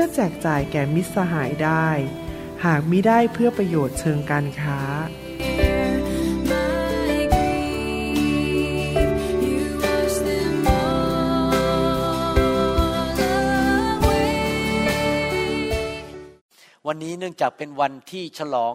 [0.00, 1.88] พื่อแจกจ่ายแก่มิตรสหายได้
[2.64, 4.80] หากมิได้เพื่อประโยชน์เชิงการค้า
[16.86, 18.74] วันนี้เนื่องจากเป็นวันที่ฉลอง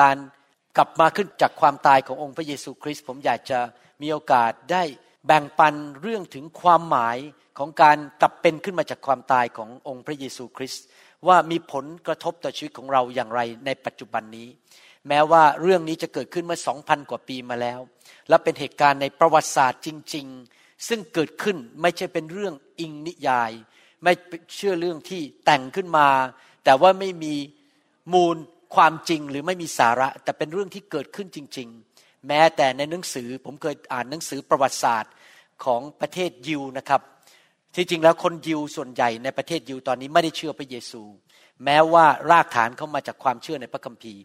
[0.00, 0.16] การ
[0.76, 3.60] กลับมาขึ้นจากความตายขององค์พระเยซูคริสต์ผมอยากจะ
[4.02, 4.82] มีโอกาสได้
[5.26, 7.18] แบ่งปันเรื่องถึงความหมาย
[7.58, 10.84] ของการกลับเป็นขึ้นมาจากความตายขององค์พระเยซูคริสต์
[11.26, 14.48] ว่ามีผลกระทบต่อชีวิตของเราอย่างไรในปัจจุบันนี้
[15.08, 17.80] แม้ว่าเรื่องนี้จะเกิดขึ้นเมื่อสองพันกว่าปีมาแล้ว
[18.28, 23.52] และเป็นเหตุการณ์ในประวัติศาสตร์จริง ๆ ซึ่งเกิดขึ้นไม่ใช่เป็นเรื่องอิงนิยาย
[24.02, 24.12] ไม่
[24.56, 26.08] เชื่อเรื่องที่แต่งขึ้นมา
[26.64, 27.34] แต่ว่าไม่มี
[28.12, 28.36] มูล
[28.74, 31.68] ความจริงหรือไม่มีสาระ แต่เป็นเรื่องที่เกิดขึ้นจริง
[31.98, 35.12] ๆ แม้แต่ในหนังสือผมเคยอ่านหนังสือประวัติศาสตร์
[35.64, 37.02] ของประเทศยิวนะครับ
[37.76, 41.02] ที่จริงแล้วคนยิวส่วนใหญ่ในประเทศยิวตอนนี้ไม่ได้เชื่อพระเยซู
[41.64, 44.22] แม้ว่ารากฐานเขามาจากความเชื่อในพระคัมภีร์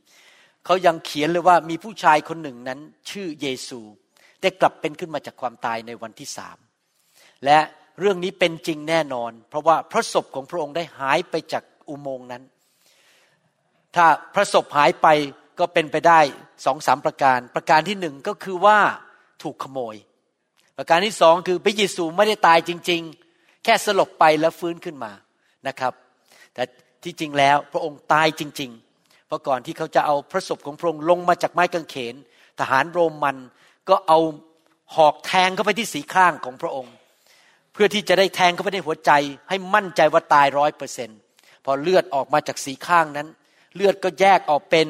[0.66, 3.80] เขายังเขียนเลยว่ามีผู้ชายคนหนึ่งนั้นชื่อเยซู
[4.42, 6.58] ได้กลับเป็นขึ้นมาจากความตายในวันที่สาม
[7.46, 7.60] และ
[8.00, 12.44] เรื่องนี้เป็นจริงแน่นอน เพราะว่าพระศพของพระองค์ได้หายไปจากอุโมงค์นั้น
[13.96, 14.06] ถ้า
[14.36, 15.08] พระศพหายไป
[15.60, 16.20] ก็เป็นไปได้
[16.66, 18.80] สองสามประการ ประการที่หนึ่งก็คือว่า
[19.44, 19.96] ถูกขโมย
[20.78, 23.21] ประการที่สองคือพระเยซูไม่ได้ตายจริง ๆ
[23.64, 25.12] แค่สลบไปแล้วฟื้นขึ้นมา
[25.68, 25.94] นะครับ
[26.54, 26.64] แต่
[27.04, 32.16] ที่จริงแล้วพระองค์ตายจริง ๆ เพราะก่อนที่เขาจะเอาพระศพของพระองค์ลงมาจากไม้กางเขน
[32.60, 33.38] ทหารโรมัน
[33.90, 34.20] ก็เอา
[34.96, 36.94] หอกแทงเข้าไปที่สีข้างของพระองค์
[37.74, 39.12] เพื่อที่จะได้แทงเข้าไปในหัวใจ
[39.50, 41.10] ให้มั่นใจว่าตายร้อยเปอร์เซ็น
[41.66, 43.28] พอเลือดออกมาจากสีข้างนั้น
[43.76, 44.88] เลือดก็แยกออกเป็น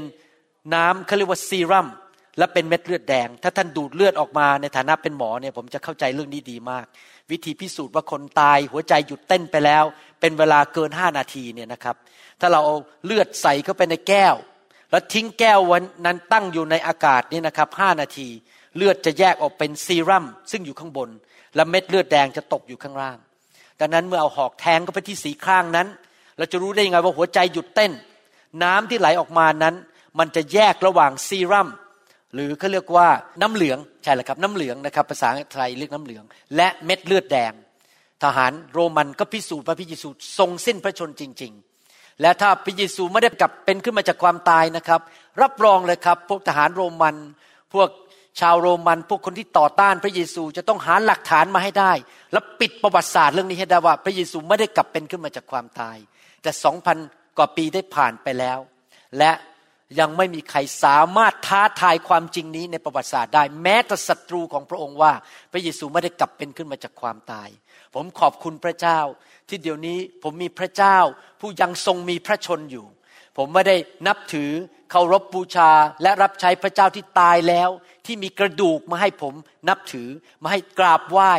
[0.74, 1.88] น้ำเขาเรียกว่าซีรัม
[2.38, 6.86] และเป็นเม็ดเลือดแดง ถ้าท่านดูดเลือดออกมาในฐานะเป็นหมอเนี่ยผมจะเข้าใจเรื่องนี้ดีมาก
[7.32, 9.84] วิธีพิสูจน์ว่าคนตายหัวใจหยุดเต้นไปแล้ว
[10.20, 11.96] เป็นเวลาเกินห้านาทีเนี่ยนะครับ
[12.40, 12.76] ถ้าเราเอา
[13.06, 14.36] เลือดใส่เข้าไปในแก้ว
[14.92, 18.28] แล้วทิ้งแก้ววันนั้นตั้งอยู่ในอากาศนี่นะครับห้านาที
[18.78, 21.10] เลือดจะแยกออกเป็นซีรัมซึ่งอยู่ข้างบน
[21.56, 23.18] และเม็ดเลือดแดงจะตกอยู่ข้างล่าง
[23.80, 25.88] ดังนั้นเมื่อเอาหอกแทงเข้าไปที่สีข้างนั้น
[26.38, 27.92] เราจะรู้ได้ยังไงว่าหัวใจหยุดเต้น
[28.64, 29.76] น้ำที่ไหลออกมานั้น
[30.20, 31.70] มันจะแยกระหว่างซีรัม
[32.34, 33.08] หรือเขาเรียกว่า
[33.42, 36.24] น้ำเหลืองใช่แหละครับน้ำเหลืองนะครับภาษาไทยเรียกน้ำเหลือง
[36.56, 37.54] และเม็ดเลือดแดง
[38.24, 41.54] ทหารโรมันก็พิสูจน์ว่าพระเยซูทรงสิ้นพระชนจริง
[41.88, 45.02] ๆ และถ้าพระเยซูไม่ได้กลับเป็นขึ้นมาจากความตายนะครับ
[45.42, 47.16] รับรองเลยครับ พวกทหารโรมัน
[47.74, 47.90] พวก
[48.40, 51.92] ชาวโรมัน พวกคนที่ต่อต้านพระเยซูจะต้องหาหลักฐานมาให้ได้
[52.32, 55.98] และปิดประวัติศาสตร์เรื่องนี้ให้ได้ว่า พระเยซูไม่ได้กลับเป็นขึ้นมาจากความตาย
[56.42, 56.98] แต่สองพัน
[57.38, 58.60] กว่าปีได้ผ่านไปแล้ว
[59.18, 59.32] และ
[60.00, 65.14] ยังไม่มีใครสามารถท้าทายความจริงนี้ในประวัติศาสตร์ได้ แม้แต่ศัตรูของพระองค์ว่า
[65.52, 67.50] พระเยซูไม่ได้กลับเป็นขึ้นมาจากความตาย
[67.94, 69.00] ผมขอบคุณพระเจ้า
[69.50, 70.98] ที่เดี๋ยวนี้ผมมีพระเจ้า
[71.40, 72.86] ผู้ยังทรงมีพระชนอยู่
[73.38, 73.76] ผมไม่ได้
[74.08, 74.52] นับถือ
[74.92, 75.72] เคารพบูชา
[76.02, 77.70] และรับใช้พระเจ้าที่ตายแล้ว
[78.06, 79.34] ที่มีกระดูกมาให้ผม
[79.70, 80.10] นับถือ
[80.44, 81.34] มาให้กราบไหว้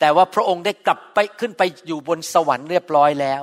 [0.00, 3.36] แต่ว่าพระองค์ได้กลับไปขึ้นไปอยู่บนสวรรค์เรียบร้อยแล้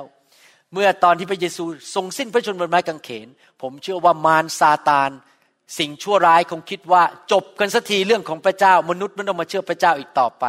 [0.72, 1.64] เมื่อตอนที่พระเยซู
[1.94, 3.28] ทรงสิ้นพระชนม์บนไม้กางเขน
[3.62, 5.10] ผมเชื่อว่ามารซาตาน
[5.78, 10.44] สิ่งชั่วร้ายคงคิดว่าจบกันสักทีเรื่องของพระเจ้ามนุษย์ไม่ต้องมาเชื่อพระเจ้าอีกต่อไป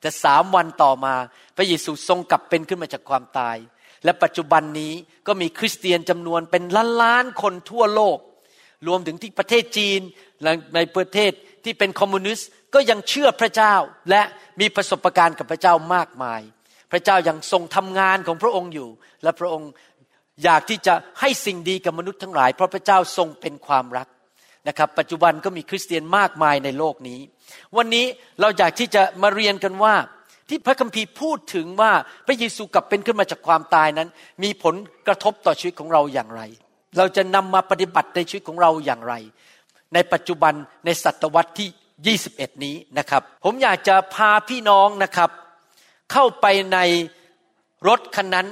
[0.00, 1.14] แต่สามวันต่อมา
[1.56, 3.56] พระเยซูทรงกลับเป็นขึ้นมาจากความตาย
[4.04, 4.92] และปัจจุบันนี้
[5.26, 8.18] ก็มีคริสเตียนจำนวนเป็นล้านล้านคนทั่วโลก
[8.88, 10.00] รวมถึงที่ประเทศจีน
[10.42, 11.32] และในประเทศ
[11.64, 13.74] ที่เป็นคอมมิวนิสต์ก็ยังเชื่อพระเจ้า
[14.10, 14.22] และ
[14.60, 16.40] มีประสบการณ์กับพระเจ้ามากมาย
[16.94, 18.88] พระเจ้ายังทรงทำงานของพระองค์อยู่
[19.22, 19.70] และพระองค์
[20.44, 24.08] อยากที่จะให้สิ่งดีกับมนุษย์ทั้งหลาย เพราะพระเจ้าทรงเป็นความรัก
[24.68, 27.20] นะครับ ปัจจุบันก็มีคริสเตียนมากมายในโลกนี้
[27.76, 28.06] วันนี้
[28.40, 29.94] เราอยากที่จะมาเรียนกันว่า
[30.48, 31.92] ที่พระคัมภีร์พูดถึงว่า
[32.26, 34.08] พระเยซูกลับเป็นขึ้นมาจากความตายนั้น
[34.42, 34.74] มีผล
[35.06, 36.42] กระทบต่อชีวิตของเราอย่างไร
[36.96, 39.14] เราจะนำมาปฏิบัติในชีวิตของเราอย่างไร
[39.94, 40.54] ในปัจจุบัน
[40.84, 41.68] ในศตวรรษที่
[42.34, 45.30] 21 นี้นะครับ ผมอยากจะพาพี่น้องนะครับ
[46.12, 46.78] เข้าไปใน
[47.88, 48.46] รถคันนั้น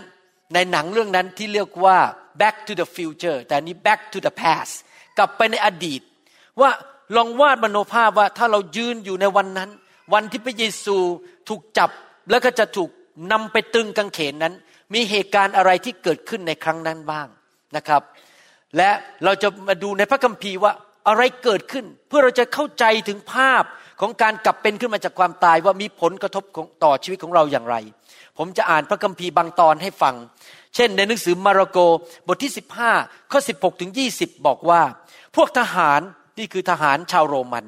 [0.55, 1.99] ในหนังเรื่องนั้นที่เรียกว่า
[2.41, 4.75] back to the future แต่นี้ back to the past
[5.19, 6.01] กลับไปในอดีต
[6.61, 6.71] ว่า
[7.17, 9.71] ลองวาดมโนภาพว่าถ้าเรายืนอยู่ในวันนั้น
[10.13, 10.97] วันที่พระเยซู
[11.49, 11.91] ถูกจับ
[12.31, 12.91] แล้วก็จะถูก
[13.33, 14.55] นำไปตึงกางเขนนั้น
[14.95, 17.27] มีเหตุการณ์อะไรที่เกิดขึ้นในครั้งนั้นบ้าง
[17.77, 18.03] นะครับ
[18.77, 18.91] และ
[19.25, 20.73] เราจะมาดูในพระคัมภีร์ว่า
[21.09, 23.63] อะไรเกิดขึ้น เพื่อเราจะเข้าใจถึงภาพ
[24.01, 26.45] ของการกลับเป็นขึ้นมาจากความตายว่ามีผลกระทบ
[26.85, 27.77] ต่อชีวิตของเราอย่างไร
[28.39, 30.15] ผมจะอ่านพระคัมภีร์บางตอนให้ฟัง
[30.75, 31.79] เช่นในหนังสือมาระโก
[32.27, 32.53] บทที่
[32.93, 34.83] 15 ข้อ 16 ถึง 20 บอกว่า
[35.37, 36.01] พวกทหาร
[36.39, 37.65] นี่คือทหารชาวโรมัน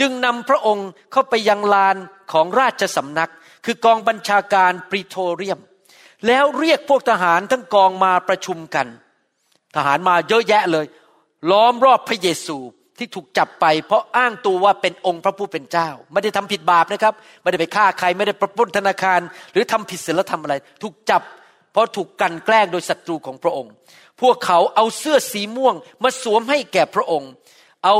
[0.00, 1.96] จึงนำพระองค์เข้าไปยังลาน
[2.32, 3.30] ของราชสำนัก
[3.64, 5.58] คือกองบัญชาการปริโทเรียม
[6.26, 8.86] แล้วเรียกพวกทหารทั้งกองมาประชุมกัน
[9.76, 10.86] ทหารมาเยอะแยะเลย
[11.50, 12.58] ล้อมรอบพระเยซู
[12.98, 19.20] ที่ถูกจับไป เพราะอ้างตัวว่าเป็นองค์พระผู้เป็นเจ้า ไม่ได้ทำผิดบาปนะครับ ไม่ได้ไปฆ่าใครไม่ได้ประปล้นธนาคาร
[19.52, 21.22] หรือทำผิดศีลธรรมอะไร ถูกจับ
[21.72, 23.72] เพราะถูกกันแกล้งโดยศัตรูของพระองค์
[24.20, 27.30] พวกเขาเอาเสื้อสีม่วงมาสวมให้แก่พระองค์
[27.84, 27.96] เอา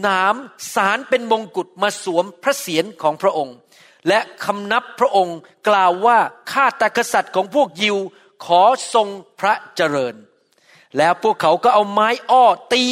[0.00, 0.34] หนาม
[0.74, 3.54] สารเป็นมงกุฎมาสวมพระเศียรของพระองค์
[4.08, 5.38] และคำนับพระองค์
[5.68, 6.18] กล่าวว่า
[6.52, 7.96] ข้าแต่กษัตริย์ของพวกยิว
[8.44, 8.62] ขอ
[8.94, 9.08] ทรง
[9.40, 10.14] พระเจริญ
[10.98, 12.82] แล้วพวกเขาก็เอาไม้อ้อตี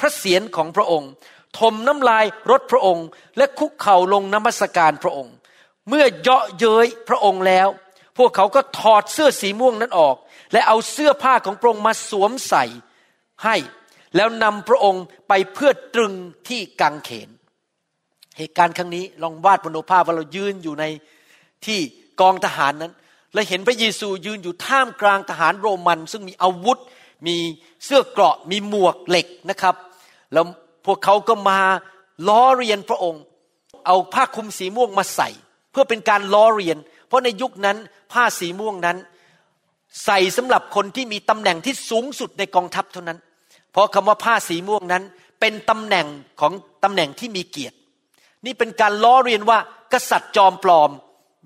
[0.00, 1.10] พระเศียรของพระองค์
[1.58, 3.06] ทมน้ำลายรถพระองค์
[3.36, 5.34] และคุกเข่าลงนมัสการพระองค์
[5.88, 7.68] เมื่อเยาะเย้ยพระองค์แล้ว
[8.18, 10.16] พวกเขาก็ถอดเสื้อสีม่วงนั้นออก
[10.52, 12.64] และเอาเสื้อผ้าของพระองค์มาสวมใส่
[13.44, 13.56] ให้
[14.16, 16.12] แล้วนำพระองค์ไปเพื่อตรึง
[16.48, 17.28] ที่กังเขน
[18.38, 20.84] เหตุการณ์ครั้งนี้ลองวาดบนโนภาพว่าเรายืนอยู่ใน
[21.66, 21.78] ที่
[22.20, 22.92] กองทหารนั้น
[23.34, 26.78] และเห็นพระเยซูยืนอยู่ท่ามกลางทหารโรมัน ซึ่งมีอาวุธ
[27.26, 27.36] มี
[27.84, 29.74] เสื้อเกราะมีหมวกเหล็กนะครับ
[30.32, 30.44] แล้ว
[30.86, 31.60] พวกเขาก็มา
[32.28, 33.22] ล้อเรียนพระองค์
[33.86, 35.28] เอาผ้าคลุมสีม่วงมาใส่
[35.70, 36.76] เพื่อเป็นการล้อเรียน
[37.06, 37.76] เพราะในยุคนั้น
[38.12, 38.96] ผ้าสีม่วงนั้น
[40.04, 43.18] ใส่สำหรับคนที่มีตำแหน่งที่สูงสุดในกองทัพเท่านั้น
[43.72, 45.02] เพราะคำว่าผ้าสีม่วงนั้น
[45.40, 46.06] เป็นตำแหน่ง
[46.40, 46.52] ของ
[46.84, 47.76] ตำแหน่งที่มีเกียรติ
[48.46, 49.58] นี่เป็นการล้อเรียนว่า
[49.92, 50.90] กษัตริย์จอมปลอม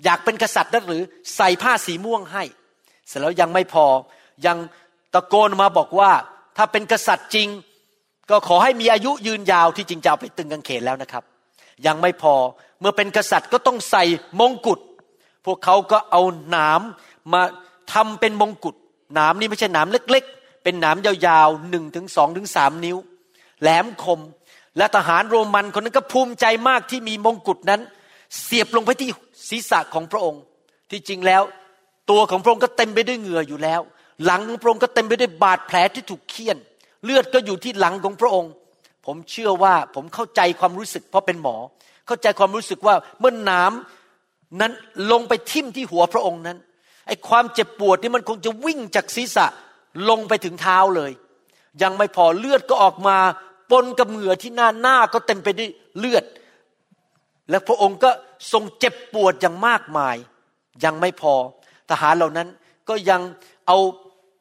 [0.04, 1.02] อยากเป็นกษัตริย์นั่นหรือ
[1.36, 2.44] ใส่ผ้าสีม่วงให้
[3.08, 3.86] เสร็จแล้วยังไม่พอ
[4.46, 4.56] ยัง
[5.16, 6.10] ตะโกนมาบอกว่า
[6.56, 7.48] ถ้าเป็นกษัตริย์จริง
[8.30, 11.24] ก็ขอให้มีอายุยืนยาวที่จริงจะเอาไปตึงกางเขนแล้วนะครับ
[11.86, 12.34] ยังไม่พอ
[12.80, 14.04] เมื่อเป็นกษัตริย์ก็ต้องใส่
[14.40, 14.80] มงกุฎ
[15.46, 16.80] พวกเขาก็เอาหนาม
[17.32, 17.42] มา
[17.92, 18.74] ทำเป็นมงกุฎ
[19.14, 22.96] หนามนี่ไม่ใช่หนามเล็ก ๆ เป็นหนามยาวๆหนึ่งถึงสองถึงสามนิ้ว
[23.60, 24.20] แหลมคม
[24.76, 27.80] และทหารโรมันคนนั้นก็ภูมิใจมากที่มีมงกุฎนั้น
[28.42, 29.08] เสียบลงไปที่
[29.48, 30.42] ศีรษะของพระองค์
[30.90, 31.42] ที่จริงแล้ว
[32.10, 33.80] ตัวของพระองค์ก็เต็มไปด้วยเหงื่ออยู่แล้ว
[34.24, 36.56] หลังของพระองค์ก็เต็มไปด้วยบาดแผลที่ถูกเคี่ยน
[37.04, 38.52] เลือดก็อยู่ที่หลังของพระองค์
[39.06, 41.56] ผมเชื่อว่าผมเข้าใจความรู้สึก เพราะเป็นหมอ
[42.06, 44.72] เข้าใจความรู้สึกว่าเมื่อน้ำนั้น
[45.12, 46.58] ลงไปทิ่มที่หัวพระองค์นั้น
[47.06, 49.46] ไอ้ความเจ็บปวดนี่มันคงจะวิ่งจากศีรษะ
[50.08, 51.12] ลงไปถึงเท้าเลย
[51.82, 53.16] ยังไม่พอเลือดก็ออกมา
[53.70, 56.24] ปนกับเหงื่อที่หน้าหน้าก็เต็มไปด้วยเลือด
[57.50, 58.10] และพระองค์ก็
[58.52, 60.16] ทรงเจ็บปวดอย่างมากมาย
[60.84, 61.34] ยังไม่พอ
[61.90, 62.48] ทหารเหล่านั้น
[62.88, 63.20] ก็ยัง
[63.66, 63.78] เอา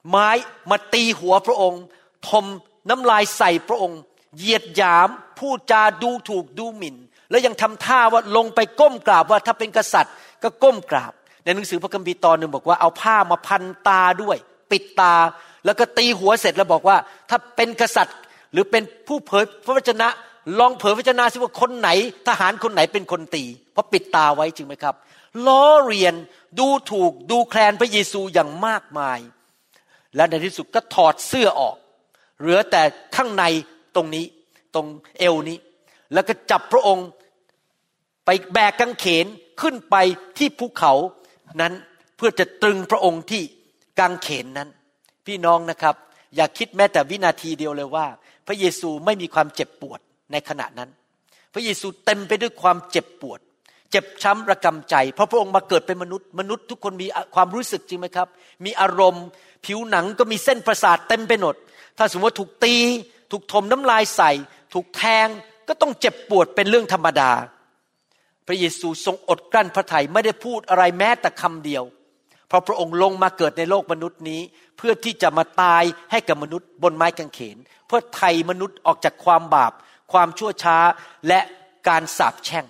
[0.09, 0.29] ไม้
[0.69, 1.81] มาตีหัวพระองค์
[2.27, 2.45] ทม
[2.89, 3.99] น้ำลายใส่พระองค์
[4.37, 5.09] เหยียดหยาม
[5.39, 6.95] พูดจาดูถูกดูหมิ่น
[7.29, 10.13] แล้วยังทำท่าว่าลงไปก้มกราบว่าถ้าเป็นกษัตริย์
[10.43, 11.13] ก็ก้มกราบ
[11.43, 14.37] ในหนังสือพระคัมภีร์ตอนหนึ่งบอกว่าเอาผ้ามาพันตาด้วย
[14.71, 15.13] ปิดตา
[15.65, 16.97] แล้วก็ตีหัวเสร็จแล้วบอกว่า
[17.29, 18.17] ถ้าเป็นกษัตริย์
[18.51, 20.07] หรือเป็นผู้เผยพระวจนะ
[20.59, 21.89] ลองเผยพระวจนะสิว่าคนไหน
[22.27, 24.95] ทหารคนไหนเป็นคนตี เพราะปิดตาไว้จริงไหมครับ
[25.47, 26.13] ล้อเรียน
[26.59, 29.19] ดูถูกดูแคลนพระเยซูอย่างมากมาย
[30.15, 31.75] และในที่สุดก็ถอดเสื้อออก
[32.39, 32.81] เหลือแต่
[33.15, 33.43] ข้างใน
[33.95, 34.25] ตรงนี้
[34.75, 34.87] ตรง
[35.19, 35.57] เอวนี้
[36.13, 37.07] แล้วก็จับพระองค์
[38.25, 39.25] ไปแบกกางเขน
[39.61, 39.95] ขึ้นไป
[40.37, 40.93] ที่ภูเขา
[41.61, 41.73] นั้น
[42.17, 43.41] เพื่อจะตรึงพระองค์ที่
[43.99, 44.69] กางเขนนั้น
[45.25, 45.95] พี่น้องนะครับ
[46.35, 48.05] อย่าคิดแม้แต่วินาทีเดียวเลยว่า
[48.47, 49.99] พระเยซูไม่มีความเจ็บปวด
[50.31, 50.89] ในขณะนั้น
[51.53, 53.39] พระเยซูเต็มไปด้วยความเจ็บปวด
[53.91, 58.27] เจ็บช้ำระกำใจ เพราะพระองค์มาเกิดเป็นมนุษย์ มนุษย์ทุกคนมีความรู้สึกจริงไหมครับ
[58.65, 59.25] มีอารมณ์
[59.65, 61.55] ผิวหนังก็มีเส้นประสาทเต็มไปหมด
[61.97, 62.75] ถ้าสมมติว่าถูกตี
[63.31, 64.31] ถูกถมน้ำลายใส่
[64.73, 65.27] ถูกแทง
[65.67, 67.31] ก็ต้องเจ็บปวดเป็นเรื่องธรรมดา
[68.47, 71.83] พระเยซูทรงอดกลั้นพระทัยไม่ได้พูดอะไรแม้แต่คำเดียว
[72.47, 74.41] เพราะพระองค์ลงมาเกิดในโลกมนุษย์นี้
[74.77, 77.57] เพื่อที่จะมาตายให้กับมนุษย์บนไม้กางเขน
[77.87, 79.73] เพื่อไถ่มนุษย์ออกจากความบาป
[80.11, 80.77] ความชั่วช้า
[81.27, 81.39] และ
[81.87, 82.65] การสาปแช่ง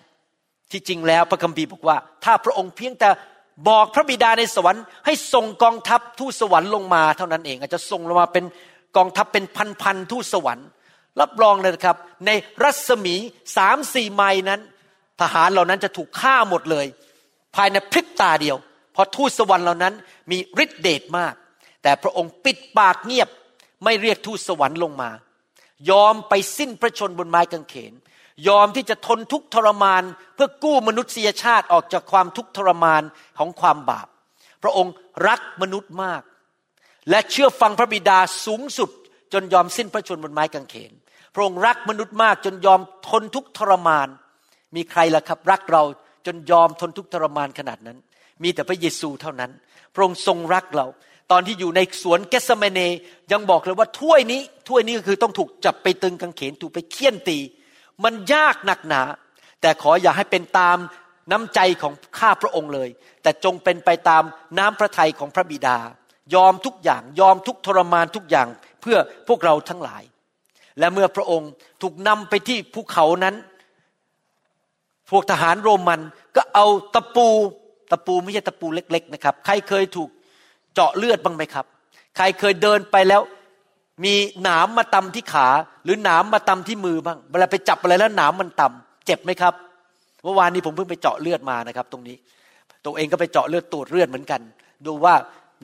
[0.71, 3.09] ที่จริงแล้วพระคัมภีร์บอกว่า ถ้าพระองค์เพียงแต่
[3.69, 8.45] บอกพระบิดาในสวรรค์ให้ส่งกองทัพทูตสวรรค์ลงมาเท่านั้นเอง อาจจะส่งลงมาเป็น
[8.97, 9.45] กองทัพเป็น
[9.81, 10.67] พันๆทูตสวรรค์
[11.21, 12.31] รับรองเลยครับ ใน
[12.63, 13.15] รัศมี
[13.57, 14.61] สามสี่ไม้นั้น
[15.21, 16.85] ทหารเหล่านั้นจะถูกฆ่าหมดเลย
[17.55, 18.57] ภายในพริบตาเดียว
[18.93, 19.93] เพราะทูตสวรรค์เหล่านั้น
[20.31, 21.33] มีฤทธิเดชมาก
[21.83, 23.29] แต่พระองค์ปิดปากเงียบ
[23.83, 25.09] ไม่เรียกทูตสวรรค์ลงมา
[25.89, 27.93] ยอมไปสิ้นพระชนบนไม้กางเขน
[28.47, 30.03] ยอมที่จะทนทุกทรมาน
[30.35, 33.01] เพื่อกู้มนุษยชาติออกจากความทุกทรมาน
[33.37, 34.07] ของความบาป
[34.63, 34.93] พระองค์
[35.27, 36.21] รักมนุษย์มาก
[37.09, 38.89] และเชื่อฟังพระบิดาสูงสุด
[39.33, 40.93] จนยอมสิ้นพระชนบนไม้กางเขน
[41.33, 44.07] พระองค์รักมนุษย์มาก จนยอมทนทุกทรมาน
[44.75, 45.83] มีใครล่ะครับ รักเรา
[46.25, 47.97] จนยอมทนทุกทรมานขนาดนั้น
[48.43, 49.51] มีแต่พระเยซูเท่านั้น
[49.93, 50.87] พระองค์ทรงรักเรา
[51.31, 52.79] ตอนที่อยู่ในสวนเกสเมเน
[53.31, 57.37] ยังบอกเลยว่าถ้วยนี้ถ้วยนี้ก็คือต้องถูกจับไปตึงกางเขนถูกไปเคี่ยนตี
[58.03, 59.01] มันยากหนักหนา
[59.61, 60.77] แต่ขออย่าให้เป็นตาม
[61.31, 62.89] น้ำใจของข้าพระองค์เลย
[63.23, 64.23] แต่จงเป็นไปตาม
[64.57, 65.77] น้ำพระทัยของพระบิดา
[66.35, 68.47] ยอมทุกอย่างยอมทุกทรมานทุกอย่าง
[68.81, 68.97] เพื่อ
[69.27, 70.03] พวกเราทั้งหลาย
[70.79, 71.49] และเมื่อพระองค์
[71.81, 73.35] ถูกนำไปที่ภูเขานั้น
[75.11, 76.01] พวกทหารโรมัน
[76.35, 77.27] ก็เอาตะปู
[77.91, 80.09] ตะปูไม่ใช่ตะปูเล็ก ๆ นะครับ ใครเคยถูก
[80.73, 81.65] เจาะเลือดบ้างไหมครับ
[82.17, 83.21] ใครเคยเดินไปแล้ว
[84.03, 85.47] มีหนามมาตำที่ขา
[85.83, 89.53] หรือหนามมาตำที่มือบ้าง เวลาไปจับอะไรแล้วหนามมันตำเจ็บไหมครับ
[90.23, 92.15] เมื่อวานนี้ผมเพิ่งไปเจาะเลือดมานะครับ ตรงนี้
[92.85, 94.41] ตัวเองก็ไปเจาะเลือดตรวจเลือดเหมือนกัน
[94.85, 95.13] ดูว่า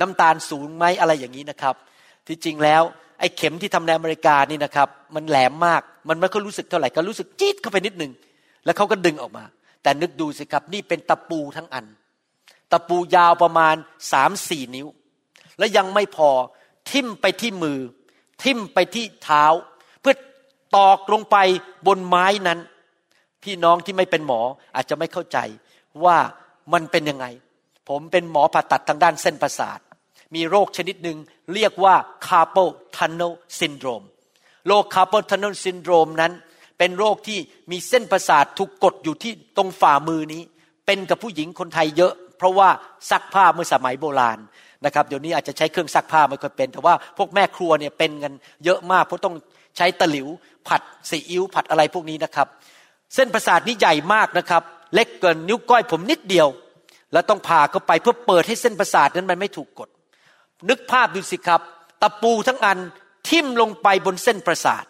[0.02, 1.76] น้ำตาลสูงไหมอะไรอย่างนี้นะครับ
[2.28, 2.82] ที่จริงแล้ว
[3.20, 8.12] ไอ้เข็มที่ทำในอเมริกานี่นะครับ มันแหลมมากมันไม่ค่อยรู้สึกเท่าไหร่ก็รู้สึกจี๊ดเข้าไปนิดหนึ่ง
[8.66, 9.44] แล้วเขาก็ดึงออกมา
[9.84, 11.86] แต่นึกดูสิครับนี่เป็นตะปูทั้งอัน
[12.72, 13.76] ตะปูยาวประมาณ
[14.12, 14.88] สามสี่นิ้ว
[15.58, 16.30] แล้วยังไม่พอ
[16.90, 17.80] ทิ่มไปที่มือ
[18.44, 19.46] ทิ่มไปที่เท้า
[20.02, 20.16] เพื่อ
[20.76, 21.38] ตอกลงไป
[21.88, 22.60] บนไม้นั้น
[23.44, 24.42] พี่น้องที่ไม่เป็นหมอ
[24.76, 25.38] อาจจะไม่เข้าใจ
[26.04, 26.18] ว่า
[26.74, 27.26] มันเป็นยังไง
[27.90, 29.80] ผมเป็นหมอผ่าตัดทางด้านเส้นประสาท
[30.36, 31.18] มีโรคชนิดหนึ่ง
[31.54, 31.96] เรียกว่า
[32.28, 34.06] carpal tunnel syndrome
[34.68, 36.34] โรค carpal tunnel syndrome นั้น
[36.78, 37.40] เป็นโรคที่
[37.72, 40.42] มีเส้นประสาทถูกกดอยู่ที่ตรงฝ่ามือนี้
[40.86, 42.70] เป็นกับผู้หญิงคนไทยเยอะ เพราะว่า
[43.10, 44.40] ซักผ้าเมื่อสมัยโบราณ
[44.86, 48.34] นะครับเดี๋ยวนี้อาจจะใช้เครื่องซักผ้าไม่ค่อยเป็น แต่ว่าพวกแม่ครัวเนี่ยเป็นกัน
[48.66, 49.36] เยอะมาก เพราะต้อง
[49.78, 50.28] ใช้ตะหลิว
[50.68, 52.48] ผัดซีอิ๊วผัดอะไรพวกนี้นะครับ
[53.16, 56.48] เส้นประสาทนี้ใหญ่มากนะครับ เล็กเกินนิ้วก้อยผมนิดเดียว
[57.14, 59.90] แล้วต้องผ่าเข้าไปเพื่อเปิดให้เส้นประสาทนั้นมันไม่ถูกกด
[60.70, 61.62] นึกภาพดูสิครับ
[62.02, 62.78] ตะปูทั้งอัน
[63.30, 64.86] ทิ่มลงไปบนเส้นประสาท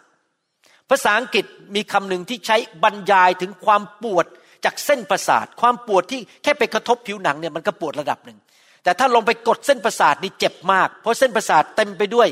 [0.90, 1.44] ภาษาอังกฤษ
[1.74, 4.26] มีคำหนึ่งที่ใช้บรรยายถึงความปวด
[4.64, 8.38] จากเส้นประสาท ความปวดที่แค่ไปกระทบผิวหนังเนี่ยมันก็ปวดระดับหนึ่ง
[8.82, 12.28] แต่ถ้าลงไปกดเส้นประสาทนี่เจ็บมาก เพราะเส้นประสาทเต็มไปด้วย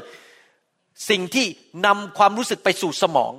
[1.11, 1.47] สิ่งที่
[1.87, 3.33] นำความรู้สึกไปสู่สมอง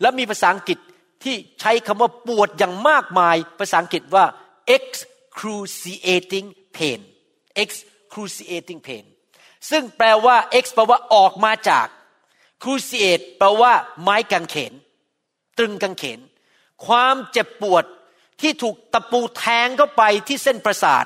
[0.00, 0.78] และมีภาษาอังกฤษ
[1.24, 4.24] ที่ใช้คำว่าปวดอย่างมากมาย ภาษาอังกฤษว่า
[4.76, 7.00] excruciating pain
[7.62, 9.04] excruciating pain
[9.70, 11.86] ซึ่งแปลว่า x แปลว่าออกมาจาก
[12.62, 13.72] cruciate แปลว่า
[14.02, 14.72] ไม้กางเขน
[15.58, 16.20] ตรึงกางเขน
[16.86, 17.84] ความเจ็บปวด
[18.40, 21.04] ที่ถูกตะปูแทงเข้าไปที่เส้นประสาท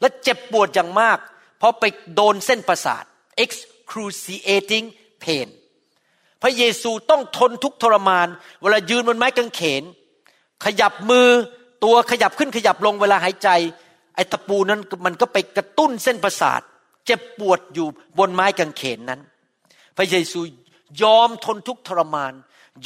[0.00, 1.18] และเจ็บปวดอย่างมาก
[1.58, 3.04] เพราะไปโดนเส้นประสาท
[3.44, 4.86] excruciating
[5.24, 5.48] pain
[6.42, 8.28] พระเยซูต้องทนทุกทรมาน
[8.60, 9.82] เวลายืนบนไม้กางเขน
[10.64, 11.28] ขยับมือ
[11.84, 13.48] ตัวขยับขึ้นขยับลงเวลาหายใจ
[14.14, 16.60] ไอ้ตะปูนั้นมันก็ไปกระตุ้นเส้นประสาท
[17.06, 17.88] เจ็บปวดอยู่
[18.18, 19.20] บนไม้กางเขนนั้น
[19.96, 20.40] พระเยซู
[21.02, 22.32] ยอมทนทุกทรมาน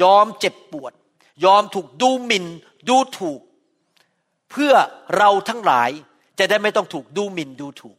[0.03, 0.93] ยอมเจ็บปวด
[1.45, 2.47] ยอมถูกดูหมิ่น
[2.89, 3.41] ดูถูก
[4.51, 4.75] เพื่อ
[5.17, 5.91] เราทั้งหลาย
[6.39, 7.97] จะได้ไม่ต้องถูกดูหมิ่นดูถูก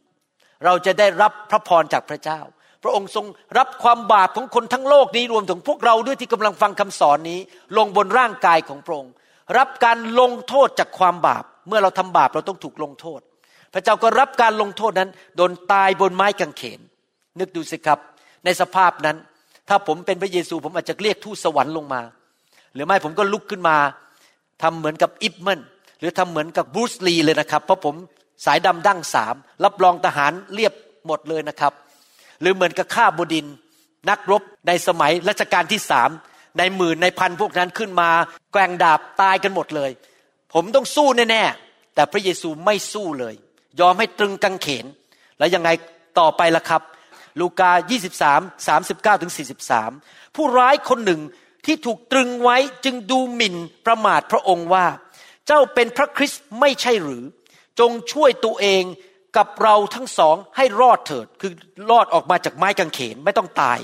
[0.64, 2.40] เราจะได้รับพระพรจากพระเจ้า
[2.82, 3.26] พระองค์ทรง
[3.58, 7.40] รับความบาปของคนทั้งโลกนี้รวมถึงพวกเราด้วยที่กำลังฟังคำสอนนี้
[7.76, 9.12] ลงบนร่างกายของพระองค์
[9.58, 13.20] รับการลงโทษจากความบาป เมื่อเราทำบาปเราต้องถูกลงโทษ
[13.74, 16.80] พระเจ้าก็รับการลงโทษนั้นโดนตายบนไม้กางเขน
[17.38, 17.98] นึกดูสิครับ
[18.44, 19.16] ในสภาพนั้น
[19.68, 22.02] ถ้าผมเป็นพระเยซูผมอาจจะเรียกทูตสวรรค์ลงมา
[22.74, 23.76] หรือไม่ผมก็ลุกขึ้นมา
[24.62, 25.60] ทำเหมือนกับอิบมัน
[26.00, 27.94] หรือทำเหมือนกับบูสลีเลยนะครับ เพราะผม
[28.44, 30.72] สายดำดั้งสามรับรองทหารเรียบ
[31.06, 31.72] หมดเลยนะครับ
[32.40, 33.46] หรือเหมือนกับข้าบดิน
[34.10, 36.10] นักรบในสมัยรัชกาลที่สาม
[36.58, 38.10] ในหมื่นในพันพวกนั้นขึ้นมา
[38.52, 39.90] แกงดาบตายกันหมดเลย
[40.54, 43.34] ผมต้องสู้แน่ๆแต่พระเยซูไม่สู้เลย
[43.80, 44.86] ยอมให้ตรึงกังเขน
[45.38, 45.70] แล้วยังไง
[46.18, 46.82] ต่อไปล่ะครับ
[47.40, 47.70] ลูกา
[49.08, 49.32] 23 39ถึง
[49.82, 51.20] 43 ผู้ร้ายคนหนึ่ง
[51.66, 54.86] ที่ถูกตรึงไว้จึงดูหมิ่นประมาทพระองค์ว่า
[55.46, 57.24] เจ้าเป็นพระคริสต์ไม่ใช่หรือ
[57.80, 58.84] จงช่วยตัวเอง
[59.36, 61.52] กับเราทั้งสองให้รอดเถิด คือ
[61.90, 63.78] รอดออกมาจากไม้กางเขนไม่ต้องตาย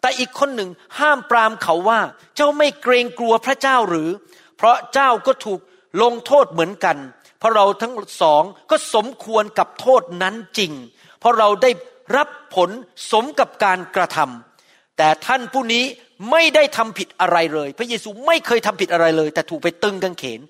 [0.00, 2.00] แต่อีกคนหนึ่งห้ามปรามเขาว่า
[2.36, 4.08] เจ้าไม่เกรงกลัวพระเจ้าหรือ
[4.56, 5.60] เพราะเจ้าก็ถูก
[6.02, 6.96] ลงโทษเหมือนกัน
[7.38, 10.72] เพราะเราทั้งสองก็สมควรกับโทษนั้นจริง
[11.20, 11.70] เพราะเราได้
[12.16, 12.70] รับผล
[13.12, 15.84] สมกับการกระทำแต่ท่านผู้นี้
[16.30, 20.40] ไม่ได้ทำผิดอะไรเลย พระเยซูไม่เคยทำผิดอะไรเลย แต่ถูกไปตึงกางเขน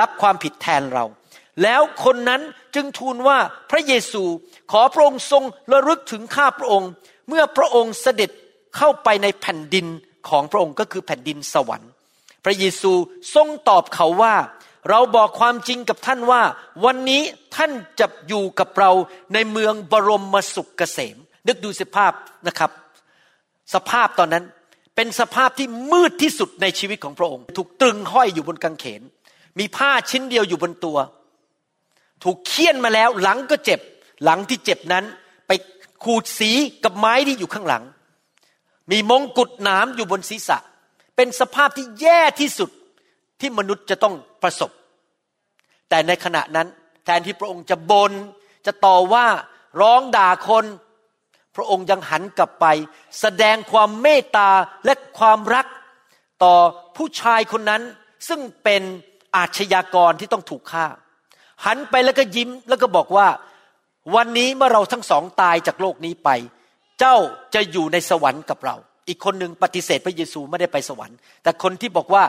[0.00, 1.04] รับความผิดแทนเรา
[1.62, 2.42] แล้วคนนั้น
[2.74, 3.38] จึงทูลว่า
[3.70, 4.22] พระเยซู
[4.72, 5.42] ขอพระองค์ทรง
[5.72, 6.90] ระลึกถึงข้าพระองค์
[7.28, 8.30] เมื่อพระองค์เสด็จ
[8.76, 9.86] เข้าไปในแผ่นดิน
[10.28, 11.90] ของพระองค์ก็คือแผ่นดินสวรรค์
[12.44, 12.92] พระเยซู
[13.34, 14.34] ทรงตอบเขาว่า
[14.90, 16.42] เราบอกความจริงกับท่านว่า
[16.84, 17.22] วันนี้
[17.56, 18.90] ท่านจะอยู่กับเรา
[19.34, 21.16] ในเมืองบรมมสุขเกษม
[21.46, 22.12] นึกดูสภาพ
[22.48, 22.70] นะครับ
[23.74, 24.44] สภาพตอนนั้น
[24.96, 29.02] เป็นสภาพที่มืดที่สุดในชีวิตของพระองค์ ถูกตรึงห้อยอยู่บนกางเขน
[29.58, 30.98] มีผ้าชิ้นเดียวอยู่บนตัว
[32.22, 33.80] ถูกเคี่ยนมาแล้วหลังก็เจ็บ
[34.24, 35.04] หลังที่เจ็บนั้น
[35.46, 35.50] ไป
[36.04, 36.50] ขูดสี
[36.84, 37.82] กับไม้ที่อยู่ข้างหลัง
[38.90, 40.58] มีมงกุฎหนามอยู่บนศีรษะ
[41.16, 42.70] เป็นสภาพที่แย่ที่สุด
[43.40, 44.70] ที่มนุษย์จะต้องประสบ
[45.88, 46.68] แต่ในขณะนั้น
[47.04, 48.12] แทนที่พระองค์จะบน
[48.66, 49.26] จะต่อว่า
[49.80, 50.64] ร้องด่าคน
[51.56, 52.66] พระองค์ยังหันกลับไป
[53.20, 54.50] แสดงความเมตตา
[54.84, 55.66] และความรัก
[56.42, 56.54] ต่อ
[56.96, 57.82] ผู้ชายคนนั้น
[58.28, 58.82] ซึ่งเป็น
[59.36, 60.86] อาชญากรที่ต้องถูกฆ่า
[61.66, 63.28] หันไปแล้วก็ยิ้มแล้วก็บอกว่า
[64.14, 66.28] วันนี้เมื่อเราทั้งสองตายจากโลกนี้ไป
[66.98, 67.16] เจ้า
[67.54, 68.76] จะอยู่ในสวรรค์กับเรา
[69.08, 72.24] อีกคนหนึ่งปฏิเสธพระเยซูไม่ได้ไปสวรรค์ แต่คนที่บอกว่า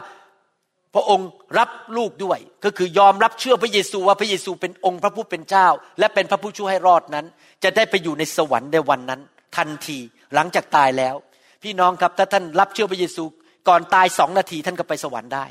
[0.93, 5.67] พระองค์รับลูกด้วย ก็คือยอมรับเชื่อพระเยซูว่าพระเยซูเป็นองค์พระผู้เป็นเจ้า
[5.99, 7.25] และเป็นพระผู้ช่วยให้รอดนั้น
[7.63, 9.21] จะได้ไปอยู่ในสวรรค์ในวันนั้น
[9.57, 9.99] ทันที
[10.35, 11.15] หลังจากตายแล้ว
[11.63, 13.23] พี่น้องครับถ้าท่านรับเชื่อพระเยซู
[13.67, 15.45] ก่อนตายสองนาทีท่านก็ไปสวรรค์ได้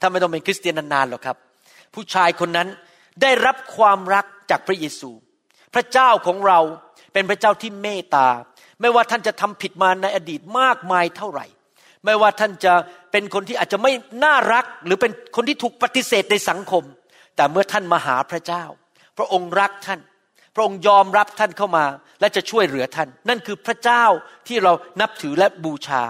[0.00, 1.36] ท่านไม่ต้องเป็นคริสเตียนนานๆหรอกครับ
[1.94, 2.68] ผู้ชายคนนั้น
[3.22, 5.10] ได้รับความรักจากพระเยซู
[5.74, 6.60] พระเจ้าของเรา
[7.12, 8.28] เป็นพระเจ้าที่เมตตา
[8.80, 11.46] ไม่ว่าท่านจะทำผิดมาในอดีตมากมายเท่าไหร่
[12.04, 12.72] ไม่ว่าท่านจะ
[13.12, 13.92] เป็นคนที่อาจจะไม่
[14.24, 16.84] น่ารัก หรือเป็นคนที่ถูกปฏิเสธในสังคม
[17.36, 18.64] แต่เมื่อท่านมาหาพระเจ้า
[19.18, 20.00] พระองค์รักท่าน
[20.54, 21.84] พระองค์ยอมรับท่านเข้ามา
[22.20, 24.04] และจะช่วยเหลือท่าน นั่นคือพระเจ้า
[24.46, 26.02] ที่เรานับถือและบูชา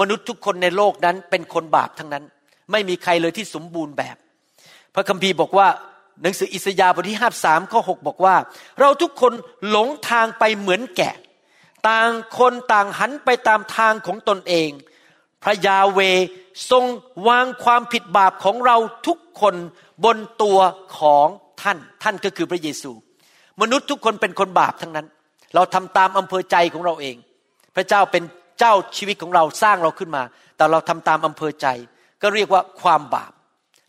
[0.00, 2.24] มนุษย์ทุกคนในโลกนั้นเป็นคนบาปทั้งนั้น
[2.72, 4.16] ไม่มีใครเลยที่สมบูรณ์แบบ
[4.94, 5.68] พระคัมภีร์บอกว่า
[6.22, 8.36] หนังสืออิสยาห์บทที่ห้าสามข้อหบอกว่า
[8.80, 9.32] เราทุกคน
[9.68, 11.14] หลงทางไปเหมือนแกะ
[11.88, 14.70] ต่างคนต่างหันไปตามทางของตนเอง
[15.42, 16.00] พระยาเว
[16.70, 16.84] ทรง
[17.28, 19.54] วางความผิดบาปของเราทุกคน
[20.04, 20.58] บนตัว
[20.98, 21.26] ของ
[21.62, 22.90] ท่าน ท่านก็คือพระเยซู
[23.60, 25.06] มนุษย์ทุกคนเป็นคนบาปทั้งนั้น
[25.54, 27.16] เราทำตามอำเภอใจของเราเอง
[27.76, 28.22] พระเจ้าเป็น
[28.58, 30.22] เจ้าชีวิตของเราสร้างเราขึ้นมา
[30.56, 31.66] แต่เราทำตามอำเภอใจ
[32.22, 33.32] ก็เรียกว่าความบาป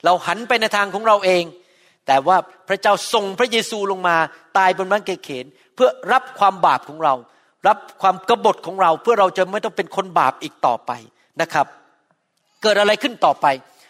[0.06, 1.44] เราหันไปในทางของเราเอง
[2.12, 2.38] แต่ว่า
[2.70, 4.18] พระเจ้าส่งพระเยซูลงมา
[4.58, 5.46] ตายบนไม้กางเขน
[5.76, 7.14] เพื่อรับความบาปของเรา
[7.68, 10.92] รับความกบฏของเรา เพื่อเราจะไม่ต้องเป็นคนบาปอีกต่อไป
[11.42, 11.68] นะครับ
[12.62, 13.46] เกิดอะไรขึ้นต่อไป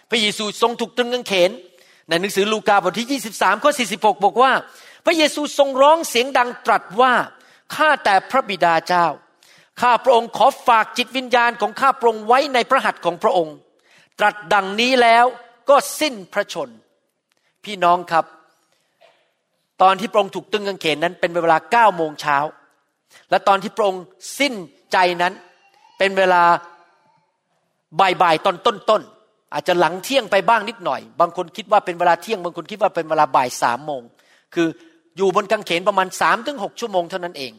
[0.10, 1.52] พระเยซูทรงถูกตรึงกางเขน
[2.10, 4.52] ในหนังสือลูกาบทที่ 23ข้อ46 บอกว่า
[5.06, 7.14] พระเยซูทรงร้องเสียงดังตรัสว่า
[7.76, 9.06] ข้าแต่พระบิดาเจ้า
[9.82, 13.56] ข้าพระองค์ขอฝากจิตวิญญาณของข้าพระองค์ไว้ในพระหัตถ์ของพระองค์
[14.20, 15.26] ตรัสดังนี้แล้ว
[15.70, 16.70] ก็สิ้นพระชน
[17.66, 18.26] พี่น้องครับ
[19.82, 22.38] ตอนที่พระองค์ถูกตึงกางเขนนั้น เป็นเวลาเก้าโมงเช้า
[23.30, 24.04] และตอนที่พระองค์
[24.40, 24.54] สิ้น
[24.92, 25.34] ใจนั้น
[25.98, 26.44] เป็นเวลา
[28.00, 34.02] บ่ายๆตอนต้นๆอาจจะหลังเที่ยงไปบ้างนิดหน่อย บางคนคิดว่าเป็นเวลาเที่ยง บางคนคิดว่าเป็นเวลาบ่ายสามโมง
[34.54, 34.68] คือ
[35.18, 37.52] อยู่บนกางเขนประมาณสามถึงหกชั่วโมงเท่านั้นเอง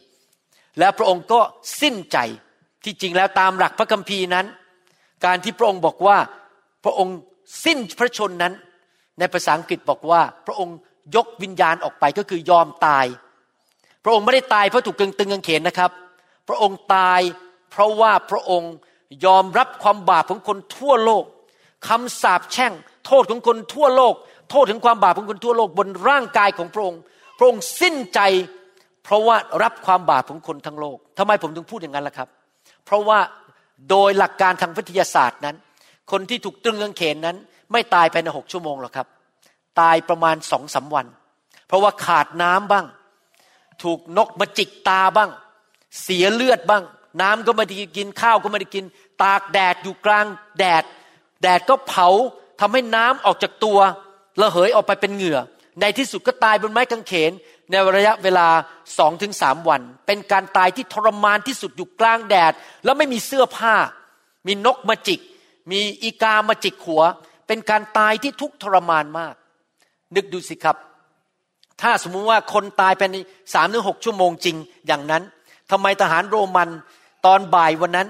[0.79, 1.39] แล้วพระองค์ก็
[1.81, 2.17] สิ้นใจ
[2.83, 4.45] ที่จริงแล้วตามหลักพระคัมภีร์นั้น
[5.25, 6.17] การที่พระองค์บอกว่า
[6.83, 7.17] พระองค์
[7.65, 8.53] สิ้นพระชนนั้น
[9.19, 10.77] ในภาษาอังกฤษบอกว่า พระองค์
[11.15, 13.05] ยกวิญญาณออกไปก็คือยอมตาย
[14.03, 15.91] พระองค์ไม่ได้ตายเพราะถูกกึงตึงกางเขนนะครับ
[16.47, 17.21] พระองค์ตาย
[17.71, 18.73] เพราะว่าพระองค์
[19.25, 21.25] ยอมรับความบาปของคนทั่วโลก
[21.87, 22.73] คำสาปแช่ง
[23.05, 24.15] โทษของคนทั่วโลก
[24.49, 27.01] โทษถึงความบาปของคนทั่วโลกบนร่างกายของพระองค์
[27.37, 28.19] พระองค์สิ้นใจ
[29.03, 32.29] เพราะว่ารับความบาปของคนทั้งโลกทำไมผมถึงพูดอย่างนั้นล่ะครับ
[32.85, 33.19] เพราะว่า
[33.89, 35.55] โดยหลักการทางวิทยาศาสตร์นั้น
[36.11, 37.37] คนที่ถูกตรึงกางเขนนั้น
[37.73, 39.07] ไม่ตายภายในหกชั่วโมงหรอกครับ
[39.79, 41.05] ตายประมาณสองสาวัน
[41.67, 42.85] เพราะว่าขาดน้ำบ้าง
[43.83, 45.29] ถูกนกมาจิกตาบ้าง
[46.03, 46.83] เสียเลือดบ้าง
[47.21, 48.85] น้ำก็ไม่ได้กินข้าวก็ไม่ได้กิน
[49.23, 50.25] ตากแดดอยู่กลาง
[50.59, 50.83] แดด
[51.41, 52.07] แดดก็เผา
[52.59, 53.79] ทำให้น้ำออกจากตัว
[54.41, 55.39] ระเหยออกไปเป็นเหงื่อ
[55.81, 57.31] ในที่สุดก็ตายบนไม้กางเขน
[57.69, 58.47] ในระยะเวลา
[58.97, 63.75] สองถึงสามวัน เป็นการตายที่ทรมานที่สุดอยู่กลางแดด แล้วไม่มีเสื้อผ้า
[64.47, 65.19] มีนกมาจิก
[65.71, 67.03] มีอีกามาจิกหัว
[67.53, 69.35] เป็นการตายที่ทุกทรมานมาก
[70.15, 70.77] นึกดูสิครับ
[71.81, 73.15] ถ้าสมมุติว่าคนตายไปใน
[73.53, 75.23] สามถึงหกชั่วโมงจริงอย่างนั้น
[75.71, 76.69] ทำไมทหารโรมัน
[77.25, 78.07] ตอนบ่ายวันนั้น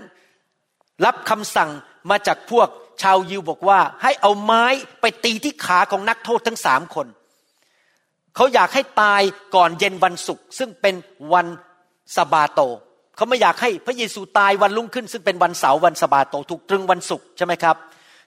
[1.06, 1.70] รับคำสั่ง
[2.10, 2.68] มาจากพวก
[3.02, 4.66] ชาวยิวบอกว่า ให้เอาไม้
[5.02, 7.08] ไปตีที่ขาของนักโทษทั้งสามคน
[8.36, 9.22] เขาอยากให้ตาย
[9.56, 10.96] ก่อนเย็นวันศุกร์ซึ่งเป็น
[11.34, 11.48] วัน
[12.16, 12.60] สบาโต
[13.16, 17.78] เขาไม่อยากให้พระเยซูตายวันรุ่งขึ้น ซึ่งเป็นวันเสาร์วันสบาโต ถูกตรึงวันศุกร์ใช่ไหมครับ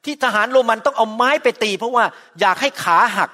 [0.07, 2.05] ที่ทหารโรมันต้องเอาไม้ไปตี เพราะว่า
[2.41, 3.31] อยากให้ขาหัก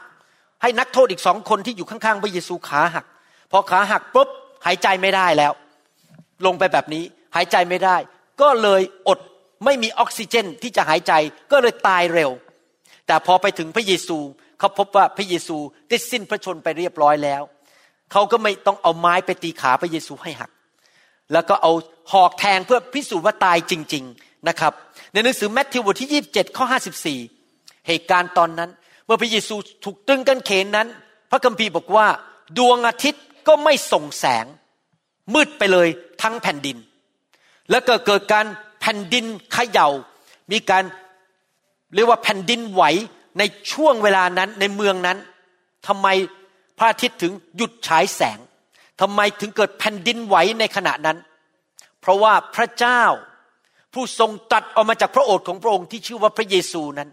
[0.63, 3.07] ให้นักโทษอีกสองคนที่อยู่ข้างๆพระเยซูขาหัก
[3.51, 4.29] พอขาหักปุ๊บ
[4.67, 5.53] หายใจไม่ได้แล้ว
[6.47, 7.05] ลงไปแบบนี้
[7.37, 7.97] หายใจไม่ได้
[8.41, 9.19] ก็เลยอด
[9.65, 11.13] ไม่มีออกซิเจนที่จะหายใจ
[11.53, 12.31] ก็เลยตายเร็ว
[13.07, 14.19] แต่พอไปถึงพระเยซู
[14.59, 15.57] เขาพบว่าพระเยซู
[15.89, 17.43] ได้สิ้นพระชนไปเรียบร้อยแล้ว
[18.13, 20.51] เขาก็ไม่ต้องเอาไม้ไปตีขาพระเยซูให้หัก
[21.33, 21.73] แล้วก็เอา
[22.13, 24.73] หอกแทงเพื่อพิสูจน์ว่าตายจริง ๆนะครับ
[25.13, 26.65] ในหนังสือแมทธิวบทที่27ข้อ
[27.23, 28.71] 54เหตุการณ์ตอนนั้น
[29.05, 30.89] เมื่อพระเยซูถูกตึงกันเขนนั้น
[31.31, 32.07] พระคัมภีร์บอกว่า
[32.59, 34.47] ดวงอาทิตย์ก็ไม่ส่งแสง
[35.35, 35.89] มืดไปเลย
[36.23, 36.77] ทั้งแผ่นดิน
[37.71, 38.47] แล้วก็เกิดการ
[38.81, 39.89] แผ่นดินเขยา่า
[40.53, 40.85] มีการ
[41.95, 42.83] เรียกว่าแผ่นดินไหว
[43.39, 45.19] ในช่วงเวลานั้นในเมืองนั้น
[45.87, 46.09] ทำไม
[46.79, 48.39] พระอาทิตย์ถึงหยุดฉายแสง
[49.01, 51.19] ทำไมถึงเกิดแผ่นดินไหวในขณะนั้น
[52.01, 53.03] เพราะว่าพระเจ้า
[53.95, 57.09] ผู้ทรงตัดออกมาจากพระโอษฐ์ของพระองค์ที่ชื่อว่าพระเยซูนั้น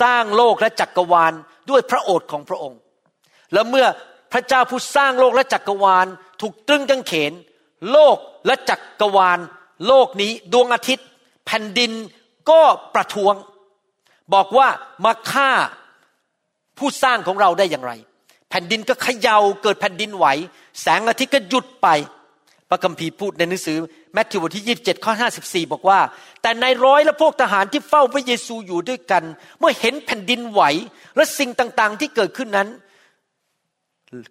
[0.00, 1.32] สร้างโลกและจักรวาล
[1.70, 2.78] ด้วยพระโอษฐ์ของพระองค์
[3.52, 3.86] แล้วเมื่อ
[4.32, 6.06] พระเจ้าผู้สร้างโลกและจักรวาล
[6.40, 7.32] ถูกตรึงกางเขน
[7.92, 9.38] โลกและจักรวาล
[9.86, 11.06] โลกนี้ดวงอาทิตย์
[11.46, 11.92] แผ่นดิน
[12.50, 12.60] ก็
[12.94, 13.34] ประท้วง
[14.34, 14.68] บอกว่า
[15.04, 15.50] มาฆ่า
[16.78, 17.92] ผู้สร้างของเราได้อย่างไร
[18.50, 20.26] แผ่นดินก็เขย่าเกิดแผ่นดินไหว
[20.80, 21.88] แสงอาทิตย์ก็หยุดไป
[22.68, 23.78] พระคัมภีร์พูดในหนังสือ
[24.14, 26.00] แมทธิวบทที่27ข้อ54 บอกว่า
[26.42, 29.24] แต่ในร้อยและพวกทหารที่เฝ้าพระเยซูอยู่ด้วยกัน
[29.58, 30.62] เมื่อเห็นแผ่นดินไหว
[31.16, 32.68] และสิ่งต่างๆที่เกิดขึ้นนั้น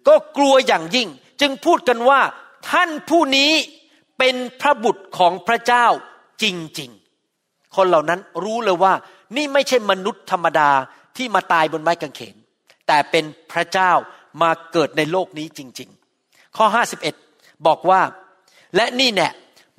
[0.08, 1.08] ก็กลัวอย่างยิ่ง
[1.40, 2.20] จึงพูดกันว่า
[2.70, 3.52] ท่านผู้นี้
[4.18, 5.86] เป็นพระบุตรของพระเจ้า
[6.42, 6.44] จ
[6.80, 8.92] ริงๆ คนเหล่านั้นรู้เลยว่า
[9.36, 10.70] นี่ไม่ใช่มนุษย์ธรรมดา
[11.16, 12.36] ที่มาตายบนไม้กางเขน
[12.86, 13.92] แต่เป็นพระเจ้า
[14.42, 15.88] มาเกิดในโลกนี้จริง
[16.22, 16.66] ๆ ข้อ
[17.14, 18.00] 51 บอกว่า
[18.76, 19.28] และนี่แน่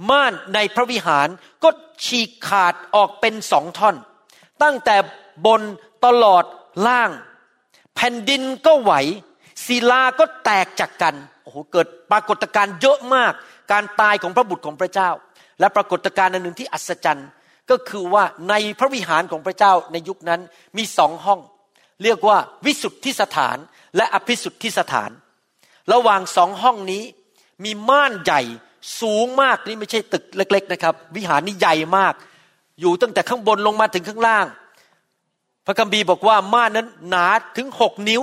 [0.10, 1.28] ม่านในพระวิหาร
[1.64, 1.70] ก็
[2.06, 3.96] ฉีกขาดออกเป็นสองท่อน
[4.64, 4.96] ตั้งแต่
[5.46, 5.62] บน
[6.06, 6.44] ตลอด
[6.88, 7.12] ล่าง
[7.96, 8.94] แผ่นดินก็ไหว
[9.66, 13.34] ศิลาก็แตกจากกันโอ้โหเกิดปรากฏการณ์เยอะมาก
[13.72, 15.10] การตายของพระบุตรของพระเจ้า
[15.60, 17.30] และปรากฏการณ์อันหนึ่งที่อัศจรรย์
[17.70, 20.42] ก็คือว่าในพระวิหารของพระเจ้าในยุคนั้น
[20.78, 21.40] มีสองห้อง
[22.04, 23.58] เรียกว่าวิสุทธิสถาน
[23.96, 25.12] และอภิสุทธิสถาน
[25.94, 27.04] ระหว่างสองห้องนี้
[27.64, 28.42] มีม่านใหญ่
[29.02, 32.14] สูงมากนี่ไม่ใช่ตึกเล็ก ๆ นะครับ วิหารนี่ใหญ่มาก
[32.80, 34.46] อยู่ตั้งแต่ข้างบนลงมาถึงข้างล่าง
[35.66, 38.22] พระคัมภีร์บอกว่าม่านนั้นหนาถึงหกนิ้ว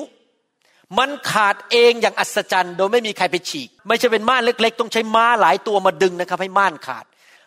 [0.98, 7.04] มันขาดเองอย่างอัศจรรย์ โดยไม่มีใครไปฉีก ไม่ใช่เป็นม่านเล็ก ๆ ต้องใช้ม้าหลายตัวมาดึงนะครับ ให้ม่านขาด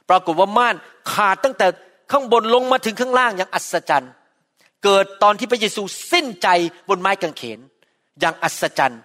[0.09, 0.75] ปรากฏว่าม่าน
[1.13, 1.67] ขาดตั้งแต่
[2.11, 4.11] ข้างบนลงมาถึงข้างล่างอย่างอัศจรรย์
[4.83, 6.47] เกิดตอนที่พระเยซูสิ้นใจ
[6.89, 7.59] บนไม้กางเขน
[8.19, 9.01] อย่างอัศจรรย์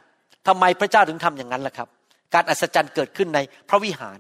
[0.47, 1.89] ทำไมพระเจ้าถึงทำอย่างนั้นล่ะครับ
[2.35, 4.19] การอัศจรรย์เกิดขึ้นในพระวิหาร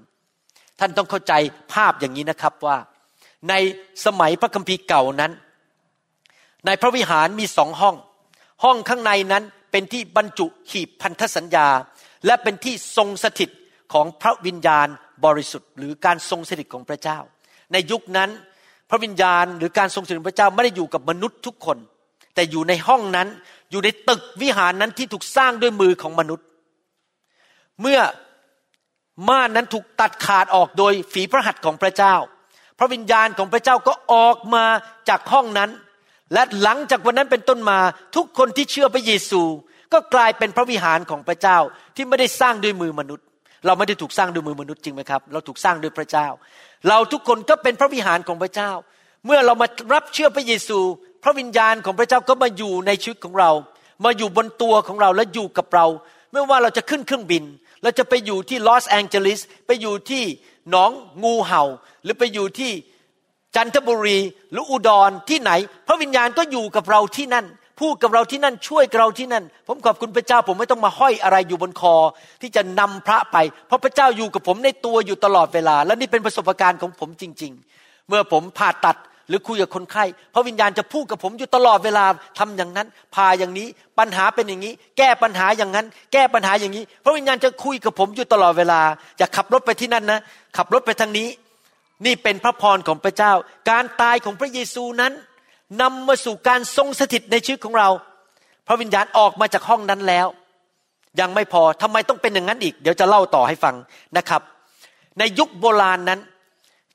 [0.80, 1.32] ท่านต้องเข้าใจ
[1.72, 2.76] ภาพอย่างนี้นะครับว่า
[3.48, 3.54] ใน
[4.06, 5.32] สมัยพระคัมภีร์เก่านั้น
[6.66, 7.96] ในพระวิหารมีสองห้อง
[8.64, 11.68] ห้องข้างในนั้นเป็นที่บรรจุขีบพันธสัญญา
[12.26, 13.50] และเป็นที่ทรงสถิต
[13.92, 14.86] ของพระวิญญาณ
[15.24, 17.18] บริสุทธิ์ หรือการทรงสถิตของพระเจ้า
[17.72, 18.30] ในยุคนั้น
[18.90, 21.78] พระวิญญาณหรือการทรงสถิตของพระเจ้าไม่ได้อยู่กับมนุษย์ทุกคน
[22.34, 23.28] แต่อยู่ในห้องนั้น
[23.70, 26.46] อยู่ในตึกวิหารนั้นที่ถูกสร้างด้วยมือของมนุษย์
[27.82, 28.00] เมื่อ
[29.28, 32.14] ม่านนั้นถูกตัดขาดออกโดยฝีพระหัตถ์ของพระเจ้า
[32.78, 34.64] พระวิญญาณของพระเจ้าก็ออกมา
[35.08, 35.70] จากห้องนั้น
[36.32, 37.78] และหลังจากวันนั้นเป็นต้นมา
[38.16, 39.42] ทุกคนที่เชื่อพระเยซู
[39.92, 41.58] ก็กลายเป็นพระวิหารของพระเจ้า
[41.96, 43.24] ที่ไม่ได้สร้างด้วยมือมนุษย์
[43.66, 46.26] เราไม่ได้ถูกสร้างด้วยมือมนุษย์จริงไหมครับ เราถูกสร้างด้วยพระเจ้า
[46.88, 48.70] เราทุกคนก็เป็นพระวิหารของพระเจ้า
[49.26, 50.78] เมื่อเรามารับเชื่อพระเยซู
[51.24, 53.50] พระวิญญาณของพระเจ้าก็มาอยู่ในชีวิตของเรา
[54.04, 55.86] มาอยู่บนตัวของเราและอยู่กับเรา
[56.32, 57.44] ไม่ว่าเราจะขึ้นเครื่องบิน
[57.82, 60.22] เราจะไปอยู่ที่ลอสแองเจลิสไปอยู่ที่
[60.70, 60.90] หนอง
[61.24, 61.62] งูเห่า
[62.02, 62.72] หรือไปอยู่ที่
[63.56, 64.18] จันทบุรี
[64.50, 65.50] หรืออุดรที่ไหน
[65.86, 67.46] พระวิญญาณก็อยู่กับเราที่นั่น
[67.80, 71.94] พูดกับเราที่นั่นช่วยเราที่นั่น ผมขอบคุณพระเจ้าผมไม่ต้องมาห้อยอะไรอยู่บนคอ
[72.40, 73.36] ที่จะนำพระไป
[73.66, 78.96] เพราะพระเจ้าอยู่กับผมในตัวอยู่ตลอดเวลา และนี่เป็นประสบการณ์ของผมจริง ๆ เมื่อผมผ่าตัด
[79.28, 82.04] หรือคุยกับคนไข้พระวิญญาณจะพูดกับผมอยู่ตลอดเวลา
[82.38, 88.80] ทำอย่างนั้น พาอย่างนี้ปัญหาเป็นอย่างนี้ แก้ปัญหาอย่างนั้น แก้ปัญหาอย่างนี้ พระวิญญาณจะคุยกับผมอยู่ตลอดเวลา
[89.18, 90.20] อย่าขับรถไปที่นั่นนะ
[90.56, 91.28] ขับรถไปทางนี้
[92.06, 93.32] นี่เป็นพระพรของพระเจ้า
[93.70, 95.12] การตายของพระเยซูนั้น
[95.80, 97.88] นำมาสู่การทรงสถิตในชีวิตของเรา
[98.66, 100.26] พระวิญญาณออกมาจากห้องนั้นแล้ว
[101.20, 103.74] ยังไม่พอทำไมต้องเป็นอย่างนั้นอีก เดี๋ยวจะเล่าต่อให้ฟัง
[104.16, 104.42] นะครับ
[105.18, 106.20] ในยุคโบราณนั้น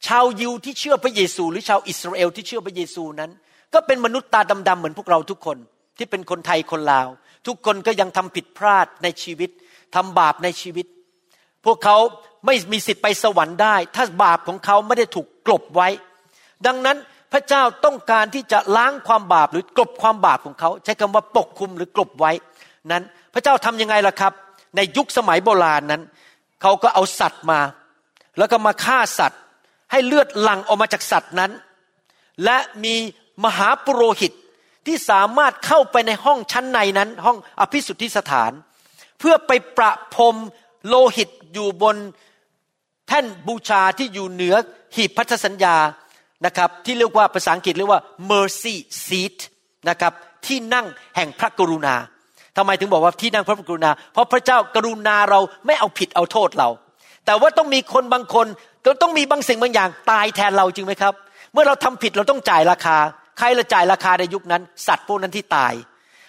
[0.07, 3.31] ชาวยิวที่เชื่อพระเยซู หรือชาวอิสราเอลที่เชื่อพระเยซูนั้น
[3.73, 5.57] ก็เป็นมนุษย์ตาดำๆเหมือนพวกเราทุกคน
[5.97, 7.07] ที่เป็นคนไทยคนลาว
[7.47, 9.49] ทุกคนก็ยังทำผิดพลาดในชีวิต
[9.95, 10.85] ทำบาปในชีวิต
[11.65, 11.97] พวกเขา
[12.45, 15.89] ไม่มีสิทธิ์ไปสวรรค์ได้ ถ้าบาปของเขาไม่ได้ถูกกลบไว้
[16.65, 16.97] ดังนั้น
[17.33, 22.31] พระเจ้าต้องการที่จะล้างความบาปหรือกลบความบาปของเขา ใช้คำว่าปกคุมหรือกลบไว้
[22.91, 24.33] นั้นพระเจ้าทํำยังไงล่ะครับ
[24.75, 26.01] ในยุคสมัยโบราณนั้น
[26.61, 27.59] เขาก็เอาสัตว์มา
[28.37, 29.41] แล้วก็มาฆ่าสัตว์
[29.93, 31.51] ให้เลือดหลั่งออกมาจากสัตว์นั้น
[32.43, 32.95] และมี
[33.45, 34.31] มหาปุโรหิต
[34.87, 38.51] ที่สามารถเข้าไปในห้องชั้นในนั้น ห้องอภิสุทธิสถาน
[39.19, 40.35] เพื่อไปประพรม
[40.87, 41.95] โลหิตอยู่บน
[43.07, 44.55] แท่นบูชาที่อยู่เหนือ
[44.95, 45.75] หีบพันธสัญญา
[46.45, 48.75] นะครับ ที่เรียกว่าภาษาอังกฤษเรียกว่า mercy
[49.05, 49.37] seat
[49.89, 50.13] นะครับ
[50.45, 51.95] ที่นั่งแห่งพระกรุณา
[52.57, 56.69] ทำไมถึงบอกว่าที่นั่งพระกรุณา เพราะพระเจ้ากรุณาเราไม่เอาผิดเอาโทษเรา
[57.25, 58.47] แต่ว่าต้องมีคนบางคน
[59.01, 61.13] ต้องมีบางสิ่งบางอย่างตายแทนเราจริงไหมครับ
[61.53, 62.97] เมื่อเราทำผิดเราต้องจ่ายราคา
[63.37, 65.73] ใครละจ่ายราคาในยุคนั้น สัตว์พวกนั้นที่ตาย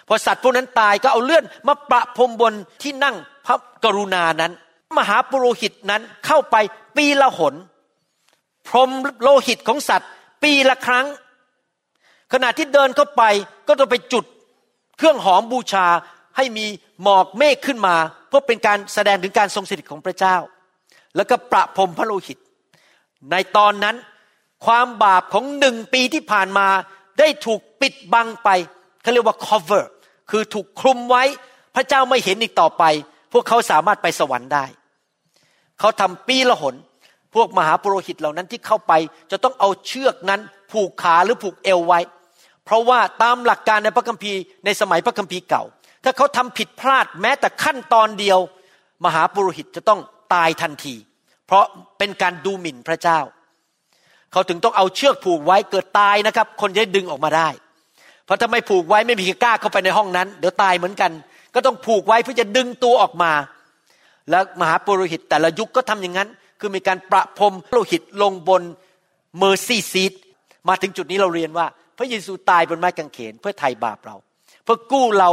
[0.09, 4.53] พอสัตว์พวกนั้นตายก็เอาเลื่อนมาประพรมบนที่นั่งพระกรุณานั้น
[4.97, 6.57] มหาปุโรหิตนั้นเข้าไป
[6.97, 7.55] ปีละหน
[8.69, 8.91] พรม
[9.23, 10.09] โลหิตของสัตว์
[10.43, 11.07] ปีละครั้ง
[12.33, 13.23] ขณะที่เดินเข้าไป
[13.69, 14.25] ก็จะไปจุด
[14.99, 15.87] เครื่องหอมบูชา
[16.37, 16.67] ให้มี
[17.03, 17.97] หมอกเมฆขึ้นมา
[18.29, 20.37] เพื่อเป็นการแสดงถึงการทรงสถิตของพระเจ้า
[21.17, 22.39] แล้วก็ประพรมพระโลหิต
[23.31, 23.97] ในตอนนั้น
[24.67, 26.69] ความบาปของหนึ่งปีที่ผ่านมา
[27.19, 28.49] ได้ถูกปิดบังไป
[29.03, 29.85] เขาเรียกว่า cover
[30.31, 31.25] คือถูกคลุมไว้
[31.75, 32.85] พระเจ้าไม่เห็นอีกต่อไป
[33.33, 34.65] พวกเขาสามารถไปสวรรค์ได้
[35.81, 36.75] เขาทำปีละหน
[37.35, 38.93] พวกมหาปุโรหิตเหล่านั้นที่เข้าไป
[39.31, 40.41] จะต้องเอาเชือกนั้น
[40.73, 42.01] ผูกขาหรือผูกเอวไว้
[42.65, 45.65] เพราะว่าตามหลักการในพระคัมภีร์ในสมัยพระคัมภีร์เก่า
[46.05, 48.39] ถ้าเขาทำผิดพลาดแม้แต่ขั้นตอนเดียว
[49.05, 50.01] มหาปุโรหิตจะต้อง
[50.35, 50.95] ตายทันที
[51.47, 51.65] เพราะ
[51.99, 53.19] เป็นการดูหมิ่นพระเจ้า
[54.33, 57.49] เขาถึงต้องเอาเชือกผูกไว้เกิดตายนะครับ คนจะดึงออกมาได้
[58.25, 61.11] เพราะถ้าไม่ผูกไว้ไม่มีใครกล้าเข้าไปในห้องนั้นเดี๋ยวตายเหมือนกัน
[61.55, 63.33] ก็ต้องผูกไว้เพื่อจะดึงตัวออกมา
[64.31, 66.29] แล้วมหาปุโรหิตแต่ละยุคก็ทำอย่างนั้น
[66.61, 68.63] คือมีการประพรมโลหิตลงบน
[69.39, 70.13] เมอร์ซี่ซีด
[70.69, 71.67] มาถึงจุดนี้เราเรียนว่า
[71.99, 74.17] พระเยซูตายบนไม้กางเขน เพื่อไถ่บาปเรา
[74.65, 75.31] เพื่อกู้เรา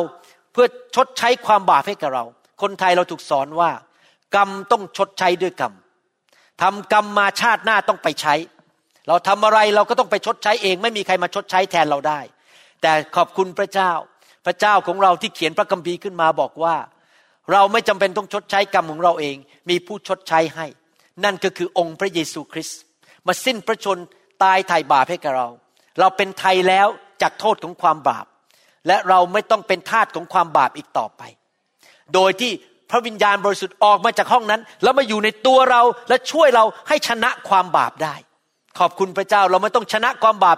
[0.53, 2.23] เพื่อชดใช้ความบาปให้กับเรา
[2.61, 3.71] คนไทยเราถูกสอนว่า
[4.35, 5.73] กรรมต้องชดใช้ด้วยกรรม
[6.61, 8.35] ทำกรรมมาชาติหน้าต้องไปใช้
[9.07, 12.19] เราทำอะไรเราก็ต้องไปชดใช้เอง ไม่มีใครมาชดใช้แทนเราได้
[12.81, 13.91] แต่ขอบคุณพระเจ้า
[14.45, 16.75] พระเจ้าของเราที่เขียนพระคัมภีร์ขึ้นมาบอกว่า
[17.51, 19.35] เราไม่จำเป็นต้องชดใช้กรรมของเราเอง
[19.69, 20.65] มีผู้ชดใช้ให้
[21.23, 22.79] นั่นก็คือองค์พระเยซูคริสต์
[23.27, 23.97] มาสิ้นพระชน
[24.43, 25.47] ตายไถ่บาปให้กับเรา
[25.99, 26.87] เราเป็นไทยแล้ว
[27.21, 28.25] จากโทษของความบาป
[28.87, 31.21] และเราไม่ต้องเป็นทาสของความบาปอีกต่อไป
[32.13, 32.51] โดยที่
[32.91, 38.15] พระวิญญาณบริสุทธิ์ออกมาจากห้องนั้น แล้วมาอยู่ในตัวเราและช่วยเราให้ชนะความบาปได้
[38.79, 40.57] ขอบคุณพระเจ้าเราไม่ต้องชนะความบาป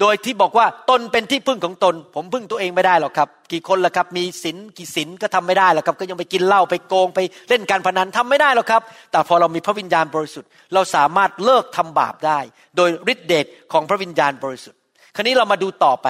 [0.00, 12.38] โดยที่บอกว่าตนเป็นที่พึ่งของตน ผมพึ่งตัวเองไม่ได้หรอกครับ กี่คนละครับมีศีลกี่ศีลก็ทำไม่ได้หรอกครับ ก็ยังไปกินเหล้าไปโกงไปเล่นการพนันทำไม่ได้หรอกครับ แต่พอเรามีพระวิญญาณบริสุทธิ์ เราสามารถเลิกทำบาปได้
[12.76, 14.80] โดยฤทธิเดชของพระวิญญาณบริสุทธิ์
[15.14, 16.06] คราวนี้เรามาดูต่อไป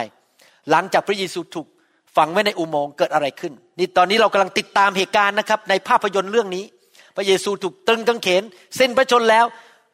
[0.71, 1.67] หลังจากพระเยซูถูก
[2.17, 6.65] ฝังไว้ในอุโมงค์เกิดอะไรขึ้น นี่ตอนนี้เรากำลังติดตามเหตุการณ์นะครับ ในภาพยนตร์เรื่องนี้
[7.17, 8.43] พระเยซูถูกตรึงกางเขน
[8.77, 9.47] เส้นพระชนแล้ว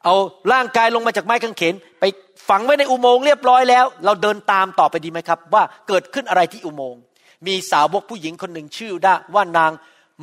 [0.05, 0.15] เอา
[0.53, 2.05] ร่างกายลงมาจากไม้กางเขน ไป
[2.49, 7.01] ฝังไว้ในอุโมงค์เรียบร้อยแล้ว เราเดินตามต่อไปดีไหมครับ ว่าเกิดขึ้นอะไรที่อุโมงค์
[7.47, 9.73] มีสาวกผู้หญิงคนหนึ่งชื่อได้ว่านาง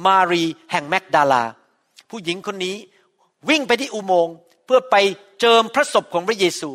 [0.06, 1.44] มารีแห่งแมกดาลา
[2.10, 2.76] ผู้หญิงคนนี้
[3.50, 4.36] วิ่งไปที่อุโมงค์
[4.66, 4.96] เพื่อไป
[5.42, 6.72] เจิมพระศพของพระเยซู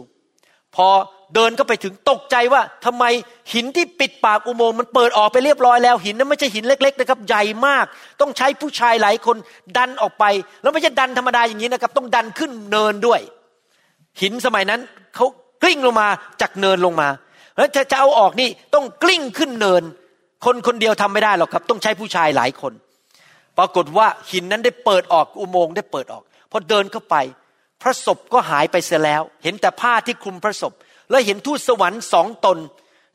[0.76, 0.88] พอ
[1.34, 3.04] เดินก็ไปถึงตกใจว่าทำไม
[3.52, 7.86] หินที่ปิดปากอุโมงค์มันเปิดออกไปเรียบร้อยแล้ว หินนั้นไม่ใช่หินเล็ก ๆ นะครับ ใหญ่มาก
[8.20, 9.36] ต้องใช้ผู้ชายหลายคน
[9.76, 10.24] ดันออกไป
[10.62, 13.20] แล้วไม่ใช่ดันธรรมดาอย่างนี้นะครับ ต้องดันขึ้นเนินด้วย
[14.22, 14.80] หินสมัยนั้น
[15.14, 15.26] เขา
[15.62, 16.08] กลิ้งลงมา
[16.40, 17.08] จากเนินลงมา
[17.56, 19.82] แล้วจะจะเอาออกนี่ต้องกลิ้งขึ้นเนิน
[20.44, 22.72] คนคนเดียวทำไม่ได้หรอกครับ ต้องใช้ผู้ชายหลายคน
[23.58, 27.16] ปรากฏว่าหินนั้นได้เปิดออกอุโมงค์ได้เปิดออกพอเดินเข้าไป
[27.82, 30.72] พระศพก็หายไปเสียแล้ว เห็นแต่ผ้าที่คลุมพระศพ
[31.10, 32.58] แล้วเห็นทูตสวรรค์สองตน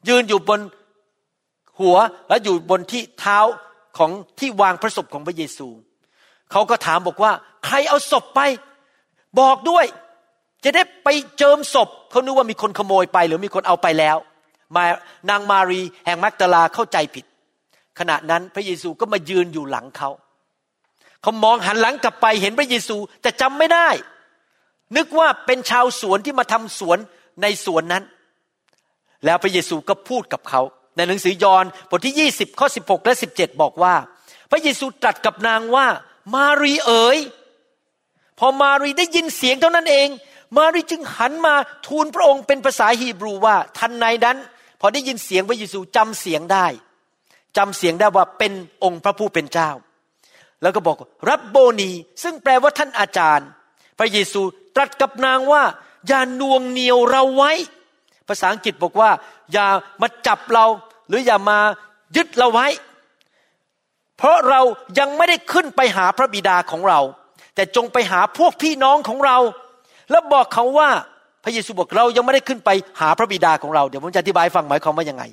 [0.07, 0.59] ยืนอยู่บน
[1.79, 1.97] หัว
[2.29, 3.39] และอยู่บนที่เท้า
[3.97, 5.67] ของที่วางพระศพของพระเยซู
[6.51, 7.31] เขาก็ถามบอกว่า
[7.65, 8.41] ใครเอาศพไป
[9.39, 9.85] บอกด้วย
[10.63, 14.17] จะได้ไปเจิมศพเขานึกว่ามีคนขโมยไป หรือมีคนเอาไปแล้ว
[14.75, 14.83] มา
[15.29, 17.25] นางมารีแห่งมักตาลาเข้าใจผิด
[17.99, 20.09] ขณะนั้นพระเยซูก็มายืนอยู่หลังเขา
[21.21, 23.89] เขามองหันหลังกลับไปเห็นพระเยซูแต่จำไม่ได้
[24.97, 26.97] นึกว่าเป็นชาวสวนที่มาทำสวน
[27.41, 28.03] ในสวนนั้น
[29.25, 30.61] แล้วพระเยซูก็พูดกับเขา
[30.95, 33.95] ในหนังสือยอห์นบทที่ 20 ข้อ 16 และ 17 บอกว่า
[34.51, 35.87] พระเยซูตรัสกับนางว่า
[36.35, 37.17] มารีเอ๋ย
[38.39, 40.07] พอมารีได้ยินเสียงเท่านั้นเอง
[40.57, 41.55] มารีจึงหันมา
[41.87, 44.37] ทูลพระองค์เป็นภาษาฮีบรูว่าทันในนั้น
[44.81, 46.67] พอได้ยินเสียงพระเยซูจำเสียงได้
[47.57, 49.69] จำเสียงได้ว่าเป็นองค์พระผู้เป็นเจ้า
[50.61, 50.97] แล้วก็บอก
[51.29, 51.91] รับโบนี
[52.23, 53.47] ซึ่งแปลว่าท่านอาจารย์
[53.99, 54.41] พระเยซู
[54.75, 55.63] ตรัสกับนางว่า
[56.07, 57.51] อย่านวงเหนียวเราไว้
[58.27, 59.09] ภาษาอังกฤษบอกว่า
[59.53, 59.67] อย่า
[60.01, 60.65] มาจับเรา
[61.07, 61.59] หรืออย่ามา
[62.15, 62.67] ยึดเราไว้
[64.17, 64.61] เพราะเรา
[64.99, 66.99] ยังไม่ได้ขึ้นไปหาพระบิดาของเรา
[67.55, 69.37] แต่จงไปหาพวกพี่น้องของเรา
[70.11, 70.89] แล้วบอกเขาว่า
[71.43, 72.69] พระเยซูบอกเรายังไม่ได้ขึ้นไป
[73.01, 75.23] หาพระบิดาของเราเดี๋ยวผมจะอธิบายฟังหมายความว่ายังไง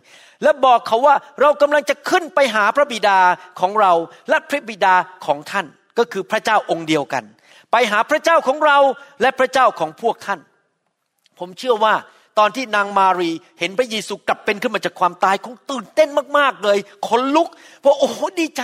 [0.43, 3.19] แล้วบอกเขาว่าเรากำลังจะขึ้นไปหาพระบิดา
[3.61, 3.93] ของเรา
[4.29, 4.95] และพระบิดา
[5.27, 5.67] ของท่าน
[5.99, 7.25] ก็คือพระเจ้าองค์เดียวกัน
[7.73, 8.79] ไปหาพระเจ้าของเรา
[9.21, 10.41] และพระเจ้าของพวกท่าน
[11.39, 11.95] ผมเชื่อว่า
[12.39, 17.49] ตอนที่นางมารีเห็นพระเยซูกลับเป็นขึ้นมาจากความตายคงตื่นเต้นมากๆเลยขนลุก
[17.81, 18.63] เพราะโอ้โหดีใจ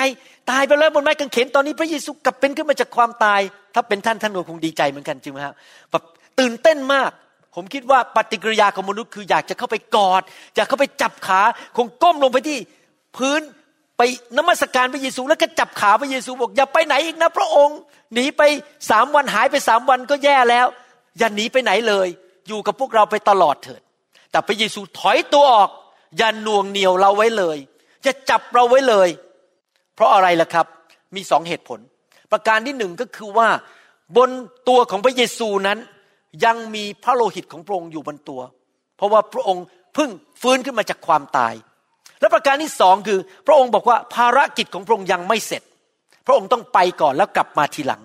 [0.50, 3.40] ตายไปแล้วบนไม้กางเขนตอนนี้พระเยซูกลับเป็นขึ้นมาจากความตาย
[3.74, 5.54] ถ้าเป็นท่านท่านคงดีใจเหมือนกันจริงไหมครับ
[5.90, 6.02] แบบ
[6.38, 7.10] ตื่นเต้นมาก
[7.54, 10.22] ผมคิดว่าปฏิกิริยาของมนุษย์คืออยากจะเข้าไปกอด
[10.56, 11.40] อยากเข้าไปจับขา
[11.76, 12.58] คงก้มลงไปที่
[13.16, 13.40] พื้น
[13.96, 14.02] ไป
[14.36, 17.78] นมัสการพระเยซูแล้วก็จับขาพระเยซูบอกอย่าไปไหนอีกนะ พระองค์
[18.14, 18.42] หนีไป
[18.90, 20.66] สามวันหายไปสามวันก็แย่แล้ว
[21.18, 22.08] อย่าหนีไปไหนเลย
[22.48, 23.82] อยู่กับพวกเราไปตลอดเถิด
[24.30, 25.70] แต่พระเยซูถอยตัวออก
[26.18, 27.58] อย่าหน่วงเหนียวเราไว้เลย
[28.06, 29.08] จะจับเราไว้เลย
[29.94, 30.66] เพราะอะไรล่ะครับ
[31.14, 31.80] มีสองเหตุผล
[32.32, 33.48] ประการที่หนึ่งก็คือว่า
[34.16, 34.30] บน
[34.68, 35.78] ตัวของพระเยซูนั้น
[36.44, 38.40] ยังมีพระโลหิตของพระองค์อยู่บนตัว
[38.96, 40.10] เพราะว่าพระองค์เพิ่ง
[40.42, 41.54] ฟื้นขึ้นมาจากความตาย
[42.20, 45.62] และประการที่สองคือ พระองค์บอกว่าภารกิจของพระองค์ยังไม่เสร็จ
[46.26, 48.02] พระองค์ต้องไปก่อนแล้วกลับมาทีหลัง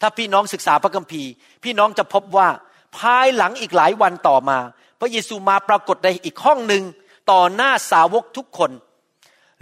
[0.00, 1.30] ถ้าพี่น้องศึกษาพระคัมภีร์
[1.64, 2.48] พี่น้องจะพบว่า
[2.96, 4.58] ภายหลังอีกหลายวันต่อมา
[5.00, 6.82] พระเยซูมาปรากฏในอีกห้องหนึ่ง
[7.30, 8.70] ต่อหน้าสาวกทุกคน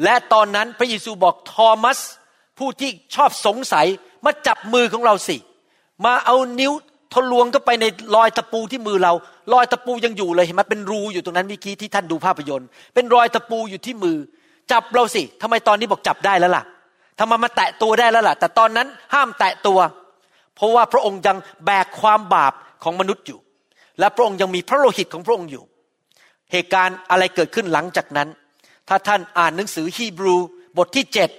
[0.04, 1.98] และตอนนั้นพระเยซูบอกทอมัส
[2.58, 3.86] ผู้ที่ชอบสงสัย
[4.24, 5.36] มาจับมือของเราสิ
[6.04, 6.72] มาเอานิ้ว
[7.12, 7.84] ทะลวงก็ไปใน
[8.16, 9.12] รอยตะปูที่มือเรา
[9.52, 14.16] รอยตะปูยังอยู่เลยเห็นไหมเป็นรูอยู่ตรงนั้นเมื่อกี้ที่ท่านดูภาพยนตร์ เป็นรอยตะปูอยู่ที่มือ
[14.72, 16.64] จับเราสิทำไมตอนนี้บอกจับได้แล้วล่ะ
[17.18, 19.78] ทำไมมาแตะตัวได้แล้วล่ะ แต่ตอนนั้นห้ามแตะตัว
[20.56, 23.38] เพราะว่าพระองค์ยังแบกความบาป ของมนุษย์อยู่
[23.98, 25.64] และพระองค์ยังมีพระโลหิตของพระองค์อยู่
[26.52, 28.28] เหตุการณ์อะไรเกิดขึ้นหลังจากนั้น
[28.88, 30.36] ถ้าท่านอ่านหนังสือฮีบรู
[30.78, 31.30] บทที่เจ็ด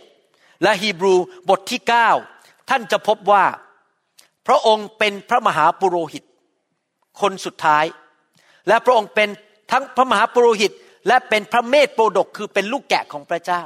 [0.63, 1.13] และฮีบรู
[1.49, 2.09] บทที่เก้า
[2.69, 3.45] ท่านจะพบว่า
[4.47, 6.23] พระองค์เป็นพระมหาปุโรหิต
[7.21, 7.85] คนสุดท้าย
[8.67, 9.29] และพระองค์เป็น
[9.71, 10.71] ทั้งพระมหาปุโรหิต
[11.07, 13.63] และเป็นพระเมธโปรดกคือเป็นลูกแกะของพระเจ้า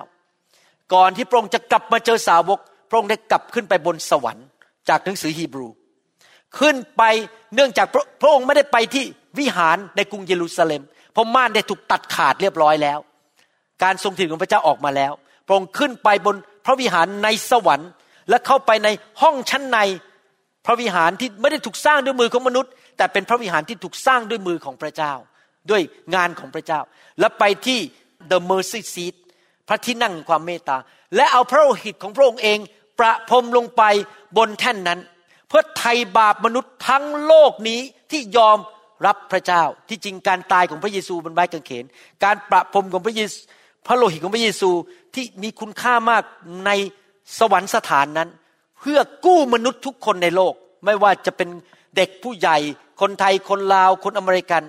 [0.94, 4.48] ก่อนที่พระองค์จะกลับมาเจอสาวก พระองค์ได้กลับขึ้นไปบนสวรรค์
[4.90, 5.68] จากหนังสือฮีบรู
[6.60, 7.04] ขึ้นไป
[7.56, 9.06] เนื่องจากพระพระองค์ไม่ได้ไปที่
[9.40, 10.82] วิหารในกรุงเยรูซาเล็ม
[11.14, 13.00] เพราะม่านได้ถูกตัดขาดเรียบร้อยแล้ว
[13.84, 15.14] การทรงถิ่นของพระเจ้าออกมาแล้ว
[15.46, 16.36] พระองค์ขึ้นไปบน
[16.66, 17.90] พระวิหารในสวรรค์
[18.30, 18.90] และเข้าไปใน
[19.22, 19.80] ห้องชั้นใน
[20.66, 25.14] พระวิหารที่ไม่ได้ถูกสร้างด้วยมือของมนุษย์ แต่เป็นพระวิหารที่ถูกสร้างด้วยมือของพระเจ้า
[25.70, 25.82] ด้วย
[26.16, 26.80] งานของพระเจ้า
[27.20, 27.80] และไปที่
[28.32, 29.16] the mercy seat
[29.68, 30.78] พระที่นั่งความเมตตา
[31.16, 32.60] และเอาพระโลหิตของพระองค์เอง
[33.00, 33.84] ประพรมลงไป
[34.38, 35.00] บนแท่นนั้น
[35.52, 37.80] เพื่อไถ่บาปมนุษย์ทั้งโลกนี้
[38.12, 38.58] ที่ยอม
[39.06, 41.86] รับพระเจ้าที่จริงการตายของพระเยซูบนไม้กางเขน
[42.24, 43.40] การประพรมของพระเยซู
[43.88, 44.70] พระโลหิตของพระเยซู
[45.14, 46.24] ที่มีคุณค่ามาก
[46.66, 46.72] ใน
[47.40, 48.30] สวรรคสถานนั้น
[48.80, 50.54] เพื่อกู้มนุษย์ทุกคนในโลก
[50.86, 51.50] ไม่ว่าจะเป็น
[51.96, 52.58] เด็กผู้ใหญ่
[53.02, 54.64] คนไทยคนลาวคนอเมริกัน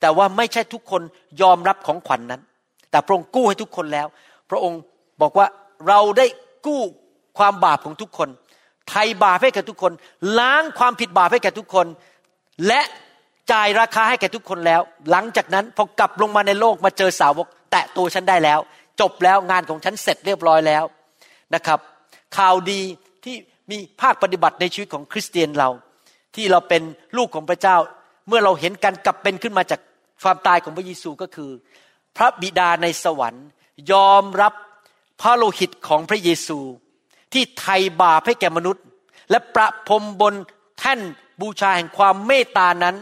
[0.00, 1.02] แต่ว่าไม่ใช่ทุกคน
[1.42, 2.42] ยอมรับของขวัญนนั้น
[2.90, 4.06] แต่พระองค์กู้ให้ทุกคนแล้ว
[4.50, 4.80] พระองค์
[5.20, 5.46] บอกว่า
[5.88, 6.26] เราได้
[6.66, 6.80] กู้
[7.38, 8.28] ความบาปของทุกคน
[8.90, 9.92] ไทยบาปให้แก่ทุกคน
[10.38, 11.86] ล้างความผิดบาปให้แก่ทุกคน
[12.66, 12.80] และ
[13.52, 18.60] จ่ายราคาให้แก่ทุกคนแล้ว หลังจากนั้นพอกลับลงมาในโลกมาเจอสาวก แตะตัวฉันได้แล้ว
[19.00, 20.84] จบแล้วงานของฉันเสร็จเรียบร้อยแล้ว
[21.54, 21.78] นะครับ
[22.36, 22.80] ข่าวดี
[23.24, 23.34] ที่
[23.70, 25.68] มีภาคปฏิบัติในชีวิตของคริสเตียนเรา
[26.34, 26.82] ที่เราเป็น
[27.16, 27.76] ลูกของพระเจ้า
[28.28, 29.80] เมื่อเราเห็นการกลับเป็นขึ้นมาจาก
[30.22, 31.50] ความตายของพระเยซูก็คือ
[32.16, 33.46] พระบิดาในสวรรค์
[33.92, 34.52] ยอมรับ
[35.20, 36.58] พระโลหิตของพระเยซู
[37.32, 38.84] ที่ไถ่บาปให้แก่มนุษย์
[39.30, 40.34] และประพรมบน
[40.78, 41.00] แท่น
[41.40, 42.96] บูชาแห่งความเมตตานั้น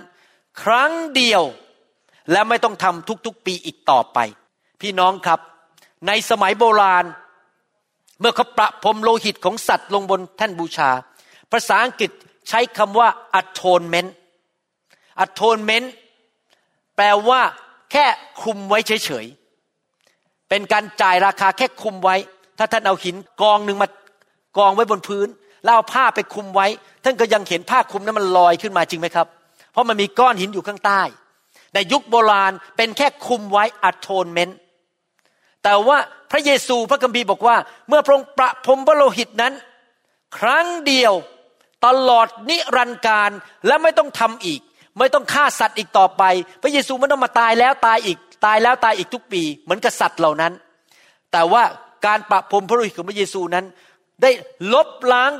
[0.62, 1.42] ครั้งเดียว
[2.32, 4.18] และไม่ต้องทำทุกๆปีอีกต่อไป
[4.80, 5.40] พี่น้องครับ
[6.06, 7.04] ในสมัยโบราณ
[8.20, 10.90] เมื่อเขาประพรมโลหิตของสัตว์ลงบนแท่นบูชา
[11.50, 12.10] ภาษาอังกฤษ
[12.48, 13.08] ใช้คำว่า
[13.40, 14.10] atonement
[15.24, 15.87] atonement
[16.96, 17.40] แปลว่า
[17.92, 18.06] แค่
[18.42, 22.16] คุมไว้เฉยๆเป็นการจ่ายราคาแค่คุมไว้
[22.58, 23.88] ถ้าท่านเอาหินกองหนึ่งมา
[24.58, 25.29] กองไว้บนพื้น
[25.64, 26.66] แล้วเอาผ้าไปคุมไว้
[27.04, 29.26] ท่านก็ยังเห็นผ้าคุมนั้นมันลอยขึ้นมาจริงไหมครับ
[29.72, 31.02] เพราะมันมีก้อนหินอยู่ข้างใต้
[31.74, 34.52] ในยุคโบราณเป็นแค่คุมไว้ atonement
[35.62, 35.98] แต่ว่า
[36.31, 37.56] พระเยซูพระคัมภีร์บอกว่า
[37.88, 39.52] เมื่อพระองค์ประพรมพระโลหิตนั้น
[40.38, 41.12] ครั้งเดียว
[41.87, 43.31] ตลอดนิรันดร์การ
[43.66, 44.60] และไม่ต้องทำอีก
[44.98, 46.22] ไม่ต้องฆ่าสัตว์อีกต่อไป
[46.62, 50.52] พระเยซูไม่ต้องมาตายแล้วตายอีก ตายแล้วตายอีกทุกปี เหมือนกับสัตว์เหล่านั้น
[51.33, 51.62] แต่ว่า
[52.06, 53.64] การประพรมพระโลหิตของพระเยซูนั้น
[54.23, 54.31] ได้
[54.75, 55.33] ลบล้าง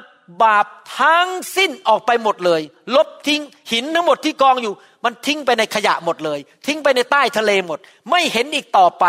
[0.43, 0.67] บาป
[0.99, 2.61] ทั้งสิ้นออกไปหมดเลย
[2.97, 7.79] ลบทิ้งหินทั้งหมดที่กองอยู่ มันทิ้งไปในขยะหมดเลย ทิ้งไปในใต้ทะเลหมด
[8.11, 9.05] ไม่เห็นอีกต่อไป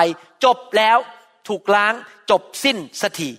[0.46, 0.98] จบแล้ว
[1.48, 1.94] ถูกล้าง
[2.32, 3.32] จบสิ้นสัที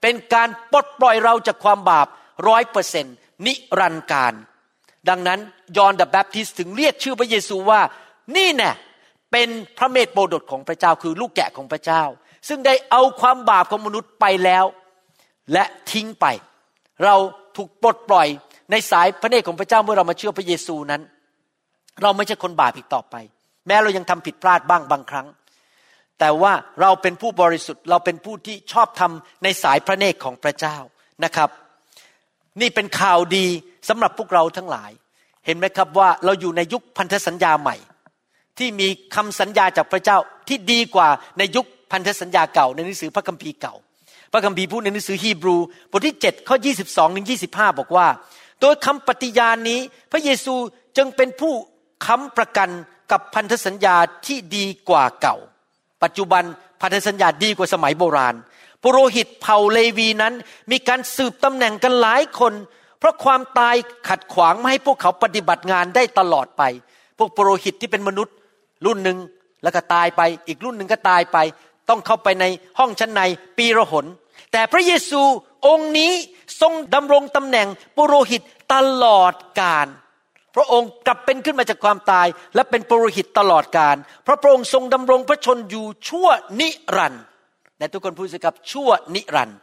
[0.00, 2.06] เป็นการปลดปล่อยเราจากความบาป
[2.48, 3.06] ร้อยเปอร์เซน
[3.46, 4.34] นิรันดร์การ
[5.08, 5.40] ดังนั้น
[5.76, 7.80] ยอห์นเดอะแบปทิสถึงเรียกชื่อพระเยซูว่า
[8.36, 8.70] นี่แน่
[9.32, 9.48] เป็น
[9.78, 12.02] พระเมธโปรดของพระเจ้าคือลูกแกะของพระเจ้า
[12.48, 14.64] ซึ่งได้เอาความบาปของมนุษย์ไปแล้ว
[15.52, 16.26] และทิ้งไป
[17.04, 17.14] เรา
[17.56, 18.28] ถูกปลดปล่อย
[18.70, 21.02] ในสายพระเนตรของพระเจ้าเมื่อเรามาเชื่อพระเยซูนั้น
[22.02, 23.14] เราไม่ใช่คนบาปอีกต่อไป
[23.66, 25.26] แม้เรายังทำผิดพลาดบ้างบางครั้ง
[26.18, 30.76] แต่ว่าเราเป็นผู้บริสุทธิ์ เราเป็นผู้ที่ชอบทำในสายพระเนตรของพระเจ้า
[31.24, 31.50] นะครับ
[32.60, 33.46] นี่เป็นข่าวดี
[33.88, 34.90] สำหรับพวกเราทั้งหลาย
[35.46, 37.76] เห็นไหมครับว่าเราอยู่ในยุคพันธสัญญาใหม่
[38.58, 40.18] ที่มีคำสัญญาจากพระเจ้า
[40.48, 43.74] ที่ดีกว่าในยุคพันธสัญญาเก่าในหนังสือพระคัมภีร์เก่า
[44.32, 45.56] พระคัมภีร์พูดในหนังสือฮีบรู
[45.90, 46.56] บทที่7ข้อ
[46.86, 48.06] 22ถึง25 บอกว่า
[48.60, 49.80] โดยคำปฏิญาณนี้
[50.12, 50.54] พระเยซู
[50.96, 51.54] จึงเป็นผู้
[52.06, 52.68] ค้ำประกัน
[53.10, 55.36] กับพันธสัญญาที่ดีกว่าเก่า
[56.02, 56.42] ปัจจุบัน
[56.80, 58.34] พันธสัญญาดีกว่าสมัยโบราณ
[58.82, 60.34] ปุโรหิตเผ่าเลวีนั้น
[60.70, 62.52] มีการสืบตำแหน่งกันหลายคน
[62.98, 63.76] เพราะความตาย
[64.08, 66.62] ขัดขวางไม่ให้พวกเขาปฏิบัติงานได้ตลอดไป
[67.18, 68.34] พวกปุโรหิตที่เป็นมนุษย์
[68.86, 69.18] รุ่นหนึ่ง
[69.62, 71.38] แล้วก็ตายไป อีกรุ่นหนึ่งก็ตายไป
[71.88, 72.44] ต้องเข้าไปใน
[72.78, 73.20] ห้องชั้นใน
[73.56, 74.06] ปีระหน
[74.52, 75.22] แต่พระเยซู
[75.66, 76.12] องค์นี้
[76.60, 78.42] ทรงดำรงตำแหน่งปุโรหิต
[78.74, 79.88] ตลอดกาล
[80.54, 86.28] พระองค์กลับเป็นขึ้นมาจากความตาย และเป็นปุโรหิตตลอดกาลเพราะพระองค์ทรงดำรงพระชนอยู่ชั่ว
[86.60, 87.22] นิรันดร์
[87.78, 89.58] และทุกคนพูดสิครับชั่วนิรันดร์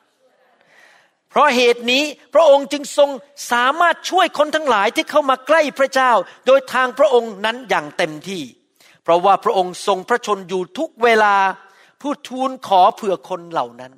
[1.30, 2.04] เพราะเหตุนี้
[2.34, 3.10] พระองค์จึงทรง
[3.52, 6.12] สามารถช่วยคนทั้งหลายที่เข้ามาใกล้พระเจ้า
[6.48, 8.44] โดยทางพระองค์นั้นอย่างเต็มที่
[9.04, 11.36] เพราะว่าพระองค์ทรงพระชนอยู่ทุกเวลา
[12.02, 13.94] ผู้ทูลขอเผื่อคนเหล่านั้น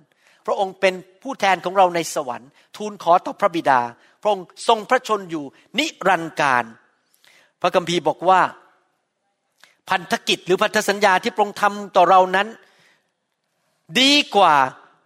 [0.45, 0.93] พระองค์เป็น
[1.23, 3.79] ผู้แทนของเราในสวรรค์ ทูลขอต่อพระบิดา
[4.21, 5.45] พระองค์ทรงพระชนอยู่
[5.79, 6.65] นิรันดร์การ
[7.61, 8.41] พระคัมภีร์บอกว่า
[9.89, 12.47] พันธกิจหรือพันธสัญญาที่พระองค์ทำต่อเรานั้น
[13.99, 14.55] ดีกว่า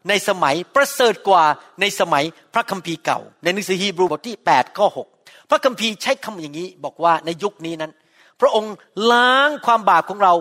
[0.09, 1.43] ในสมัยประเสริฐกว่า
[1.81, 2.23] ในสมัย
[2.53, 4.87] พระคัมภีร์เก่า ในหนังสือฮีบรูบทที่8ข้อ
[5.19, 7.91] 6พระคัมภีร์ใช้คำอย่างนี้บอกว่าในยุคนี้นั้น
[8.41, 8.73] พระองค์
[9.11, 10.33] ล้างความบาปของเรา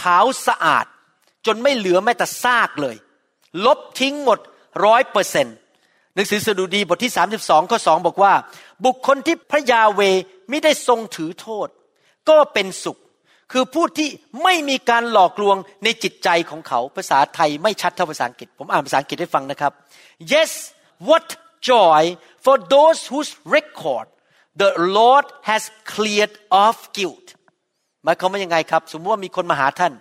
[0.00, 0.86] ขาวสะอาด
[1.46, 2.96] จนไม่เหลือแม้แต่ซากเลย
[3.66, 4.38] ลบทิ้งหมด
[4.84, 5.56] ร้อยเปอร์เซ็นต์
[6.14, 7.12] หนังสือสดุดีบทที่
[7.42, 8.32] 32ข้อ2บอกว่า
[8.84, 10.00] บุคคลที่พระยาเว
[10.48, 11.68] ไม่ได้ทรงถือโทษ
[12.28, 12.98] ก็เป็นสุข
[13.52, 14.08] คือผู้ที่
[14.42, 19.72] ไม่มีการหลอกลวงในจิตใจของเขา ภาษาไทยไม่ชัดเท่าภาษาอังกฤษ ผมอ่านภาษาอังกฤษให้ฟังนะครับ
[20.32, 20.50] yes
[21.08, 21.26] what
[21.70, 22.02] joy
[22.44, 24.06] for those whose record
[24.62, 25.62] the Lord has
[25.92, 26.34] cleared
[26.64, 27.26] of guilt
[28.04, 29.92] หมายความว่ายังไงครับ สมมติว่ามีคนมาหาท่าน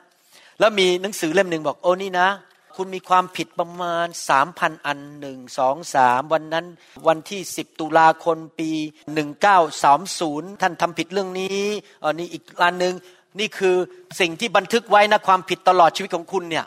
[0.59, 2.29] แล้วมีหนังสือเล่มหนึ่งบอกโอ้นี่นะ
[2.75, 6.65] คุณมีความผิดประมาณสามพันอันหนึ่งสองสามวันนั้น
[7.07, 8.69] วันที่สิบตุลาคมปี
[9.13, 11.61] หนึ่งเก้าสามศูนย์ท่านทำผิดเรื่องนี้
[12.03, 12.93] อันนี้อีกอันหนึ่ง
[13.39, 13.75] นี่คือ
[14.19, 16.65] สิ่งที่บันทึกไว้นะความผิดตลอดชีวิตของคุณเนี่ย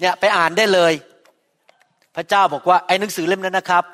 [0.00, 0.92] เนี่ยไปอ่านได้เลย
[2.16, 3.84] พระเจ้าบอกว่าไอ้หนังสือเล่มนั้นนะครับ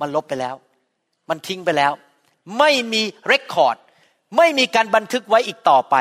[0.00, 0.54] มันลบไปแล้ว
[1.28, 1.92] มันทิ้งไปแล้ว
[2.58, 3.76] ไม่มีเรคคอร์ด
[4.36, 5.96] ไม่มีการบันทึกไว้อีกต่อไป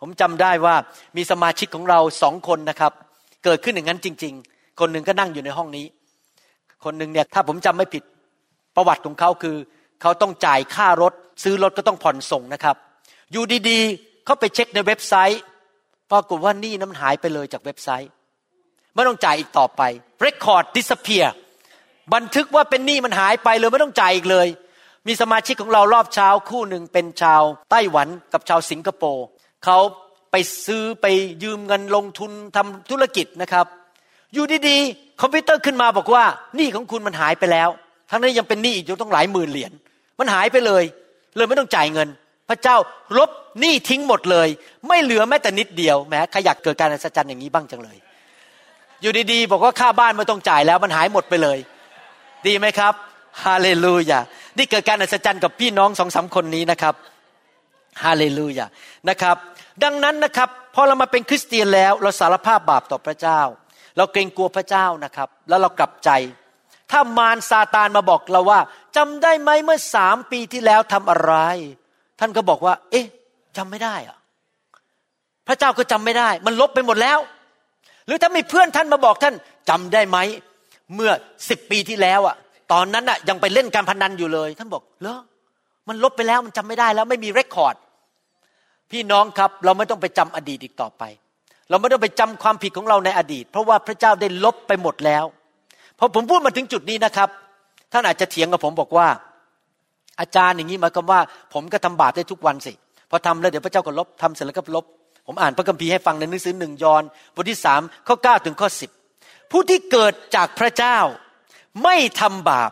[0.00, 0.74] ผมจำได้ว่า
[1.16, 2.92] มีสมาชิกของเราสองคนนะครับ
[3.44, 5.86] เกิดขึ้นอย่างนั้นจริง ๆ คนหนึ่งก็นั่งอยู่ในห้องนี้
[6.84, 8.02] คนหนึ่งเนี่ยถ้าผมจำไม่ผิด
[8.76, 9.56] ประวัติของเขาคือ
[10.02, 12.76] เขาต้องจ่ายค่ารถ ซื้อรถก็ต้องผ่อนส่งนะครับ
[13.32, 15.42] อยู่ดีๆเขาไปเช็คในเว็บไซต์
[16.10, 18.10] ปรากฏว่านี่น้ำหายไปเลยจากเว็บไซต์
[18.94, 19.82] ไม่ต้องจ่ายอีกต่อไป
[20.24, 21.26] Record disappear
[22.14, 24.48] บันทึกว่าเป็นหนี้มันหายไปเลยไม่ต้องจ่ายอีกเลย
[25.06, 29.26] มีสมาชิกของเรารอบเช้าคู่หนึ่งเป็นชาวไต้หวันกับชาวสิงคโปร์
[29.64, 29.78] เขา
[30.30, 30.36] ไป
[30.66, 31.06] ซื้อไป
[31.42, 33.66] ยืมเงินลงทุนทำธุรกิจนะครับ
[34.34, 36.24] อยู่ดีๆคอมพิวเตอร์ขึ้นมาบอกว่า
[36.56, 37.68] หนี้ของคุณมันหายไปแล้ว
[38.10, 39.72] ทั้งนี้ยังเป็นหนี้อีกอยู่ต้องหลายหมื่นเหรียญ
[40.18, 40.84] มันหายไปเลย
[41.36, 42.08] เลยไม่ต้องจ่ายเงิน
[42.48, 42.76] พระเจ้า
[43.18, 43.30] ลบ
[43.60, 44.48] หนี้ทิ้งหมดเลย
[44.88, 47.98] ไม่เหลือแม้แต่นิดเดียวแม้ใครอยากเกิดการอัศจรรย์อย่างนี้บ้างจังเลย
[49.02, 51.58] อยู่ดีๆ บอกว่าค่าบ้านไม่ต้องจ่ายแล้วมันหายหมดไปเลย
[52.46, 52.94] ดีไหมครับ
[53.44, 54.20] ฮาเลลูยา
[54.58, 56.94] นี่เกิดการอัศจรรย์กับพี่น้องสองสาคนนี้นะครับ
[58.04, 58.66] ฮาเลลูยา
[59.08, 59.36] นะครับ
[59.84, 63.40] ดังนั้นนะครับพอเรามาเป็นคริสเตียนแล้ว เราสารภาพบาปต่อพระเจ้า
[63.96, 66.10] เราเกรงกลัวพระเจ้านะครับ แล้วเรากลับใจ
[66.90, 68.60] ถ้ามารซาตานมาบอกเราว่า
[68.96, 71.34] จำได้ไหมเมื่อสามปีที่แล้วทำอะไร
[72.20, 73.06] ท่านก็บอกว่า เอ๊ะ
[73.56, 74.18] จำไม่ได้อะ
[75.48, 77.18] พระเจ้าก็จำไม่ได้ มันลบไปหมดแล้ว
[78.06, 79.34] หรือถ้ามีเพื่อนท่านมาบอกท่าน
[79.70, 80.18] จำได้ไหม
[80.94, 81.10] เมื่อ
[81.48, 82.36] สิบปีที่แล้วอะ
[82.72, 85.16] ตอนนั้นอะยังไปเล่นการพนันอยู่เลย ท่านบอกเหรอ
[85.88, 87.76] มันลบไปแล้วมันจำไม่ได้แล้วไม่มีเรคคอร์ด
[88.90, 91.02] พี่น้องครับเราไม่ต้องไปจำอดีตอีกต่อไป
[91.70, 95.24] เราไม่ต้องไปจำความผิดของเราในอดีต เพราะว่าพระเจ้าได้ลบไปหมดแล้ว
[95.98, 97.28] พอผมพูดมาถึงจุดนี้นะครับ
[97.92, 99.08] ท่านอาจจะเถียงกับผมบอกว่า
[100.20, 101.20] อาจารย์อย่างนี้หมายความว่า
[101.54, 102.72] ผมก็ทำบาปได้ทุกวันสิ
[103.10, 104.84] พอทำแล้วเดี๋ยวพระเจ้าก็ลบทำเสร็จแล้วก็ลบ
[105.26, 107.02] ผมอ่านพระคัมภีร์ให้ฟังในหนังสือหนึ่งยอห์น
[107.34, 108.90] บทที่สามข้อเก้าถึงข้อสิบ
[109.50, 110.98] ผู้ที่เกิดจากพระเจ้า
[111.84, 112.70] ไม่ทำบาป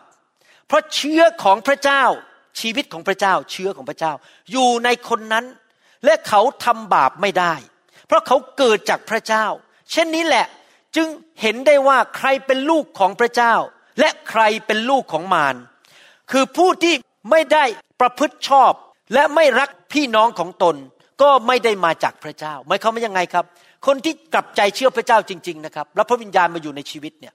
[0.67, 2.03] เพราะเชื้อของพระเจ้า
[2.61, 4.13] ชีวิตของพระเจ้าเชื้อของพระเจ้า
[4.53, 5.45] อยู่ในคนนั้น
[6.05, 7.55] และเขาทำบาปไม่ได้
[8.07, 9.45] เพราะเขาเกิดจากพระเจ้า
[9.93, 10.47] เช่นนี้แหละ
[10.97, 11.09] จึง
[11.43, 13.55] เห็นได้ว่าใครเป็นลูกของพระเจ้า
[14.01, 15.57] และใครเป็นลูกของมาร
[16.31, 16.95] คือผู้ที่
[17.31, 17.65] ไม่ได้
[18.01, 18.73] ประพฤติชอบ
[19.15, 20.77] และไม่รักพี่น้องของตน
[21.23, 23.45] ก็ไม่ได้มาจากพระเจ้าหมายความว่ายังไงครับ
[23.87, 27.35] คนที่กลับใจเชื่อพระเจ้าจริง ๆ นะครับ แล้วพระวิญญาณมาอยู่ในชีวิตเนี่ย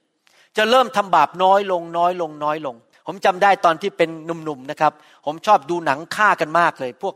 [0.56, 2.76] จะเริ่มทำบาปน้อยลงน้อยลงน้อยลง
[3.06, 4.92] ผมจำได้ตอนที่เป็นหนุ่มๆนะครับ
[5.26, 7.14] ผมชอบดูหนังฆ่ากันมากเลย พวก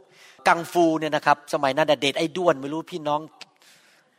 [0.49, 3.21] กังฟูเนี่ยนะครับ สมัยนั้นเด็ดไอ้ด้วนไม่รู้พี่น้อง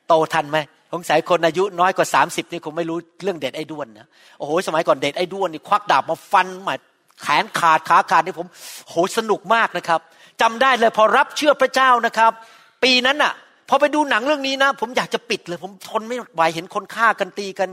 [0.08, 0.58] โตทันไหม
[0.94, 4.08] สงสัยคนอายุน้อยกว่า 30นี่คงไม่รู้เรื่องเด็ดไอ้ด้วนนะ
[4.38, 6.76] โอ้โหสมัยก่อนเด็ดไอ้ด้วนนี่ควักดาบมาฟันมา
[7.22, 8.48] แขนขาดขาขาดนี่ผม
[8.90, 10.00] โหสนุกมากนะครับ
[10.42, 12.32] จำได้เลยพอรับเชื่อพระเจ้านะครับ
[12.84, 13.34] ปีนั้นน่ะ
[13.70, 17.70] พอไปดูหนังเรื่องนี้นะ ผมอยากจะปิดเลย ผมทนไม่ไหวเห็นคนฆ่ากันตีกัน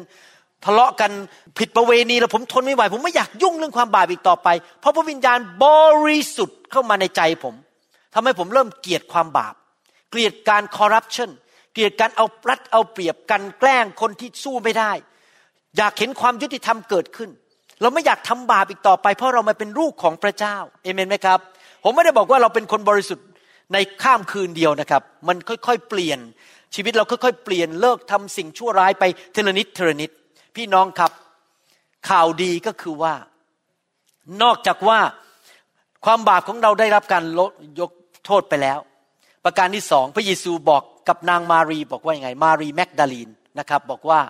[0.65, 1.11] ทะเลาะกัน
[1.59, 4.49] ผิดประเวณีแล้วผมทนไม่ไหว ผมไม่อยากยุ่งเรื่องความบาปอีกต่อไป
[4.81, 5.67] เพราะพระวิญญาณบ
[6.07, 7.55] ริสุทธิ์เข้ามาในใจผม
[8.15, 9.55] ทำให้ผมเริ่มเกลียดความบาป
[10.11, 11.31] เกลียดการคอร์รัปชัน
[11.73, 14.93] เกลียดการเอารัดเอาเปรียบกันแกล้งคนที่สู้ไม่ได้
[15.77, 17.31] อยากเห็นความยุติธรรมเกิดขึ้น
[17.81, 21.39] เราไม่อยากทำบาปอีกต่อไป เพราะเรามาเป็นลูกของพระเจ้าเอเมนไหมครับ
[21.85, 23.27] ผมไม่ได้บอกว่าเราเป็นคนบริสุทธิ์
[23.73, 26.19] ในข้ามคืนเดียวนะครับ มันค่อยๆเปลี่ยน
[26.75, 30.11] ชีวิตเราค่อยๆเปลี่ยนเลิกทำสิ่งชั่วร้ายไปเทละนิดเทละนิด
[30.57, 31.13] พี่น้องครับ
[32.09, 33.15] ข่าวดีก็คือว่า
[34.43, 35.01] นอกจากว่า
[36.05, 37.91] ความบาปของเราได้รับการลดยก
[38.27, 38.79] โทษไปแล้ว
[39.45, 44.21] ประการที่สองพระเยซูบอกกับนางมารีบอกว่ายังไง มารีแมกดาลีนนะครับ บอกว่า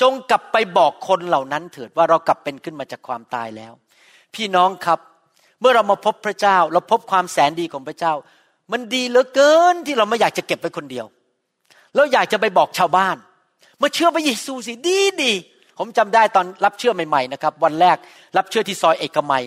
[0.00, 3.72] จงกลับไปบอกคนเหล่านั้นเถิดว่าเรากลับเป็นขึ้นมาจากความตายแล้ว
[4.34, 4.98] พี่น้องครับ
[5.60, 8.12] เมื่อเรามาพบพระเจ้า เราพบความแสนดีของพระเจ้า
[8.72, 11.06] มันดีเหลือเกินที่เราไม่อยากจะเก็บไว้คนเดียว
[11.94, 13.16] เราอยากจะไปบอกชาวบ้าน
[13.82, 15.32] มาเชื่อพระเยซูสิดีดี
[15.78, 17.96] ผมจำได้ตอนรับเชื่อใหม่ๆนะครับ วันแรก
[18.36, 19.44] รับเชื่อที่ซอยเอกมัย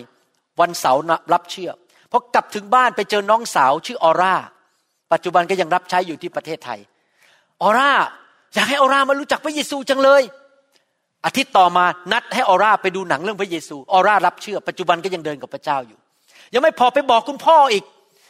[0.60, 1.00] วันเสาร์
[1.32, 1.70] รับเชื่อ
[2.10, 4.34] พอกลับถึงบ้านไปเจอน้องสาวชื่อออร่า
[5.12, 6.78] ปัจจุบันก็ยังรับใช้อยู่ที่ประเทศไทย
[7.62, 7.92] ออร่า
[8.54, 10.22] อยากให้ออร่ามารู้จักพระเยซูจังเลย
[11.26, 15.98] อาทิตย์ต่อมานัดให้ออร่าไปดูหนังเรื่องพระเยซู ออร่ารับเชื่อ ปัจจุบันก็ยังเดินกับพระเจ้าอยู่
[16.54, 17.84] ยังไม่พอไปบอกคุณพ่ออีก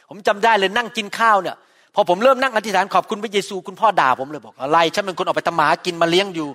[0.08, 1.56] ผมจำได้เลยนั่งกินข้าวเนี่ย
[1.94, 6.48] พอผมเริ่มนั่งอธิษฐานขอบคุณพระเยซูคุณพ่อด่าผมเลยบอกอะไรฉันเป็นคนออกไปตมากินมาเลี้ยงอยู่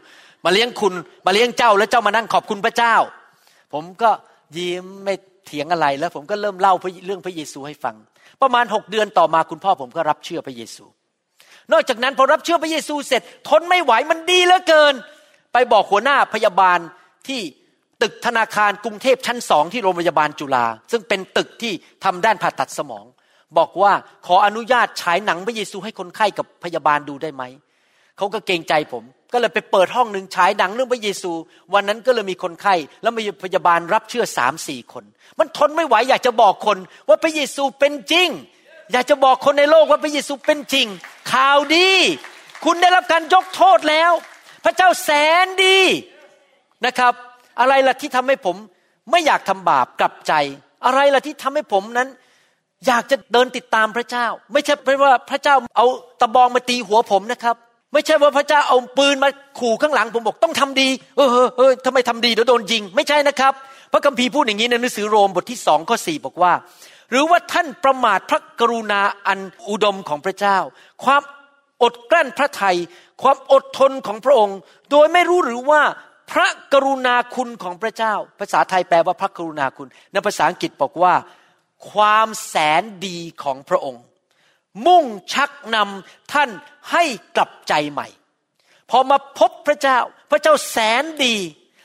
[0.46, 0.93] มาเลี้ยงคุณ
[1.26, 2.96] มาเลี้ยงเจ้าแล้วเจ้ามานั่งขอบคุณพระเจ้า
[3.74, 4.10] ผมก็
[4.58, 5.14] ยิ้มไม่
[5.46, 6.74] เถียงอะไรแล้ว ผมก็เริ่มเล่า
[7.06, 7.96] เรื่องพระเยซูให้ฟัง
[8.41, 10.86] ประมาณหกเดือนต่อมาคุณพ่อผมก็รับเชื่อพระเยซู
[11.72, 14.93] นอกจากนั้นพอรับเชื่อพระเยซูเสร็จทนไม่ไหวมันดีเหลือเกิน
[15.54, 16.80] ไปบอกหัวหน้าพยาบาล
[17.28, 17.41] ที่
[18.02, 21.74] ตึกธนาคารกรุงเทพชั้นสองที่โรงพยาบาลจุฬาซึ่งเป็นตึกที่
[22.04, 23.06] ทำด้านผ่าตัดสมอง
[23.58, 23.93] บอกว่า
[24.26, 27.43] ขออนุญาตฉายหนังพระเยซูให้คนไข้กับพยาบาลดูได้ไหม
[28.18, 29.04] เขาก็เกรงใจผม
[29.34, 31.32] ก็เลยไปเปิดห้องหนึ่งฉายหนังเรื่องพระเยซู
[31.74, 35.04] วันนั้นก็เลยมีคนไข้ แล้วมีพยาบาลรับเชื่อสามสี่คน
[35.40, 36.78] มันทนไม่ไหวอยากจะบอกคน
[37.10, 38.30] ว่าพระเยซูเป็นจริง
[38.92, 40.88] อยากจะบอกคนในโลกว่าพระเยซูเป็นจริง
[41.32, 41.90] ข่าวดี
[42.66, 44.12] คุณได้รับการยกโทษแล้ว
[44.66, 45.10] พระเจ้าแส
[45.46, 45.80] นดี
[46.86, 47.14] นะครับ
[47.60, 48.56] อะไรล่ะที่ทำให้ผม
[49.12, 50.34] ไม่อยากทำบาปกลับใจ
[50.86, 52.10] อะไรล่ะที่ทำให้ผมนั้น
[52.88, 55.86] อยากจะเดินติดตามพระเจ้า ไม่ใช่เพราะว่าพระเจ้าเอา
[56.22, 57.56] ตะบองมาตีหัวผมนะครับ
[57.94, 59.30] ไม่ใช่ว่าพระเจ้าเอาปืนมา
[59.60, 63.54] ขู่ข้างหลัง ผมบอกต้องทำดี เออเออทำไมทำดีเดี๋ยวโดนยิง ไม่ใช่นะครับ
[63.92, 66.54] พระคัมภีร์พูดอย่างนี้ในหนังสือโรมบทที่สองข้อสี่บอกว่า
[67.12, 70.58] หรือว่าท่านประมาทพระกรุณาอันอุดมของพระเจ้า
[71.04, 71.22] ความ
[71.84, 72.78] อดกลั้นพระทัย
[73.22, 74.58] ความอดทนของพระองค์
[74.92, 75.82] โดยไม่รู้หรือว่า
[76.32, 81.14] พระกรุณาคุณของพระเจ้า ภาษาไทยแปลว่าพระกรุณาคุณในภาษาอังกฤษบอกว่า
[81.92, 84.02] ความแสนดีของพระองค์
[84.88, 86.50] มุ่งชักนำท่าน
[86.92, 87.04] ให้
[87.36, 88.08] กลับใจใหม่
[88.90, 90.00] พอมาพบพระเจ้า
[90.32, 91.36] พระเจ้าแสนดี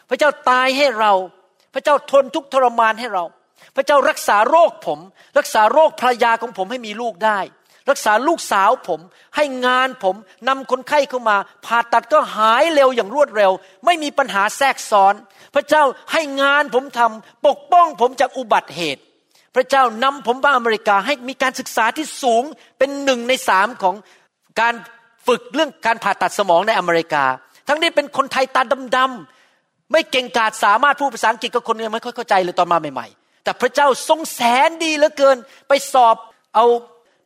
[0.08, 1.12] พระเจ้าตายให้เรา
[1.74, 3.24] พระเจ้าทนทุกทรมานให้เรา
[3.76, 4.98] พระเจ้ารักษาโรคผม
[5.38, 7.38] รักษาโรคภรรยาของผมให้มีลูกได้
[7.90, 9.00] รักษาลูกสาวผม
[9.36, 10.14] ให้งานผม
[10.48, 13.52] นำคนไข้เข้ามา ผ่าตัดก็หายเร็วอย่างรวดเร็ว
[13.84, 15.14] ไม่มีปัญหาแทรกซ้อน
[15.54, 19.02] พระเจ้าให้งานผมทำปกป้องผมจากอุบัติเหตุ
[19.54, 22.42] พระเจ้านำผมไปอเมริกาให้มีการศึกษาที่สูง
[22.78, 23.94] เป็นหนึ่งในสามของ
[24.60, 24.74] การ
[25.26, 27.24] ฝึกเรื่องการผ่าตัดสมองในอเมริกา
[27.68, 28.62] ทั้งนี้เป็นคนไทยตา
[28.96, 35.36] ดำๆไม่เก่งกาจสามารถพูดภาษาอังกฤษกับคนยังไม่ค่อยเข้าใจเลยตอนมาใหม่ๆ แต่พระเจ้าทรงแสนดีเหลือเกิน
[35.68, 36.16] ไปสอบ
[36.54, 36.64] เอา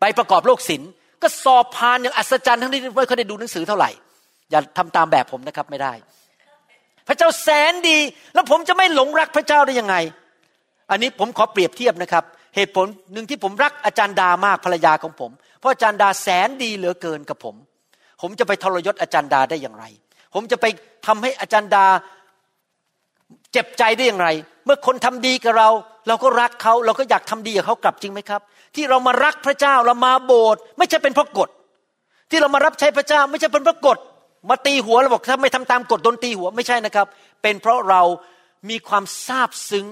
[0.01, 0.91] ไปประกอบโลกศิลป์
[1.23, 3.91] ก็สอบผ่านอย่างอัศจรรย์ทั้งที่ไม่เคยได้ดูหนังสือเท่าไหร่
[4.51, 5.93] อย่าทำตามแบบผมนะครับไม่ได้
[7.09, 7.99] พระเจ้าแสนดี
[8.35, 9.97] แล้วผมจะไม่หลงรักพระเจ้าได้ยังไง
[10.91, 12.25] อันนี้ผมขอเปรียบเทียบนะครับ
[12.57, 17.55] เหตุผลหนึ่งที่ผมรักอาจารย์ดามากภรรยาของผม เพราะอาจารย์ดาแสนดีเหลือเกินกับผม
[18.23, 19.85] ผมจะไปทรยศอาจารย์ดาได้อย่างไร
[20.35, 20.67] ผมจะไป
[21.07, 21.85] ทำให้อาจารย์ดา
[23.53, 24.29] เจ็บใจได้อย่างไร
[24.65, 25.69] เมื่อคนทำดีกับเรา
[26.09, 28.41] เราก็รักเขาเราก็อยากทำดีกับเขากลับจริงไหมครับ
[28.75, 31.49] ที่เรามารักพระเจ้าเรามาโบสถ์ไม่ใช่เป็นเพราะกฎ
[32.31, 33.99] ที่เรามารับใช้พระเจ้าไม่ใช่เป็นเพราะกฎ
[34.51, 37.07] มาตีหัวเราบอกถ้าไม่ทำตามกฎโดนตีหัวไม่ใช่นะครับ
[37.43, 38.03] เป็นเพราะเรา
[38.71, 39.87] มีความซาบซึ้ง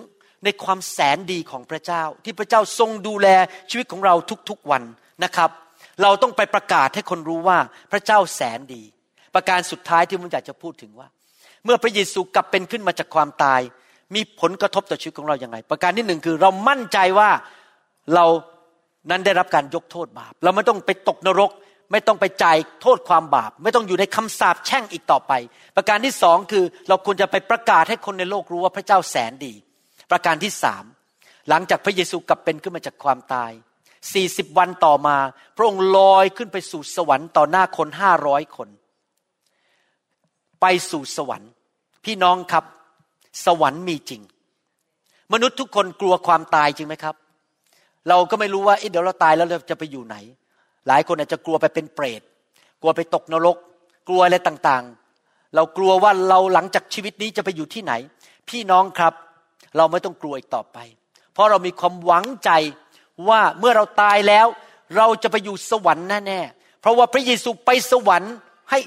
[0.44, 3.28] ในความแสนดีของพระเจ้า ที่พระเจ้าทรงดูแล
[3.70, 4.14] ชีวิตของเรา
[4.50, 4.82] ทุกๆวัน
[5.24, 5.50] นะครับ
[6.02, 7.58] เราต้องไปประกาศให้คนรู้ว่า
[7.92, 8.82] พระเจ้าแสนดี
[9.34, 11.08] ประการสุดท้ายที่ผมอยากจะพูดถึงว่า
[11.64, 13.60] เมื่อพระเยซูกลับเป็นขึ้นมาจากความตาย
[14.14, 17.30] มีผลกระทบต่อชีวิตของเราอย่างไร ประการที่หนึ่งคือเรามั่นใจว่า
[18.14, 18.26] เรา
[19.10, 21.50] นั้นได้รับการยกโทษบาป เราไม่ต้องไปตกนรก
[21.92, 25.32] ไม่ต้องไปจ่ายโทษความบาป ไม่ต้องอยู่ในคำสาปแช่งอีกต่อไป
[25.76, 29.54] ประการที่สองคือเราควรจะไปประกาศให้คนในโลกรู้ว่าพระเจ้าแสนดี
[30.12, 30.84] ประการที่สาม
[31.48, 33.52] หลังจากพระเยซูกลับเป็นขึ้นมาจากความตาย
[34.12, 35.16] สี่สิบวันต่อมา
[35.56, 38.68] พระองค์ลอยขึ้นไปสู่สวรรค์ต่อหน้าคนห้าร้อยคน
[40.60, 41.50] ไปสู่สวรรค์
[42.04, 42.64] พี่น้องครับ
[43.46, 44.22] สวรรค์มีจริง
[45.32, 47.16] มนุษย์ทุกคนกลัวความตายจริงไหมครับ
[48.08, 50.16] เราก็ไม่รู้ว่าเดี๋ยวเราตายแล้วเราจะไปอยู่ไหน
[50.88, 52.22] หลายคนอาจจะกลัวไปเป็นเปรต
[52.80, 53.56] กลัวไปตกนรก
[54.08, 57.92] กลัวอะไรต่างๆ เรากลัวว่าเราหลังจากชีวิตนี้จะไปอยู่ที่ไหน
[58.48, 59.14] พี่น้องครับ
[59.76, 60.78] เราไม่ต้องกลัวอีกต่อไป
[61.32, 62.50] เพราะเรามีความหวังใจ
[63.28, 64.46] ว่าเมื่อเราตายแล้ว
[64.96, 68.34] เราจะไปอยู่สวรรค์แน่ๆเพราะว่าพระเยซูไปสวรรค์
[68.70, 68.78] ให้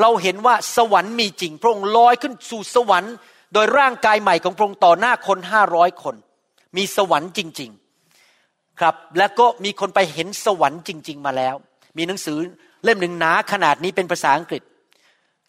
[0.00, 3.14] เราเห็นว่าสวรรค์มีจริง พระองค์ลอยขึ้นสู่สวรรค์
[3.52, 6.14] โดยร่างกายใหม่ของพระองค์ต่อหน้าคนห้าร้อยคน
[6.76, 7.70] มีสวรรค์จริง
[8.24, 11.54] ๆ ครับ แล้วก็มีคนไปเห็นสวรรค์จริง ๆ มาแล้ว
[11.96, 12.38] มีหนังสือ
[12.84, 14.62] เล่มหนึ่งหนาขนาดนี้เป็นภาษาอังกฤษ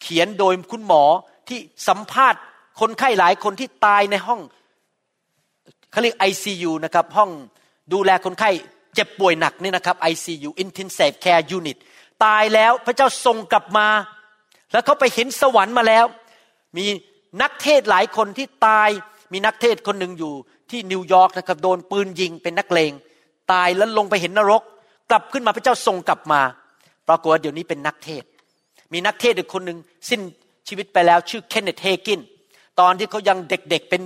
[0.02, 1.04] เขียนโดยคุณหมอ
[1.48, 1.58] ที่
[1.88, 2.40] สัมภาษณ์
[2.80, 4.40] คนไข้หลายคนที่ตายในห้อง
[5.90, 7.30] เขาเรียก ICU นะครับห้อง
[7.92, 8.50] ดูแลคนไข้
[8.94, 11.78] เจ็บป่วยหนักนี่นะครับ ICU Intensive Care Unit
[12.24, 13.88] ตายแล้วพระเจ้าส่งกลับมา
[14.72, 16.04] แล้วเขาไปเห็นสวรรค์มาแล้ว
[16.76, 16.86] มี
[17.42, 18.88] นักเทศหลายคนที่ตาย
[19.32, 20.32] มีนักเทศคนหนึ่งอยู่
[20.70, 22.92] ที่นิวยอร์กนะครับโดนปืนยิงเป็นนักเลง
[23.52, 24.62] ตายแล้วลงไปเห็นนรก
[25.10, 26.40] กลับขึ้นมาพระเจ้าทรงกลับมา
[27.08, 28.24] ปรากฏว่าเดี๋ยวนี้เป็นนักเทศ
[28.92, 29.78] มีนักเทศอีกคนหนึ่ง
[30.10, 30.20] สิ้น
[30.68, 32.20] ชีวิตไปแล้วชื่อเคนเนตเฮกิน
[32.80, 34.02] ตอนที่เขายังเด็กๆเป็น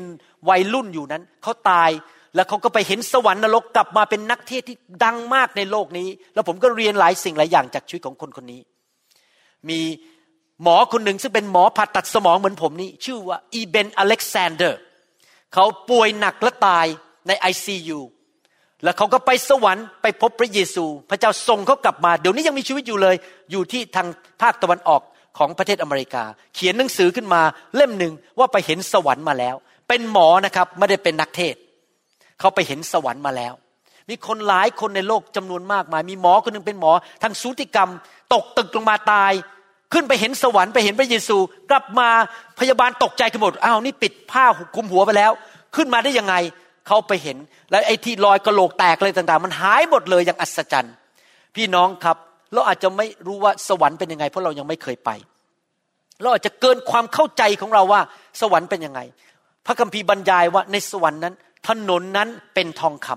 [0.48, 1.90] วัยรุ่นอยู่นั้นเขาตาย
[2.34, 8.60] แล้วเขาก็ไปเห็นสวรรค์นรกกลับมาเป็นนักเทศที่ดังมากในโลกนี้ แล้วผมก็เรียนหลายสิ่งหลายอย่างจากชีวิตของคนคนนี้
[9.68, 9.80] มี
[10.62, 14.80] หมอคนหนึ่งซึ่งเป็นหมอผ่าตัดสมองเหมือนผมนี่ชื่อว่าอีเบนอเล็กซานเดอร์
[15.54, 16.86] เขาป่วยหนักและตาย
[17.28, 18.00] ในไอซียู
[18.84, 23.16] แล้วเขาก็ไปสวรรค์ไปพบพระเยซู พระเจ้าส่งเขากลับมา เดี๋ยวนี้ยังมีชีวิตอยู่เลย
[23.50, 24.08] อยู่ที่ทาง
[24.42, 25.02] ภาคตะวันออก
[25.38, 26.24] ของประเทศอเมริกา
[26.54, 27.42] เขียนหนังสือขึ้นมา
[27.76, 29.56] เล่มหนึ่งว่าไปเห็นสวรรค์มาแล้ว
[29.88, 31.54] เป็นหมอนะครับไม่ได้เป็นนักเทศ
[32.40, 33.54] เขาไปเห็นสวรรค์มาแล้ว
[34.08, 37.90] มีคนหลายคนในโลกจำนวนมากมาย มีหมอคนนึงเป็นหมอทางสูติกรรม
[38.32, 39.32] ตกตึกลงมาตาย
[39.92, 41.36] ขึ้นไปเห็นสวรรค์ไปเห็นพระเยซู
[41.70, 42.08] กลับมา
[42.58, 45.32] พยาบาลตกใจกันหมดอ้าวนี่ปิดผ้าหุคุมหัวไปแล้ว
[45.76, 46.34] ขึ้นมาได้ยังไง
[46.86, 47.36] เขาไปเห็น
[47.70, 50.94] แล้วไอ้ที่รอยกระโหลกแตกอะไรต่าง ๆ มันหายหมดเลยอย่างอัศจรรย์
[51.54, 52.16] พี่น้องครับ
[52.52, 55.10] เราอาจจะไม่รู้ว่าสวรรค์เป็นยังไง เพราะเรายังไม่เคยไป
[56.22, 58.00] เราอาจจะเกินความเข้าใจของเราว่า
[58.40, 59.00] สวรรค์เป็นยังไง
[59.66, 61.34] พระคัมภีร์บรรยายว่าในสวรรค์นั้น
[61.68, 63.08] ถนนนั้นเป็นทองค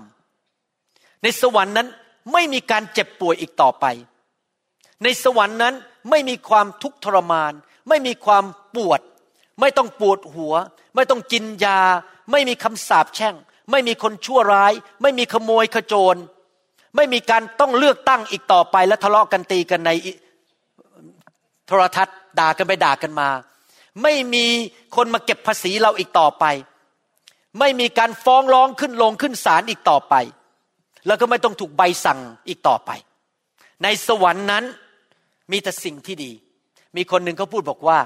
[0.56, 1.88] ำในสวรรค์นั้น
[2.32, 3.84] ไม่มีการเจ็บป่วยอีกต่อไป
[5.04, 5.74] ในสวรรค์นั้น
[6.10, 7.52] ไม่มีความทุกข์ทรมาน
[7.88, 9.00] ไม่มีความปวด
[9.60, 10.54] ไม่ต้องปวดหัว
[10.94, 11.80] ไม่ต้องกินยา
[12.30, 13.34] ไม่มีคำสาปแช่ง
[13.70, 14.72] ไม่มีคนชั่วร้าย
[15.02, 16.16] ไม่มีขโมยขโจร
[16.96, 19.90] ไม่มีการต้องเลือกตั้งอีกต่อไปและทะเลาะกันตีกันใน
[21.66, 23.28] โทรทัศน์ด่ากันไปด่ากันมา
[24.02, 24.46] ไม่มี
[24.96, 26.44] คนมาเก็บภาษีเราอีกต่อไป
[27.58, 30.14] ไม่มีการฟ้องร้องขึ้นลงขึ้นศาลอีกต่อไป
[31.06, 32.90] แล้วก็ไม่ต้องถูกใบสั่งอีกต่อไป
[33.82, 34.64] ในสวรรค์นั้น
[35.52, 36.32] มีแต่สิ่งที่ดี
[36.96, 37.98] มีคนหนึ่งเขาพูดบอกว่า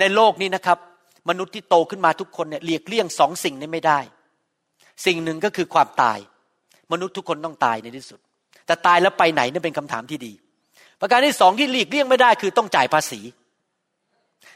[0.00, 0.78] ในโลกนี้นะครับ
[1.28, 3.98] มนุษย์ที่โตขึ้นมาทุกคนเนี่ยเลียกเลี่ยงสองสิ่งนี้ไม่ได้
[5.06, 6.18] สิ่งหนึ่งก็คือความตาย
[6.92, 8.20] มนุษย์ทุกคนต้องตายในที่สุด
[8.66, 10.32] แต่ตายแล้วไปไหนนั่นเป็นคำถามที่ดี
[11.00, 13.20] ประการที่สองที่หลีกเลี่ยงไม่ได้คือต้องจ่ายภาษี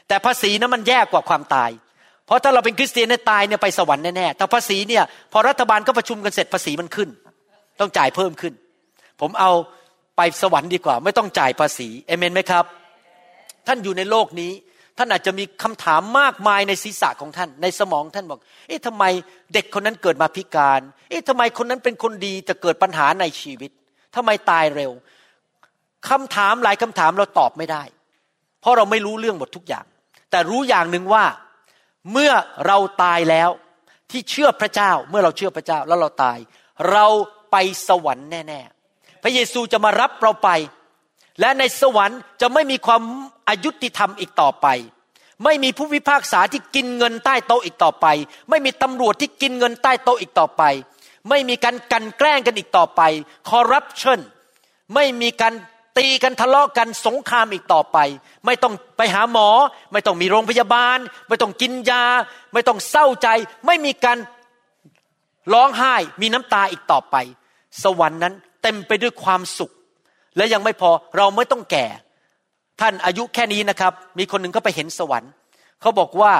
[0.07, 1.69] แต่ภาษีนั้นมันแย่กว่าความตาย
[2.25, 7.09] เพราะถ้าเราเป็นคริสเตียนเนี่ยตายเนี่ยไปสวรรค์แน่ๆแต่ภาษีเนี่ยพอรัฐบาลก็ประชุมกันเสร็จภาษีมันขึ้น
[7.79, 8.53] ต้องจ่ายเพิ่มขึ้น
[9.21, 9.51] ผมเอา
[10.17, 12.65] ไปสวรรค์ดีกว่า ไม่ต้องจ่ายภาษีเอเมนไหมครับ
[13.67, 14.51] ท่านอยู่ในโลกนี้
[15.01, 19.03] ท่านอาจจะมีคำถามมากมายในศีรษะของท่าน ในสมองท่านบอก เอ๊ะทำไม
[19.53, 23.71] เด็กคนนั้นเกิดมาพิการ เอ๊ะทำไมคนนั้นเป็นคนดีจะเกิดปัญหาในชีวิต
[24.15, 24.91] ทำไมตายเร็ว
[26.09, 27.83] คำถามหลายคำถามเราตอบไม่ได้
[28.61, 29.85] เพราะเราไม่รู้เรื่องหมดทุกอย่าง
[30.31, 31.25] แต่รู้อย่างหนึ่งว่า
[32.11, 32.31] เมื่อ
[32.67, 33.49] เราตายแล้ว
[34.11, 36.37] ที่เชื่อพระเจ้าเมื่อเราเชื่อพระเจ้าแล้วเราตาย
[36.91, 37.05] เรา
[37.51, 37.55] ไป
[37.87, 40.49] สวรรค์แน่ ๆ พระเยซูจะมารับเราไป
[41.39, 43.01] และในสวรรค์จะไม่มีความ
[43.49, 44.67] อายุติธรรมอีกต่อไป
[45.43, 48.05] ไม่มีผู้พิพากษาที่กินเงินใต้โต๊ะอีกต่อไป
[48.49, 50.63] ไม่มีตำรวจที่กินเงินใต้โต๊ะอีกต่อไป
[51.29, 53.01] ไม่มีการกันแกล้งกันอีกต่อไป
[53.49, 54.19] คอร์รัปชัน
[54.95, 55.53] ไม่มีการ
[55.97, 57.97] ตีกันทะเลาะกันสงครามอีกต่อไป
[58.45, 59.49] ไม่ต้องไปหาหมอ
[59.91, 62.03] ไม่ต้องมีโรงพยาบาล ไม่ต้องกินยา
[62.53, 63.27] ไม่ต้องเศร้าใจ
[63.65, 64.17] ไม่มีการ
[65.53, 67.15] ร้องไห้ มีน้ำตาอีกต่อไป
[67.83, 69.71] สวรรค์นั้นเต็มไปด้วยความสุข
[70.37, 71.85] และยังไม่พอเราไม่ต้องแก่
[72.81, 75.31] ท่านอายุแค่นี้นะครับ มีคนหนึ่งก็ไปเห็นสวรรค์
[75.81, 76.33] เขาบอกว่า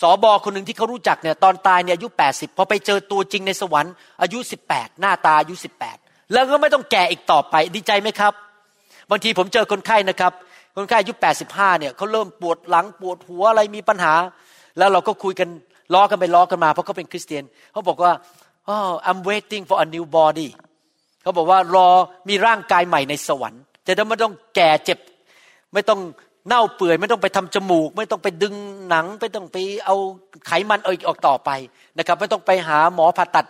[0.00, 3.92] สอบอคนหนึ่งที่เขารู้จักเนี่ยตอนตายเนี่ยอายุ 80 พอไปเจอตัวจริงในสวรรค์
[4.22, 4.38] อายุ
[4.70, 5.54] 18 หน้าตาอายุ
[5.94, 8.32] 18 แล้วก็ไม่ต้องแก่อีกต่อไปดีใจไหมครับ
[9.10, 10.32] บางทีผมเจอคนไข้นะครับ
[10.76, 11.12] คนไข้อายุ
[11.46, 14.14] 85 เนี่ยเขาเริ่มปวดหลังปวดหัวอะไรมีปัญหา
[14.78, 15.48] แล้วเราก็คุยกัน
[15.94, 18.12] ล้อกันไปล้อกันมาเพราะเขาเป็นคริสเตียนเขาบอกว่า
[18.72, 20.48] oh I'm waiting for a new body
[21.22, 21.88] เขาบอกว่ารอ
[22.28, 24.98] มีร่างกายใหม่ในสวรรค์ จะได้ไม่ต้องแก่เจ็บ
[25.72, 26.00] ไม่ต้อง
[26.46, 28.54] เน่าเปื่อย ไม่ต้องไปทำจมูก ไม่ต้องไปดึง
[28.88, 29.56] หนัง ไม่ต้องไป
[29.86, 29.96] เอา
[30.46, 31.50] ไขมันออกต่อไป
[31.98, 33.46] นะครับ ไม่ต้องไปหาหมอผ่าตัด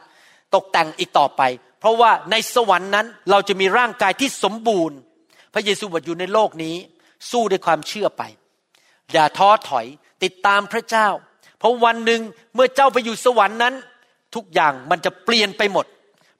[0.55, 1.43] ตกแต่งอีกต่อไป
[1.81, 4.97] เพราะว่าในสวรรค์นั้นเราจะมีร่างกายที่สมบูรณ์
[5.55, 6.75] พระเยซูบอกอยู่ในโลกนี้
[7.31, 8.23] สู้ด้วยความเชื่อไป
[9.13, 9.87] อย่าท้อถอย
[10.23, 11.09] ติดตามพระเจ้า
[11.59, 12.21] เพราะวันหนึ่ง
[12.55, 13.75] เมื่อเจ้าไปอยู่สวรรค์นั้น
[14.35, 15.87] ทุกอย่างมันจะเปลี่ยนไปหมด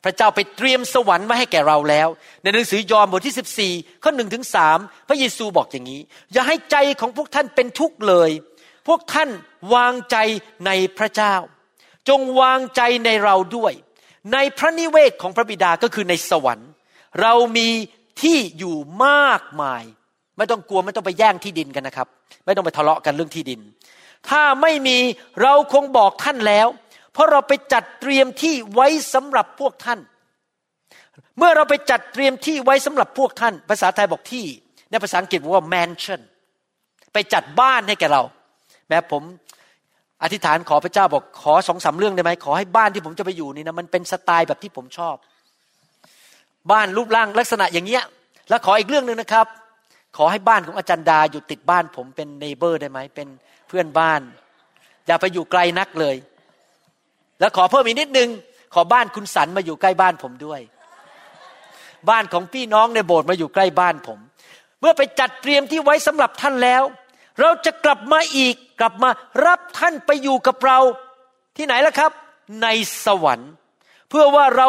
[0.05, 2.09] พระเจ้าไปเตรียมสวรรค์ไว้ให้แก่เราแล้ว
[2.43, 4.79] ในหนังสือยอห์นบทที่ 14 ข้อหนึ่งถึงสาม
[5.09, 6.01] พระเยซูบอกอย่างนี้
[6.33, 8.31] อย่าให้ใจของพวกท่านเป็นทุกข์เลย
[8.89, 9.29] พวกท่าน
[9.75, 10.17] วางใจ
[10.67, 11.35] ในพระเจ้า
[12.09, 13.73] จงวางใจในเราด้วย
[14.33, 16.71] ในพระนิเวศของพระบิดาก็คือในสวรรค์
[17.21, 17.69] เรามี
[18.23, 18.77] ที่อยู่
[19.07, 19.83] มากมาย
[20.37, 22.09] ไม่ต้องกลัวไม่ต้องไปแย่งที่ดินกันนะครับ
[22.45, 23.61] ไม่ต้องไปทะเลาะกันเรื่องที่ดิน
[24.31, 24.99] ถ้าไม่มี
[25.43, 26.69] เราคงบอกท่านแล้ว
[27.13, 30.01] เพราะเราไปจัดเตรียมที่ไว้สำหรับพวกท่าน
[31.39, 34.47] เมื่อเราไปจัดเตรียมที่ไว้สำหรับพวกท่าน ภาษาไทยบอกที่
[34.91, 36.21] ในภาษาอังกฤษบอกว่า mansion
[37.13, 38.23] ไปจัดบ้านให้แกเรา
[38.89, 39.23] แม้ผม
[40.23, 45.17] อธิษฐานขอพระเจ้าบอกขอสองสาเรื่องได้ไหมขอให้บ้านที่ผมจะไปอยู่นี่นะมันเป็นสไตล์แบบที่ผมชอบ
[46.73, 48.05] บ้านรูปร่างลักษณะอย่างเงี้ย
[48.49, 49.47] แล้วขออีกเรื่องหนึ่งนะครับ
[50.17, 53.29] ขอให้บ้านของอาจารย์ดาอยู่ติดบ้านผมเป็นเนเบอร์ได้ไหมเป็น
[53.69, 54.21] เพื่อนบ้าน
[55.07, 56.17] อย่าไปอยู่ไกลนักเลย
[57.41, 58.31] แล้วขอเพิ่มอีกนิดนึง
[58.75, 60.61] ขอบ้านคุณสันมาอยู่ใกล้บ้านผมด้วย
[62.11, 64.19] บ้านของพี่น้องในโบสถ์มาอยู่ใกล้บ้านผม
[64.81, 66.83] เมื่อไปจัดเตรียมที่ไว้สำหรับท่านแล้ว
[67.41, 69.11] เราจะกลับมาอีกกลับมา
[69.47, 70.79] รับท่านไปอยู่กับเรา
[71.57, 72.13] ที่ไหนล่ะครับ
[72.63, 72.67] ใน
[73.05, 73.53] สวรรค์
[74.09, 74.69] เพื่อว่าเรา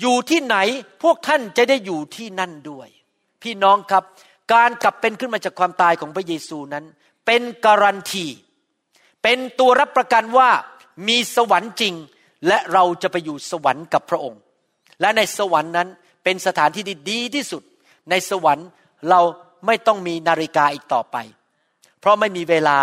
[0.00, 0.56] อยู่ที่ไหน
[1.02, 2.88] พวกท่านจะได้อยู่ที่นั่นด้วย
[3.42, 4.04] พี่น้องครับ
[4.54, 6.84] การกลับเป็นขึ้นมาจากความตายของพระเยซูนั้น
[7.26, 8.26] เป็นการันตี
[9.22, 10.50] เป็นตัวรับประกันว่า
[11.06, 11.94] มีสวรรค์จริง
[12.46, 14.40] และเราจะไปอยู่สวรรค์กับพระองค์
[15.00, 15.88] และในสวรรค์นั้น
[16.24, 17.62] เป็นสถานที่ที่ดีที่สุด
[18.10, 18.68] ในสวรรค์
[19.10, 19.20] เรา
[19.66, 21.16] ไม่ต้องมีนาฬิกาอีกต่อไป
[22.00, 22.78] เพราะไม่มีเวลา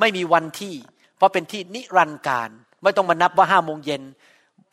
[0.00, 0.74] ไม่มีวันที่
[1.16, 2.50] เพราะเป็นที่นิรันดร์การ
[2.82, 4.02] ไม่ต้องมานับว่าห้าโมงเย็น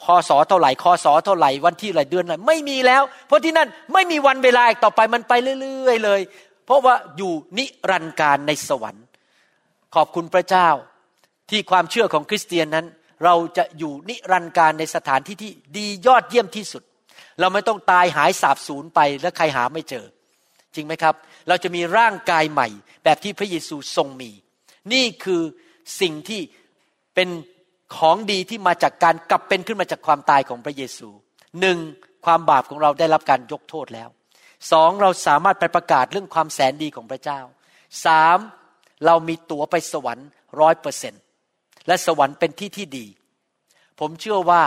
[0.02, 6.22] พศเท่าไหร่คศเท่าไหร่วันที่ไหร่เดือนไหนไม่มีแล้ว เพราะที่นั่นไม่มีวันเวลาอีกต่อไปมันไปเรื่อย ๆ เลย
[6.66, 9.06] เพราะว่าอยู่นิรันดร์การในสวรรค์
[9.96, 10.70] ขอบคุณพระเจ้า
[11.50, 12.86] ที่ความเชื่อของคริสเตียนนั้น
[13.26, 16.84] เราจะอยู่นิรันดร์การในสถานที่ที่ดียอดเยี่ยมที่สุด
[17.40, 20.06] เราไม่ต้องตายหายสาบสูญไปแล้วใครหาไม่เจอ
[20.76, 21.16] จริงไหมครับ
[21.48, 22.68] เราจะมีร่างกายใหม่
[23.04, 24.32] แบบที่พระเยซูทรงมี
[24.94, 25.42] นี่คือ
[26.02, 26.42] สิ่งที่
[27.16, 27.30] เป็น
[27.98, 31.10] ของดีที่มาจากการกลับเป็นขึ้นมาจากความตายของพระเยซู
[31.60, 31.78] หนึ่ง
[32.26, 34.10] ความบาปของเราได้รับการยกโทษแล้ว
[34.72, 37.40] สองเราสามารถไปประกาศเรื่องความแสนดีของพระเจ้า
[38.06, 38.38] สาม
[39.06, 40.28] เรามีตั๋วไปสวรรค์
[40.60, 41.22] ร้อยเปอร์เซ็นต์
[41.88, 43.06] และสวรรค์เป็นที่ที่ดี
[44.00, 44.64] ผมเชื่อว่า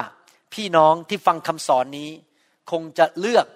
[0.54, 2.10] พี่น้องที่ฟังคำสอนนี้
[2.70, 3.46] คงจะเลือก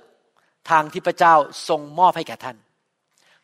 [0.71, 1.35] ทางที่พระเจ้า
[1.69, 2.57] ทรงมอบให้แก่ท่าน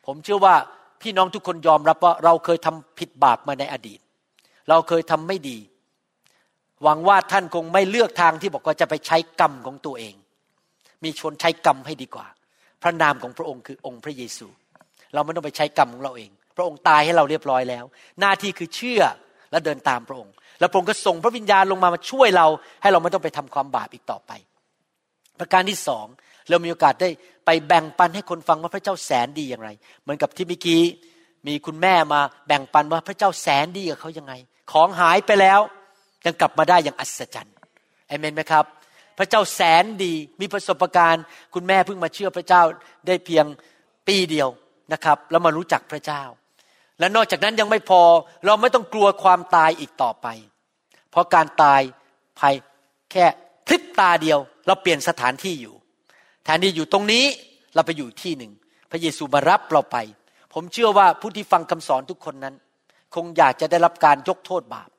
[0.05, 0.55] ผมเชื่อว่า
[1.01, 3.99] พี่น้องทุกคนยอมรับว่าเราเคยทำผิดบาปมาในอดีต
[4.69, 5.57] เราเคยทำไม่ดี
[6.83, 10.15] หวังว่าท่านคงไม่เลือกทางที่บอกว่าจะไปใช้กรรมของตัวเอง
[11.03, 12.27] มีชนใช้กรรมให้ดีกว่า
[12.81, 14.47] พระนามของพระองค์คือองค์พระเยซู
[15.13, 17.85] เราไม่ต้องไปใช้กรรมของเราเอง พระองค์ตายให้เราเรียบร้อยแล้ว
[18.19, 19.01] หน้าที่คือเชื่อ
[19.51, 22.47] และเดินตามพระองค์ แล้วพระองค์ก็ส่งพระวิญญาณลงมามาช่วยเรา
[22.81, 24.31] ให้เราไม่ต้องไปทำความบาปอีกต่อไป
[25.39, 26.05] ประการที่สอง
[26.49, 27.09] เรามีโอกาสได้
[27.45, 29.69] ไปแบ่งปันให้คนฟังว่าพระเจ้าแสนดีอย่างไร
[30.01, 30.81] เหมือนกับที่เมื่อกี้
[31.47, 34.33] มีคุณแม่มาแบ่งปันว่าพระเจ้าแสนดีกับเขายังไง
[34.71, 35.59] ของหายไปแล้ว
[36.25, 37.55] ยังกลับมาได้อย่างอัศจรรย์
[38.07, 38.65] เอเมนไหมครับ
[39.17, 41.23] พระเจ้าแสนดีมีประสบการณ์
[41.53, 42.61] คุณแม่เพิ่งมาเชื่อพระเจ้า
[43.07, 43.45] ได้เพียง
[44.07, 44.49] ปีเดียว
[44.93, 46.21] นะครับ แล้วมารู้จักพระเจ้า
[47.01, 48.01] และนอกจากนั้นยังไม่พอ
[48.45, 50.27] เราไม่ต้องกลัวความตายอีกต่อไป
[51.11, 51.81] เพราะการตาย
[52.39, 52.55] ภาย
[53.11, 53.25] แค่
[53.67, 55.75] พลิบตาเดียว เราเปลี่ยนสถานที่อยู่
[56.43, 57.25] แทนที่อยู่ตรงนี้
[57.75, 58.51] เราไปอยู่ที่หนึ่ง
[58.91, 59.97] พระเยซูมารับเราไป
[60.53, 62.55] ผมเชื่อว่าผู้ที่ฟังคำสอนทุกคนนั้น
[63.15, 64.89] คงอยากจะได้รับการยกโทษบาป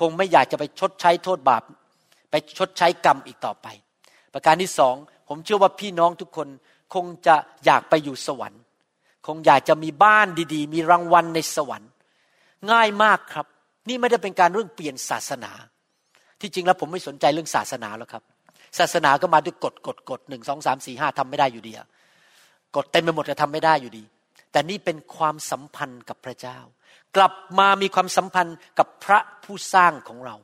[0.00, 1.62] คงไม่อยากจะไปชดใช้โทษบาป
[2.30, 3.66] ไปชดใช้กรรมอีกต่อไป
[4.32, 4.94] ประการที่สอง
[5.28, 6.48] ผมเชื่อว่าพี่น้องทุกคน
[6.94, 8.62] คงจะอยากไปอยู่สวรรค์
[9.26, 11.90] คงอยากจะมีบ้านดีๆ มีรางวัลในสวรรค์
[12.70, 13.46] ง่ายมากครับ
[13.88, 15.52] นี่ไม่ได้เป็นการเรื่องเปลี่ยนศาสนา
[16.40, 18.22] ที่จริงแล้วผมไม่สนใจเรื่องศาสนาแล้วครับ
[18.78, 21.72] ศาสนาก็มาด้วยกฎกฎกฎหนึ่งสองสามสี่ห้าทำไม่ได้อยู่ดี
[22.76, 24.04] กฎเต็มไปหมดจะทำไม่ได้อยู่ดี
[24.52, 26.58] แต่นี่เป็นความสัมพันธ์กับพระเจ้า
[27.16, 30.34] กลับมามีความสัมพันธ์กับพระผู้สร้างของเรา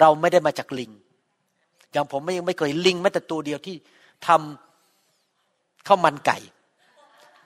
[0.00, 0.92] เราไม่ได้มาจากลิง
[1.92, 3.76] อย่างผมไม่ยังไม่เคยลิงแม้แต่ตัวเดียวที่
[4.26, 6.38] ทำข้าวมันไก่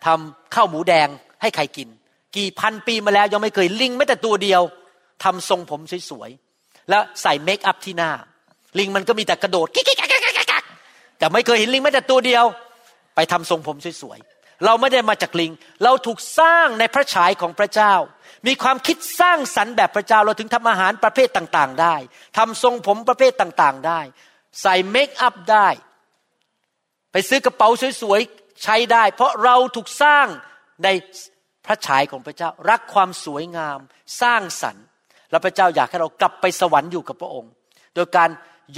[0.06, 1.08] ทำข้าวหมูแดง
[1.42, 1.88] ให้ใครกิน
[2.36, 4.62] กี่พันปีมาแล้วยังไม่เคยลิงแม้แต่ตัวเดียว
[5.24, 5.80] ทำทรงผม
[6.10, 8.12] สวยๆแล้วใส่เมคอัพที่หน้า
[8.78, 10.06] ลิงมันก็มีแต่กระโดดกิ๊กกิ๊กกิ๊
[10.62, 10.64] ก
[11.18, 12.44] แต่ไม่เคยเห็นลิงแม้แต่ตัวเดียว
[13.14, 15.52] ไปทำทรงผมสวยๆเราไม่ได้มาจากลิง
[15.84, 17.94] เราถูกสร้างในพระฉายของพระเจ้า
[18.46, 21.94] มีความคิดสร้างสรรค์แบบพระเจ้าเราถึงทำอาหารประเภทต่างๆ ได้
[22.38, 24.00] ทำทรงผมประเภทต่างๆ ได้
[24.62, 25.68] ใส่เมคอัพได้
[27.12, 27.68] ไปซื้อกระเป๋า
[28.02, 28.20] สวย
[28.62, 30.26] ใช้ได้ เพราะเราถูกสร้าง
[30.84, 30.88] ใน
[31.66, 33.78] พระฉายของพระเจ้า รักความสวยงาม
[34.22, 34.84] สร้างสรรค์
[35.30, 37.50] และพระเจ้าอยากให้เรากลับไปสวรรค์อยู่กับพระองค์
[37.94, 38.30] โดยการ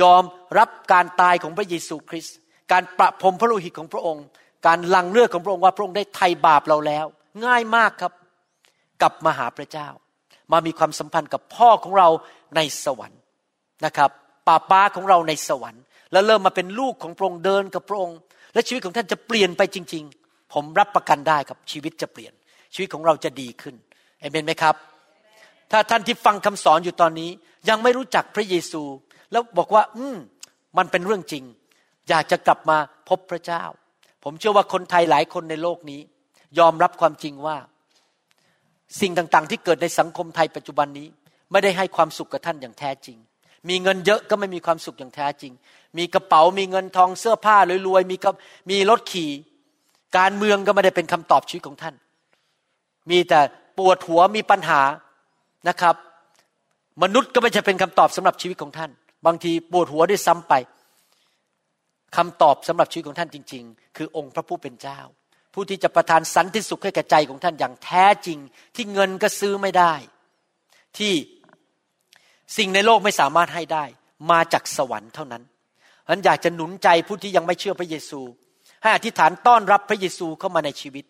[0.02, 0.22] ยอม
[0.58, 2.36] รับการตายของพระเยซูคริสต์
[2.72, 4.24] การประพรมพระโลหิตของพระองค์
[4.66, 7.06] การลังเลือดของพระองค์ว่าพระองค์ได้ไถ่บาปเราแล้ว
[7.44, 8.12] ง่ายมากครับ
[9.02, 9.88] กลับมาหาพระเจ้า
[10.52, 12.08] มามีความสัมพันธ์กับพ่อของเรา
[12.56, 13.20] ในสวรรค์
[13.84, 14.10] นะครับ
[14.46, 18.16] ป้าป้าของเราในสวรรค์ แล้วเริ่มมาเป็นลูกของพระองค์เดินกับพระองค์
[18.52, 22.32] และชีวิตของท่านจะเปลี่ยนไปจริง ๆ ผมรับประกันได้ครับชีวิตจะเปลี่ยน
[22.74, 23.74] ชีวิตของเราจะดีขึ้น
[24.20, 24.74] เอเมนไหมครับ
[25.70, 27.30] ถ้าท่านที่ฟังคำสอนอยู่ตอนนี้
[27.68, 28.82] ยังไม่รู้จักพระเยซู
[29.32, 30.16] แล้วบอกว่า อืม
[30.78, 31.44] มันเป็นเรื่องจริง
[32.08, 32.78] อยากจะกลับมา
[33.08, 33.62] พบพระเจ้า
[34.24, 36.00] ผมเชื่อว่าคนไทยหลายคนในโลกนี้
[36.58, 37.56] ยอมรับความจริงว่า
[39.00, 41.08] สิ่งต่างๆ ที่เกิดในสังคมไทยปัจจุบันนี้
[41.50, 43.18] ไม่ได้ให้ความสุขกับท่านอย่างแท้จริง
[43.68, 45.52] มีเงินเยอะก็ไม่มีความสุขอย่างแท้จริง
[45.98, 47.56] มีกระเป๋ามีเงินทองเสื้อผ้า
[47.88, 48.34] รวยๆมีกับ
[48.70, 49.30] มีรถขี่
[50.16, 51.94] การเมืองก็ไม่ได้เป็นคำตอบชีวิตของท่าน
[53.10, 53.40] มีแต่
[53.78, 54.80] ปวดหัวมีปัญหา
[55.68, 55.96] นะครับ
[57.02, 58.90] มนุษย์ก็ไม่ใช่เป็นคำตอบสำหรับชีวิตของท่าน
[59.26, 60.54] บางทีปวดหัวด้วยซ้ำไป
[62.16, 65.00] คำตอบสำหรับชีวิตของท่านจริง ๆ คือองค์พระผู้เป็นเจ้า
[65.54, 68.38] ผู้ที่จะประทานสันติสุขให้แก่ใจของท่านอย่างแท้จริง
[68.74, 69.94] ที่เงินก็ซื้อไม่ได้
[70.98, 71.12] ที่
[72.56, 73.84] สิ่งในโลกไม่สามารถให้ได้
[74.30, 75.42] มาจากสวรรค์เท่านั้น
[76.08, 78.20] ฉันอยากจะหนุนใจผู้ที่ยังไม่เชื่อพระเยซู
[78.82, 81.04] ให้อธิษฐานต้อนรับพระเยซูเข้ามาในชีวิต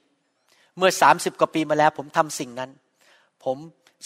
[0.78, 2.70] เมื่อสามสิบกว่าปีมาแล้ว ผมทำสิ่งนั้น
[3.44, 3.56] ผม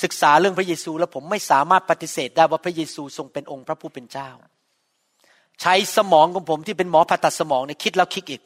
[0.03, 4.30] ศึกษาเรื่องพระเยซู แล้วผมไม่สามารถปฏิเสธได้ว่าพระเยซูทรงเป็นองค์พระผู้เป็นเจ้า
[5.61, 8.43] ใช้สมองของผมที่เป็นหมอผ่าตัดสมองเนี่ยคิดแล้วคิดอีก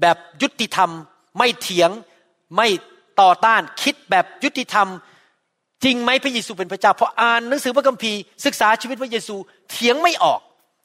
[0.00, 0.90] แบบยุติธรรม
[1.38, 1.90] ไม่เถียง
[2.56, 2.68] ไม่
[3.20, 4.88] ต่อต้านคิดแบบยุติธรรม
[5.84, 9.36] จริงไหมพระเยซูเป็นพระเจ้าพออ่านหนังสือพระคัมภีร์ศึกษาชีวิตพระเยซู
[9.70, 10.40] เถียงไม่ออก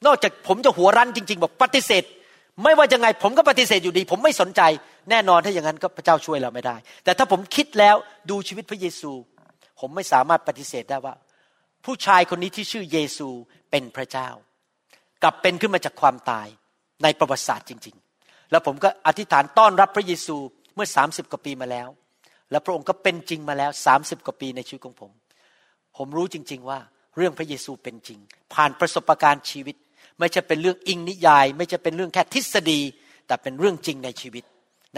[0.06, 2.04] นอกจากผมจะหัวรั้นจริง ๆ บอกปฏิเสธ
[2.64, 4.62] ไม่ว่าจะไงผมก็ปฏิเสธอยู่ดี ผมไม่สนใจ
[5.10, 7.96] แน่นอนถ้าอย่างนั้นก็พระเจ้าช่วยเราไม่ได้ แต่ถ้าผมคิดแล้ว
[8.30, 9.10] ดูชีวิตพระเยซู
[9.80, 11.14] ผมไม่สามารถปฏิเสธได้ว่า
[11.84, 13.28] ผู้ชายคนนี้ที่ชื่อเยซู
[13.70, 14.28] เป็นพระเจ้า
[15.22, 16.46] กลับเป็นขึ้นมาจากความตาย
[17.02, 20.36] ในประวัติศาสตร์จริง ๆ แล้วผมก็อธิษฐานต้อนรับพระเยซู
[20.74, 21.88] เมื่อสามสิบกว่าปีมาแล้ว
[22.50, 25.10] และพระองค์ก็เป็นจริงมาแล้วสามสิบกว่าปีในชีวิตของผม
[25.96, 26.78] ผมรู้จริง ๆ ว่า
[27.16, 28.18] เรื่องพระเยซูเป็นจริง
[28.54, 29.76] ผ่านประสบการณ์ชีวิต
[30.18, 32.80] ไม่ใช่เป็นเรื่องอิงนิยาย ไม่ใช่เป็นเรื่องแค่ทฤษฎี
[33.26, 34.44] แต่เป็นเรื่องจริงในชีวิต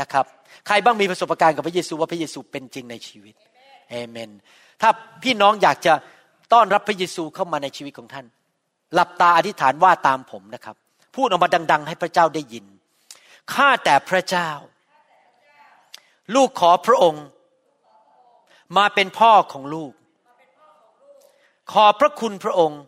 [0.01, 0.25] นะครับ
[0.67, 3.35] ใครบ้างมีประสบการณ์กับพระเยซูว่าพระเยซูเป็นจริงในชีวิต
[3.91, 4.31] เอเมน
[4.81, 4.91] ถ้า
[5.23, 5.93] พี่น้องอยากจะ
[6.53, 8.27] ต้อนรับพระเยซูเข้ามาในชีวิตของท่าน
[8.95, 10.77] หลับตาอธิษฐานว่าตามผมนะครับ
[11.17, 12.65] พูดออกมาดัง ๆ ให้พระเจ้าได้ยิน
[13.55, 14.51] ข้าแต่พระเจ้า
[16.35, 17.25] ลูกขอพระองค์
[18.77, 19.93] มาเป็นพ่อของลูก
[21.73, 22.83] ขอพระคุณพระองค์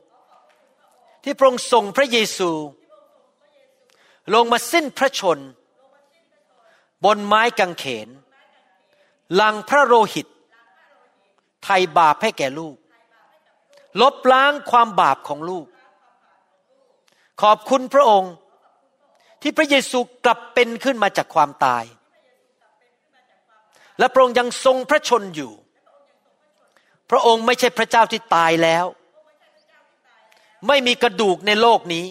[1.22, 2.50] ที่พระองค์ส่งพระเยซู
[4.34, 5.38] ลงมาสิ้นพระชน
[7.04, 8.08] บนไม้กางเขน
[9.40, 10.26] ลังพระโลหิต
[11.64, 12.76] ไทยบาปให้แก่ลูก
[14.00, 15.66] ลบล้างความบาปของลูก
[17.42, 18.32] ขอบคุณพระองค์
[19.42, 21.84] ที่พระเยซูกลับเป็นขึ้นมาจากความตาย
[23.98, 25.52] และพระองค์ยังทรงพระชนอยู่
[27.14, 28.84] พระองค์ไม่ใช่พระเจ้าที่ตายแล้ว
[30.66, 32.06] ไม่มีกระดูกในโลกนี้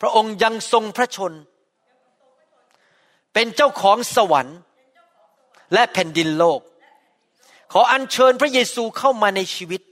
[0.00, 1.32] พระองค์ยังทรงพระชน
[3.32, 4.58] เป็นเจ้าของสวรรค์
[5.72, 6.60] และแผ่นดินโลก
[7.72, 9.82] ขออัญเชิญพระเยซูเข้ามาในชีวิต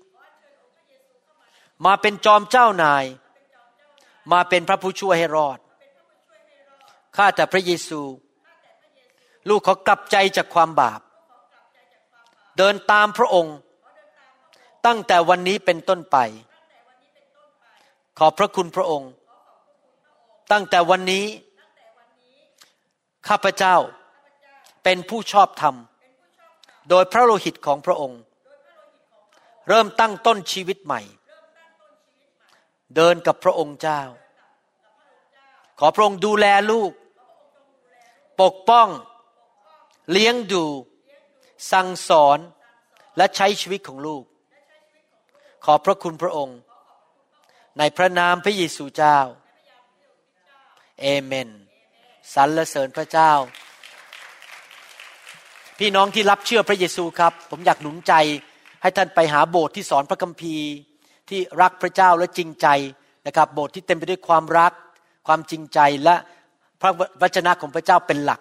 [1.87, 3.05] มาเป็นจอมเจ้านาย
[4.33, 5.59] มาเป็นพระผู้ช่วยให้รอด
[7.17, 8.01] ข้าแต่พระเยซู
[9.49, 11.01] ลูกขอกลับใจจากความบาป
[12.57, 13.57] เดินตามพระองค์
[14.87, 16.17] ตั้งแต่วันนี้เป็นต้นไป
[18.19, 19.11] ขอพระคุณพระองค์
[20.53, 21.25] ตั้งแต่วันนี้
[23.29, 23.77] ข้าพเจ้า
[24.85, 25.75] เป็นผู้ชอบธรรม
[26.89, 28.21] โดยพระโลหิตของพระองค์
[29.69, 31.01] เริ่มตั้งต้นชีวิตใหม่
[32.97, 34.03] เดินกับพระองค์เจ้า
[35.79, 36.93] ขอพระองค์ดูแลลูก
[38.41, 38.89] ปกป้อง
[40.11, 40.65] เลี้ยงดู
[41.73, 42.39] สั่งสอน
[43.17, 44.25] และใช้ชีวิตของลูก
[45.65, 46.59] ขอบพระคุณพระองค์
[47.79, 49.19] ในพระนามพระเยซูเจ้า
[51.01, 51.49] เอเมน
[52.35, 53.33] สรรเสริญพระเจ้า
[55.79, 58.13] พี่น้องที่รับเชื่อพระเยซูครับ ผมอยากหนุนใจ
[58.83, 60.69] ให้ท่านไปหาโบสถ์ที่สอนพระคัมภีร์
[61.29, 62.67] ที่รักพระเจ้าและจริงใจ
[63.27, 64.73] นะครับ โบสถ์ที่เต็มไปด้วยความรัก
[65.27, 66.15] ความจริงใจและ
[66.81, 66.91] พระ
[67.23, 68.41] วจนะของพระเจ้าเป็นหลัก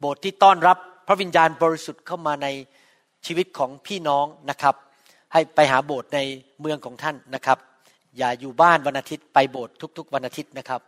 [0.00, 2.46] โบสถ์ที่ต้อนรับพระวิญญาณบริสุทธิ์เข้ามาใน
[3.26, 4.74] ชีวิตของพี่น้องนะครับ
[5.32, 6.18] ให้ไปหาโบสถ์ใน
[6.60, 7.58] เมืองของท่านนะครับ
[8.18, 10.80] อย่าอยู่บ้านวันอาทิตย์ไปโบสถ์ทุก ๆ วันอาทิตย์นะครับ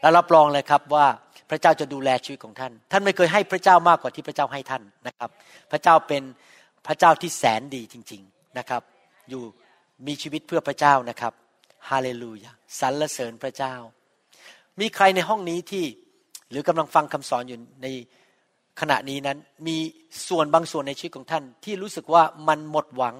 [0.00, 1.06] แล้วรับรองเลยครับว่า
[1.50, 5.30] พระเจ้าจะดูแลชีวิตของท่าน ท่านไม่เคยให้พระเจ้ามากกว่าที่พระเจ้าให้ท่านนะครับ
[5.70, 6.22] พระเจ้าเป็น
[6.86, 8.82] พระเจ้าที่แสนดีจริง ๆนะครับ
[9.30, 9.42] อยู่
[10.06, 11.32] มีชีวิตเพื่อพระเจ้านะครับ
[11.88, 13.74] ฮาเลลูยาสรรเสริญพระเจ้า
[14.80, 15.84] มีใครในห้องนี้ที่
[16.50, 17.86] หรือกำลังฟังคำสอนอยู่ใน
[18.80, 19.76] ขณะนี้นั้น มี
[20.28, 23.16] ส่วนบางส่วนในชีวิตของท่านที่รู้สึกว่ามันหมดหวัง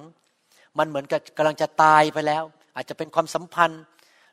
[0.77, 2.43] มันเหมือนกับกำลังจะตายไปแล้ว
[2.75, 3.81] อาจจะเป็นความสัมพันธ์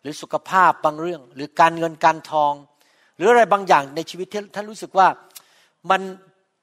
[0.02, 2.52] หรือสุขภาพบางเรื่อง หรือการเงินการทอง
[3.16, 5.08] หรืออะไรบางอย่างในชีวิตที่ท่านรู้สึกว่า
[5.90, 6.00] มัน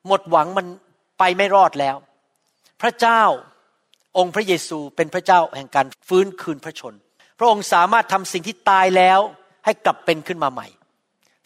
[0.08, 0.68] หมดหวังมัน
[1.20, 1.96] ไปไม่รอดแล้ว
[2.82, 3.22] พระเจ้า
[4.18, 6.94] องค์พระเยซูเป็นพระเจ้าแห่งการฟื้นคืนพระชน
[7.40, 9.20] พระองค์สามารถทำสิ่งที่ตายแล้ว
[9.66, 10.68] ให้กลับเป็นขึ้นมาใหม่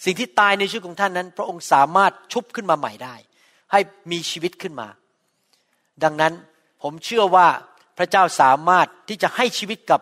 [0.06, 3.16] สิ่งที่ตายในชีวิตของท่านนั้น พระองค์สามารถชุบขึ้นมาใหม่ได้
[3.72, 3.80] ให้
[4.12, 4.88] มีชีวิตขึ้นมา
[6.04, 6.34] ดังนั้น
[6.82, 7.48] ผมเชื่อว่า
[7.98, 10.02] พระเจ้าสามารถที่จะให้ชีวิตกับ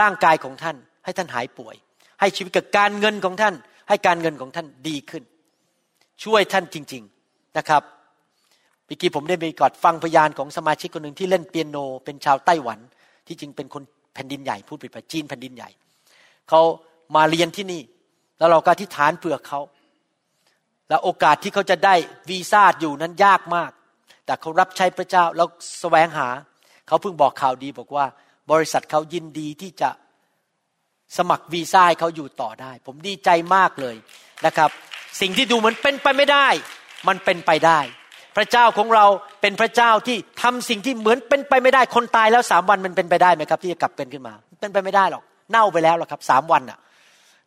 [0.00, 1.74] ร่างกายของท่าน ให้ท่านหายป่วย
[2.20, 3.54] ให้ชีวิตกับการเงินของท่าน
[3.88, 5.22] ให้การเงินของท่านดีขึ้น
[6.24, 7.82] ช่วยท่านจริง ๆนะครับ
[8.86, 12.78] เมื่อกี้ผมได้มีกอดฟังพยานของสมาชิกคนหนึ่งที่เล่นเปียโน เป็นชาวไต้หวัน
[13.26, 13.82] ที่จริงเป็นคน
[14.14, 15.70] แผ่นดินใหญ่พูดผิดไปจีนแผ่นดินใหญ่
[16.48, 16.60] เขา
[17.16, 17.82] มาเรียนที่นี่
[18.38, 19.60] แล้วเราก็อธิฐานเผื่อเขา
[20.88, 21.94] แล้วโอกาสที่เขาจะได้
[22.30, 23.70] วีซ่าอยู่นั้นยากมาก
[24.24, 25.48] แต่เขารับใช้พระเจ้าแล้ว
[25.80, 26.28] แสวงหา
[26.86, 28.06] เขาเพิ่งบอกข่าวดีบอกว่า
[28.52, 29.90] บริษัทเขายินดีที่จะ
[31.16, 33.96] สมัครวีซ่าให้เขาอยู่ต่อได้ ผมดีใจมากเลย
[34.46, 34.70] นะครับ
[35.20, 36.48] สิ่งที่ดูเหมือนเป็นไปไม่ได้
[37.08, 37.80] มันเป็นไปได้
[38.36, 39.06] พระเจ้าของเรา
[39.40, 46.78] เป็นพระเจ้าที่ทำสิ่งที่เหมือนเป็นไปไม่ได้ คนตายแล้วสามวันมันเป็นไปได้ไหมครับ ที่จะกลับเป็นขึ้นมา เป็นไปไม่ได้หรอกเน่าไปแล้วหรอกครับสามวันอะ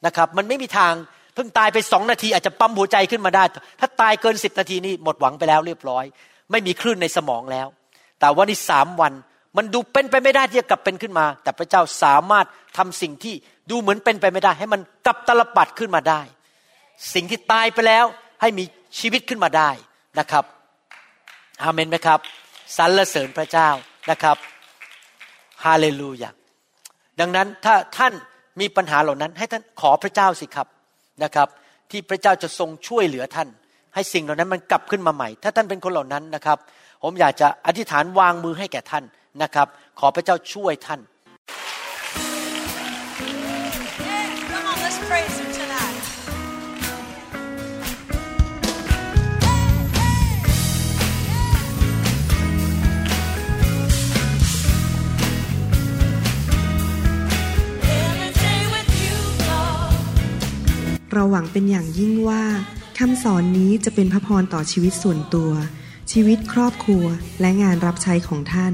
[0.05, 0.93] นะครับมันไม่มีทาง
[1.35, 3.43] เพิ่งตายไปสองนาทีอาจจะปั๊มหัวใจขึ้นมาได้
[3.79, 6.05] ถ้าตายเกินสิบนาทีนี่หมดหวังไปแล้วเรียบร้อย
[6.51, 7.67] ไม่มีคลื่นในสมองแล้ว
[8.19, 9.13] แต่ว่านี่สามวัน
[9.57, 12.45] มันดูเป็นไปไม่ได้ที่จะกลับเป็นขึ้นมา แต่พระเจ้าสามารถ
[12.77, 13.35] ทำสิ่งที่
[13.69, 16.21] ดูเหมือนเป็นไปไม่ได้ ให้มันกลับตลปัดขึ้นมาได้
[17.13, 18.05] สิ่งที่ตายไปแล้ว
[18.41, 18.63] ให้มี
[18.99, 19.69] ชีวิตขึ้นมาได้
[20.19, 20.43] นะครับ
[21.61, 22.19] อาเมนไหมครับ
[22.77, 23.69] สรรเสริญพระเจ้า
[24.11, 24.37] นะครับ
[25.65, 26.29] ฮาเลลูยา
[27.19, 28.13] ดังนั้นถ้าท่าน
[28.59, 30.67] มีปัญหาเหล่านั้น ให้ท่านขอพระเจ้าสิครับ
[31.23, 31.47] นะครับ
[31.91, 33.49] ที่พระเจ้าจะทรงช่วยเหลือท่าน
[33.95, 36.57] ให้สิ่งเหล่านั้นมันกลับขึ้นมาใหม่ ถ้าท่านเป็นคนเหล่านั้นนะครับ
[37.03, 39.03] ผมอยากจะอธิษฐานวางมือให้แก่ท่าน
[39.41, 39.67] นะครับ
[39.99, 41.01] ขอพระเจ้าช่วยท่าน
[44.51, 46.05] Come on, let's praise Him tonight.
[61.13, 62.43] เราหวังเป็นอย่างยิ่งว่า
[62.99, 65.51] คำสอนนี้จะเป็นพระพรต่อชีวิตส่วนตัว
[66.11, 67.05] ชีวิตครอบครัว
[67.41, 68.73] และงานรับใช้ของท่าน